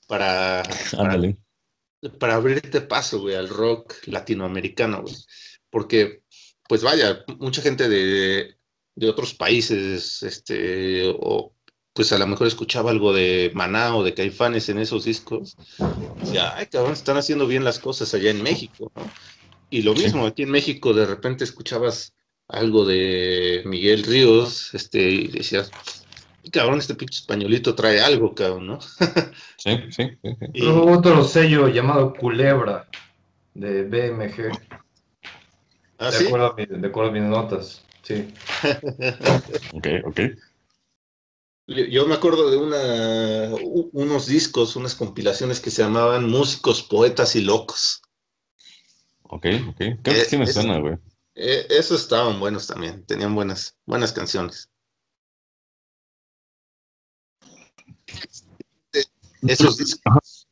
Para, 0.07 0.62
para, 0.92 1.18
para 2.18 2.34
abrirte 2.34 2.80
paso, 2.80 3.20
güey, 3.20 3.34
al 3.34 3.48
rock 3.48 3.94
latinoamericano, 4.07 5.02
güey. 5.02 5.14
Porque, 5.70 6.22
pues 6.68 6.82
vaya, 6.82 7.24
mucha 7.38 7.62
gente 7.62 7.88
de, 7.88 8.55
de 8.97 9.09
otros 9.09 9.34
países, 9.34 10.22
este, 10.22 11.14
o 11.20 11.53
pues 11.92 12.12
a 12.12 12.18
lo 12.18 12.26
mejor 12.26 12.47
escuchaba 12.47 12.90
algo 12.90 13.12
de 13.14 13.51
Maná 13.55 13.97
o 13.97 14.05
de 14.05 14.12
Caifanes 14.12 14.68
en 14.68 14.78
esos 14.78 15.05
discos. 15.05 15.57
Ya, 16.30 16.55
ay, 16.55 16.66
cabrón, 16.66 16.92
están 16.92 17.16
haciendo 17.16 17.47
bien 17.47 17.64
las 17.64 17.78
cosas 17.78 18.12
allá 18.12 18.30
en 18.30 18.42
México, 18.42 18.92
¿no? 18.94 19.03
Y 19.70 19.82
lo 19.82 19.94
mismo, 19.94 20.26
aquí 20.26 20.42
en 20.42 20.51
México 20.51 20.92
de 20.92 21.07
repente 21.07 21.44
escuchabas 21.44 22.14
algo 22.49 22.84
de 22.84 23.62
Miguel 23.64 24.05
Ríos, 24.05 24.72
este, 24.74 25.11
y 25.11 25.28
decías, 25.28 25.70
cabrón, 26.53 26.78
este 26.78 26.94
pinche 26.94 27.20
españolito 27.20 27.74
trae 27.74 28.01
algo, 28.01 28.34
cabrón, 28.34 28.66
¿no? 28.66 28.80
sí, 29.57 29.80
sí, 29.90 29.90
sí. 29.90 30.18
sí. 30.22 30.47
Y... 30.55 30.66
otro 30.66 31.24
sello 31.24 31.68
llamado 31.68 32.12
Culebra 32.14 32.88
de 33.55 33.84
BMG. 33.84 34.53
¿Ah, 35.99 36.11
de, 36.11 36.12
sí? 36.12 36.26
acuerdo 36.26 36.55
mi, 36.57 36.66
de 36.66 36.86
acuerdo 36.86 37.11
a 37.11 37.14
mis 37.14 37.22
notas, 37.22 37.86
sí. 38.07 38.32
ok, 39.72 39.86
ok. 40.04 40.20
Yo 41.68 42.07
me 42.07 42.14
acuerdo 42.14 42.48
de 42.48 42.57
una, 42.59 43.54
unos 43.92 44.26
discos, 44.26 44.76
unas 44.76 44.94
compilaciones 44.94 45.59
que 45.59 45.72
se 45.72 45.82
llamaban 45.82 46.30
Músicos, 46.30 46.82
Poetas 46.84 47.34
y 47.34 47.40
Locos. 47.40 48.02
Ok, 49.24 49.46
ok. 49.70 49.76
Creo 49.76 50.02
que 50.02 50.20
eh, 50.20 50.24
sí 50.24 50.36
me 50.36 50.46
suena, 50.46 50.78
güey. 50.78 50.96
Eh, 51.34 51.66
esos 51.70 52.02
estaban 52.02 52.38
buenos 52.38 52.68
también, 52.68 53.04
tenían 53.04 53.34
buenas, 53.34 53.76
buenas 53.84 54.12
canciones. 54.12 54.70
Esos 59.42 59.76
discos, 59.76 60.48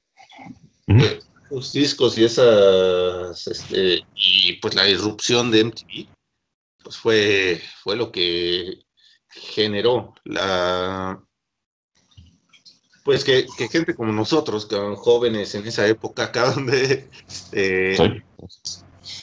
eh, 0.88 1.20
esos 1.46 1.72
discos 1.72 2.18
y 2.18 2.24
esas, 2.24 3.46
este, 3.46 4.04
y 4.14 4.52
pues 4.54 4.74
la 4.74 4.88
irrupción 4.88 5.50
de 5.50 5.60
MTV, 5.60 6.08
pues 6.84 6.96
fue, 6.96 7.60
fue 7.82 7.96
lo 7.96 8.12
que 8.12 8.84
generó 9.28 10.14
la 10.24 11.20
pues 13.04 13.22
que, 13.22 13.46
que, 13.58 13.68
gente 13.68 13.94
como 13.94 14.12
nosotros, 14.12 14.64
que 14.64 14.76
eran 14.76 14.96
jóvenes 14.96 15.54
en 15.54 15.66
esa 15.66 15.86
época, 15.86 16.24
acá 16.24 16.50
donde 16.54 17.10
eh, 17.52 17.96
sí. 17.96 19.22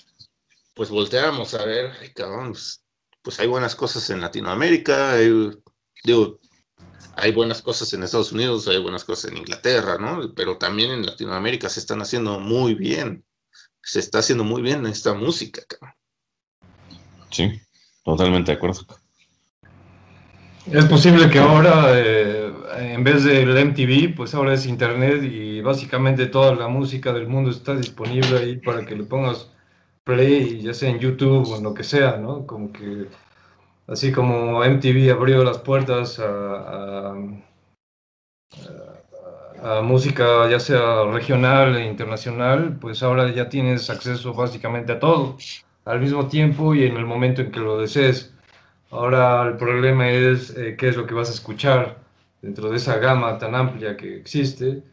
pues 0.75 0.89
volteáramos 0.89 1.53
a 1.55 1.65
ver, 1.65 1.91
cabrón, 2.13 2.51
pues, 2.51 2.83
pues, 3.23 3.39
hay 3.39 3.47
buenas 3.47 3.75
cosas 3.75 4.07
en 4.11 4.21
Latinoamérica, 4.21 5.13
hay, 5.13 5.51
digo, 6.03 6.39
hay 7.15 7.31
buenas 7.31 7.61
cosas 7.61 7.91
en 7.93 8.03
Estados 8.03 8.31
Unidos, 8.31 8.67
hay 8.67 8.79
buenas 8.79 9.03
cosas 9.03 9.31
en 9.31 9.37
Inglaterra, 9.37 9.97
¿no? 9.97 10.31
Pero 10.35 10.57
también 10.57 10.91
en 10.91 11.05
Latinoamérica 11.05 11.67
se 11.67 11.79
están 11.79 12.01
haciendo 12.01 12.39
muy 12.39 12.75
bien, 12.75 13.25
se 13.81 13.99
está 13.99 14.19
haciendo 14.19 14.43
muy 14.43 14.61
bien 14.61 14.85
esta 14.85 15.13
música, 15.15 15.63
cabrón. 15.67 16.00
Sí, 17.31 17.61
totalmente 18.03 18.51
de 18.51 18.57
acuerdo. 18.57 18.81
Es 20.67 20.85
posible 20.85 21.29
que 21.29 21.39
ahora, 21.39 21.97
eh, 21.97 22.53
en 22.77 23.03
vez 23.03 23.23
del 23.23 23.57
MTV, 23.57 24.15
pues 24.15 24.35
ahora 24.35 24.53
es 24.53 24.67
Internet 24.67 25.23
y 25.23 25.59
básicamente 25.61 26.27
toda 26.27 26.53
la 26.55 26.67
música 26.67 27.11
del 27.11 27.27
mundo 27.27 27.49
está 27.49 27.75
disponible 27.75 28.37
ahí 28.37 28.57
para 28.57 28.85
que 28.85 28.95
le 28.95 29.03
pongas 29.03 29.49
play, 30.03 30.61
ya 30.61 30.73
sea 30.73 30.89
en 30.89 30.99
YouTube 30.99 31.49
o 31.49 31.57
en 31.57 31.63
lo 31.63 31.73
que 31.73 31.83
sea, 31.83 32.17
¿no? 32.17 32.45
Como 32.45 32.71
que, 32.71 33.07
así 33.87 34.11
como 34.11 34.63
MTV 34.63 35.11
abrió 35.11 35.43
las 35.43 35.59
puertas 35.59 36.19
a, 36.19 37.15
a, 39.63 39.81
música, 39.83 40.49
ya 40.49 40.59
sea 40.59 41.05
regional 41.05 41.75
e 41.77 41.85
internacional, 41.85 42.77
pues 42.79 43.03
ahora 43.03 43.31
ya 43.31 43.49
tienes 43.49 43.89
acceso 43.89 44.33
básicamente 44.33 44.91
a 44.93 44.99
todo 44.99 45.37
al 45.85 45.99
mismo 45.99 46.27
tiempo 46.27 46.75
y 46.75 46.85
en 46.85 46.97
el 46.97 47.05
momento 47.05 47.41
en 47.41 47.51
que 47.51 47.59
lo 47.59 47.79
desees. 47.79 48.33
Ahora 48.91 49.47
el 49.47 49.57
problema 49.57 50.09
es 50.09 50.55
eh, 50.57 50.75
qué 50.77 50.89
es 50.89 50.97
lo 50.97 51.07
que 51.07 51.13
vas 51.13 51.29
a 51.29 51.33
escuchar 51.33 51.97
dentro 52.41 52.69
de 52.69 52.77
esa 52.77 52.97
gama 52.97 53.37
tan 53.37 53.55
amplia 53.55 53.95
que 53.95 54.17
existe, 54.17 54.83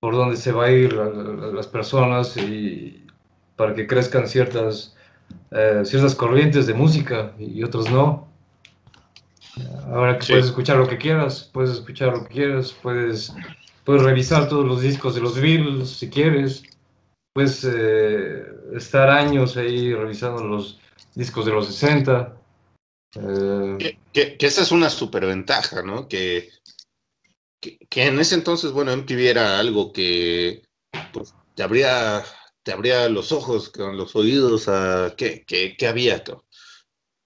por 0.00 0.14
dónde 0.14 0.36
se 0.36 0.52
va 0.52 0.66
a 0.66 0.70
ir 0.70 0.92
la, 0.92 1.06
la, 1.06 1.46
las 1.48 1.66
personas 1.66 2.36
y 2.36 3.04
para 3.56 3.74
que 3.74 3.86
crezcan 3.86 4.28
ciertas, 4.28 4.94
eh, 5.50 5.82
ciertas 5.84 6.14
corrientes 6.14 6.66
de 6.66 6.74
música 6.74 7.32
y 7.38 7.62
otros 7.64 7.90
no. 7.90 8.28
Ahora 9.86 10.18
que 10.18 10.26
sí. 10.26 10.32
puedes 10.32 10.46
escuchar 10.46 10.76
lo 10.76 10.86
que 10.86 10.98
quieras, 10.98 11.50
puedes 11.52 11.70
escuchar 11.70 12.12
lo 12.12 12.24
que 12.24 12.34
quieras, 12.34 12.72
puedes, 12.80 13.34
puedes 13.84 14.02
revisar 14.02 14.48
todos 14.48 14.64
los 14.64 14.82
discos 14.82 15.16
de 15.16 15.20
los 15.20 15.40
Beatles 15.40 15.90
si 15.90 16.08
quieres, 16.08 16.62
puedes 17.38 17.62
eh, 17.62 18.46
estar 18.74 19.08
años 19.08 19.56
ahí 19.56 19.94
revisando 19.94 20.42
los 20.42 20.80
discos 21.14 21.46
de 21.46 21.52
los 21.52 21.68
60 21.68 22.36
eh, 23.14 23.76
que, 23.78 23.98
que, 24.12 24.36
que, 24.36 24.46
esa 24.46 24.62
es 24.62 24.72
una 24.72 24.90
superventaja, 24.90 25.82
¿no? 25.82 26.08
Que, 26.08 26.50
que, 27.62 27.78
que, 27.88 28.06
en 28.06 28.18
ese 28.18 28.34
entonces, 28.34 28.72
bueno, 28.72 28.90
MTV 28.96 29.30
era 29.30 29.60
algo 29.60 29.92
que 29.92 30.64
pues, 31.12 31.32
te, 31.54 31.62
abría, 31.62 32.24
te 32.64 32.72
abría 32.72 33.08
los 33.08 33.30
ojos, 33.30 33.68
con 33.68 33.96
los 33.96 34.16
oídos 34.16 34.66
a 34.66 35.14
qué, 35.16 35.44
qué 35.46 35.86
había, 35.86 36.24
cabrón. 36.24 36.44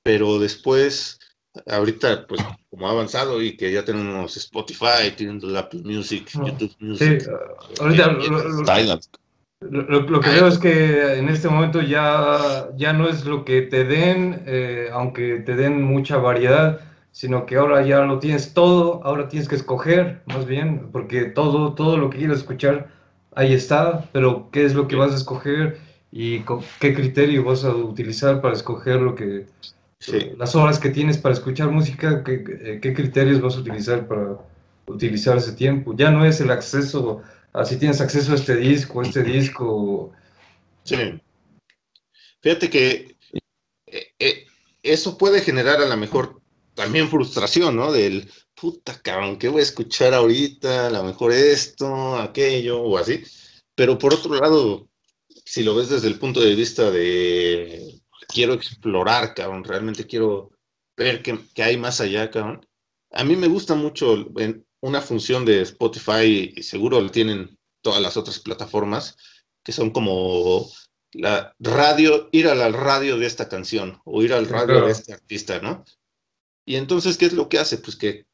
pero 0.03 0.39
después, 0.39 1.21
ahorita, 1.67 2.27
pues, 2.27 2.43
como 2.69 2.87
ha 2.87 2.91
avanzado 2.91 3.41
y 3.41 3.57
que 3.57 3.73
ya 3.73 3.83
tenemos 3.83 4.37
Spotify, 4.37 5.11
teniendo 5.17 5.59
Apple 5.59 5.81
Music, 5.85 6.35
no. 6.35 6.49
YouTube 6.49 6.77
Music. 6.81 7.23
Sí, 7.23 7.81
ahorita, 7.81 8.13
Lo, 8.13 9.01
que 10.21 10.31
veo 10.31 10.49
es 10.49 10.59
que 10.59 11.19
en 11.19 11.29
este 11.29 11.49
momento 11.49 11.81
ya, 11.81 12.69
ya 12.77 12.93
no 12.93 13.09
es 13.09 13.25
lo 13.25 13.45
que 13.45 13.63
te 13.63 13.85
den, 13.85 14.43
eh, 14.47 14.89
aunque 14.93 15.41
te 15.41 15.55
den 15.57 15.83
mucha 15.83 16.17
variedad, 16.17 16.81
sino 17.13 17.47
que 17.47 17.57
ahora 17.57 17.85
ya 17.85 18.01
lo 18.01 18.19
tienes 18.19 18.55
todo, 18.55 19.01
ahora 19.05 19.29
tienes 19.29 19.49
que 19.49 19.57
escoger, 19.57 20.23
más 20.27 20.47
bien, 20.47 20.89
porque 20.93 21.27
todo, 21.27 21.75
todo 21.75 21.97
lo 21.97 22.11
que 22.11 22.19
quieres 22.19 22.39
escuchar, 22.39 22.89
ahí 23.35 23.53
está, 23.53 24.09
pero 24.13 24.49
¿qué 24.51 24.65
es 24.65 24.75
lo 24.75 24.89
que 24.89 24.97
vas 24.97 25.13
a 25.13 25.17
escoger 25.17 25.79
y 26.11 26.41
qué 26.81 26.95
criterio 26.95 27.45
vas 27.45 27.65
a 27.65 27.75
utilizar 27.75 28.41
para 28.41 28.55
escoger 28.55 29.01
lo 29.01 29.15
que, 29.15 29.47
las 30.37 30.55
horas 30.55 30.79
que 30.79 30.91
tienes 30.91 31.19
para 31.19 31.35
escuchar 31.35 31.71
música, 31.71 32.25
qué, 32.25 32.79
qué 32.83 32.95
criterios 32.95 33.41
vas 33.41 33.57
a 33.57 33.61
utilizar 33.61 34.07
para 34.07 34.37
utilizar 34.87 35.37
ese 35.37 35.53
tiempo? 35.53 35.95
Ya 35.95 36.11
no 36.11 36.25
es 36.25 36.41
el 36.41 36.51
acceso 36.51 37.23
así 37.53 37.77
tienes 37.77 38.01
acceso 38.01 38.33
a 38.33 38.37
este 38.37 38.57
disco, 38.57 39.03
este 39.03 39.23
disco. 39.23 40.13
Sí. 40.85 40.97
Fíjate 42.41 42.71
que 42.71 43.17
eh, 43.87 44.15
eh, 44.19 44.47
eso 44.83 45.17
puede 45.17 45.41
generar 45.41 45.81
a 45.81 45.89
lo 45.89 45.97
mejor 45.97 46.41
también 46.75 47.09
frustración, 47.09 47.77
¿no? 47.77 47.93
Del 47.93 48.31
puta 48.55 49.01
cabrón, 49.01 49.39
¿qué 49.39 49.49
voy 49.49 49.61
a 49.61 49.65
escuchar 49.65 50.15
ahorita? 50.15 50.87
A 50.89 50.91
lo 50.91 51.05
mejor 51.05 51.33
esto, 51.33 52.17
aquello 52.17 52.81
o 52.81 52.99
así. 52.99 53.23
Pero 53.75 53.99
por 53.99 54.15
otro 54.15 54.35
lado, 54.35 54.89
si 55.45 55.63
lo 55.63 55.75
ves 55.75 55.89
desde 55.91 56.09
el 56.09 56.19
punto 56.19 56.41
de 56.41 56.55
vista 56.55 56.91
de 56.91 58.01
quiero 58.29 58.55
explorar, 58.55 59.35
cabrón, 59.35 59.65
realmente 59.65 60.07
quiero 60.07 60.51
ver 60.97 61.23
qué, 61.23 61.39
qué 61.55 61.63
hay 61.63 61.77
más 61.77 62.01
allá, 62.01 62.31
cabrón. 62.31 62.67
A 63.13 63.25
mí 63.25 63.37
me 63.37 63.49
gusta 63.49 63.75
mucho 63.75 64.15
en, 64.39 64.65
una 64.83 65.01
función 65.01 65.45
de 65.45 65.63
Spotify, 65.63 66.53
y 66.55 66.63
seguro 66.63 67.01
lo 67.01 67.11
tienen 67.11 67.59
todas 67.81 68.03
las 68.03 68.17
otras 68.17 68.39
plataformas, 68.41 69.17
que 69.65 69.73
son 69.73 69.91
como 69.91 70.69
la 71.13 71.55
radio, 71.59 72.29
ir 72.33 72.49
a 72.49 72.55
la 72.55 72.69
radio 72.71 73.17
de 73.17 73.27
esta 73.27 73.49
canción 73.49 74.01
o 74.05 74.23
ir 74.23 74.33
al 74.33 74.49
radio 74.49 74.87
de 74.87 74.93
este 74.93 75.13
artista, 75.13 75.61
¿no? 75.61 75.85
Y 76.65 76.77
entonces, 76.77 77.17
¿qué 77.17 77.27
es 77.27 77.33
lo 77.33 77.49
que 77.49 77.59
hace? 77.59 77.79
Pues 77.79 77.97
que 77.97 78.27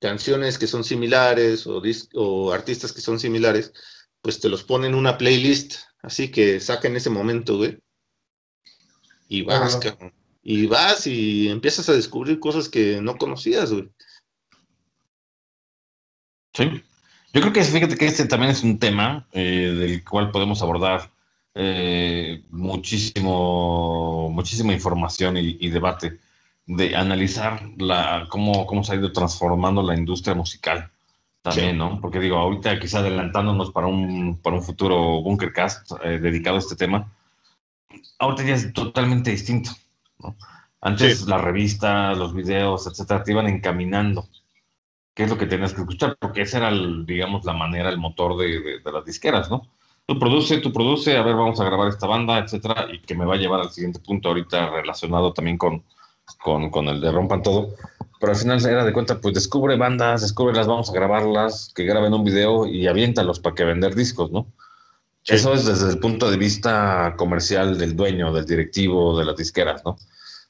canciones 0.00 0.58
que 0.58 0.66
son 0.66 0.84
similares 0.84 1.66
o, 1.66 1.82
o 2.14 2.52
artistas 2.52 2.92
que 2.92 3.00
son 3.00 3.20
similares, 3.20 3.72
pues 4.20 4.40
te 4.40 4.48
los 4.48 4.64
ponen 4.64 4.92
en 4.92 4.98
una 4.98 5.16
playlist, 5.16 5.76
así 6.02 6.30
que 6.30 6.58
saca 6.60 6.88
en 6.88 6.96
ese 6.96 7.10
momento, 7.10 7.56
güey. 7.56 7.78
Y 9.28 9.42
vas, 9.42 9.78
Y 10.42 10.66
vas 10.66 11.06
y 11.06 11.48
empiezas 11.48 11.88
a 11.88 11.94
descubrir 11.94 12.40
cosas 12.40 12.68
que 12.68 13.00
no 13.00 13.16
conocías, 13.16 13.72
güey. 13.72 13.90
Sí. 16.54 16.82
Yo 17.32 17.40
creo 17.40 17.52
que 17.52 17.64
fíjate 17.64 17.96
que 17.96 18.06
este 18.06 18.26
también 18.26 18.52
es 18.52 18.62
un 18.62 18.78
tema 18.78 19.26
eh, 19.32 19.74
del 19.76 20.04
cual 20.04 20.30
podemos 20.30 20.62
abordar 20.62 21.10
eh, 21.56 22.44
muchísimo, 22.50 24.30
muchísima 24.30 24.72
información 24.72 25.36
y, 25.36 25.68
debate, 25.68 26.20
de 26.66 26.94
analizar 26.94 27.60
la, 27.76 28.26
cómo, 28.28 28.66
cómo 28.66 28.84
se 28.84 28.92
ha 28.92 28.96
ido 28.96 29.12
transformando 29.12 29.82
la 29.82 29.96
industria 29.96 30.36
musical 30.36 30.90
también, 31.42 31.76
¿no? 31.76 32.00
Porque 32.00 32.20
digo, 32.20 32.38
ahorita 32.38 32.78
quizá 32.78 33.00
adelantándonos 33.00 33.72
para 33.72 33.88
un, 33.88 34.38
para 34.40 34.56
un 34.56 34.62
futuro 34.62 35.20
Bunkercast 35.20 35.90
eh, 36.04 36.18
dedicado 36.20 36.56
a 36.56 36.60
este 36.60 36.76
tema, 36.76 37.12
ahorita 38.18 38.44
ya 38.44 38.54
es 38.54 38.72
totalmente 38.72 39.32
distinto, 39.32 39.70
¿no? 40.20 40.36
Antes 40.80 41.26
la 41.26 41.38
revista, 41.38 42.14
los 42.14 42.32
videos, 42.32 42.86
etcétera, 42.86 43.24
te 43.24 43.32
iban 43.32 43.48
encaminando 43.48 44.28
qué 45.14 45.24
es 45.24 45.30
lo 45.30 45.38
que 45.38 45.46
tenías 45.46 45.72
que 45.72 45.80
escuchar, 45.80 46.16
porque 46.20 46.42
esa 46.42 46.58
era, 46.58 46.72
digamos, 47.06 47.44
la 47.44 47.52
manera, 47.52 47.88
el 47.88 47.98
motor 47.98 48.36
de, 48.36 48.80
las 48.84 49.04
disqueras, 49.04 49.50
¿no? 49.50 49.68
Tú 50.06 50.18
produce, 50.18 50.58
tú 50.58 50.72
produce, 50.72 51.16
a 51.16 51.22
ver, 51.22 51.34
vamos 51.34 51.60
a 51.60 51.64
grabar 51.64 51.88
esta 51.88 52.06
banda, 52.06 52.38
etcétera, 52.38 52.88
y 52.92 52.98
que 53.00 53.14
me 53.14 53.24
va 53.24 53.34
a 53.34 53.38
llevar 53.38 53.60
al 53.60 53.70
siguiente 53.70 54.00
punto 54.00 54.28
ahorita 54.28 54.70
relacionado 54.70 55.32
también 55.32 55.56
con, 55.56 55.82
con, 56.42 56.88
el 56.88 57.00
de 57.00 57.10
Rompan 57.10 57.42
Todo. 57.42 57.74
Pero 58.20 58.32
al 58.32 58.38
final 58.38 58.66
era 58.66 58.84
de 58.84 58.92
cuenta, 58.92 59.20
pues 59.20 59.34
descubre 59.34 59.76
bandas, 59.76 60.20
descubre 60.20 60.54
las, 60.54 60.66
vamos 60.66 60.90
a 60.90 60.92
grabarlas, 60.92 61.72
que 61.74 61.84
graben 61.84 62.12
un 62.12 62.24
video 62.24 62.66
y 62.66 62.86
aviéntalos 62.86 63.38
para 63.38 63.54
que 63.54 63.64
vender 63.64 63.94
discos, 63.94 64.30
¿no? 64.30 64.46
Eso 65.26 65.54
es 65.54 65.64
desde 65.64 65.90
el 65.90 65.98
punto 66.00 66.30
de 66.30 66.36
vista 66.36 67.14
comercial 67.16 67.78
del 67.78 67.96
dueño, 67.96 68.30
del 68.30 68.44
directivo, 68.44 69.18
de 69.18 69.24
las 69.24 69.36
disqueras, 69.36 69.82
¿no? 69.84 69.96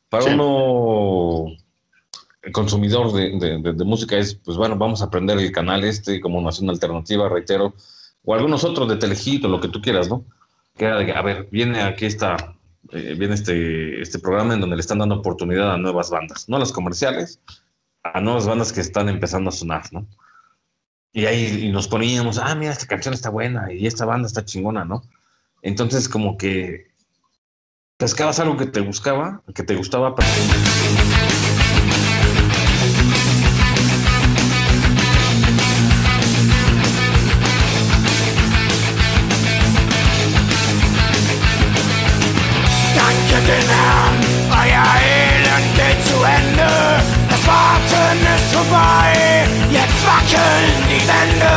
Para 0.08 0.24
uno 0.24 1.56
consumidor 2.52 3.12
de, 3.12 3.84
música 3.84 4.16
es, 4.16 4.34
pues 4.34 4.56
bueno, 4.56 4.76
vamos 4.76 5.02
a 5.02 5.06
aprender 5.06 5.38
el 5.38 5.52
canal 5.52 5.84
este 5.84 6.20
como 6.20 6.40
nación 6.40 6.70
alternativa, 6.70 7.28
reitero, 7.28 7.74
o 8.24 8.34
algunos 8.34 8.64
otros 8.64 8.88
de 8.88 8.96
Telehit 8.96 9.44
o 9.44 9.48
lo 9.48 9.60
que 9.60 9.68
tú 9.68 9.80
quieras, 9.80 10.08
¿no? 10.08 10.24
Que 10.76 10.86
era 10.86 10.98
de, 10.98 11.12
a 11.12 11.22
ver, 11.22 11.48
viene 11.50 11.82
aquí 11.82 12.06
esta, 12.06 12.56
eh, 12.90 13.14
viene 13.18 13.34
este, 13.34 14.00
este 14.00 14.18
programa 14.18 14.54
en 14.54 14.60
donde 14.60 14.76
le 14.76 14.80
están 14.80 14.98
dando 14.98 15.16
oportunidad 15.16 15.72
a 15.72 15.78
nuevas 15.78 16.10
bandas, 16.10 16.48
no 16.48 16.56
a 16.56 16.60
las 16.60 16.72
comerciales, 16.72 17.40
a 18.02 18.20
nuevas 18.20 18.46
bandas 18.46 18.72
que 18.72 18.80
están 18.80 19.08
empezando 19.08 19.50
a 19.50 19.52
sonar, 19.52 19.84
¿no? 19.92 20.06
Y 21.12 21.26
ahí 21.26 21.70
nos 21.70 21.86
poníamos, 21.86 22.38
ah, 22.38 22.54
mira, 22.56 22.72
esta 22.72 22.86
canción 22.86 23.14
está 23.14 23.30
buena 23.30 23.72
y 23.72 23.86
esta 23.86 24.04
banda 24.04 24.26
está 24.26 24.44
chingona, 24.44 24.84
¿no? 24.84 25.04
Entonces, 25.62 26.08
como 26.08 26.36
que 26.36 26.88
pescabas 27.96 28.40
algo 28.40 28.56
que 28.56 28.66
te 28.66 28.80
buscaba, 28.80 29.42
que 29.54 29.62
te 29.62 29.76
gustaba, 29.76 30.14
pero... 30.14 30.28
and 51.06 51.53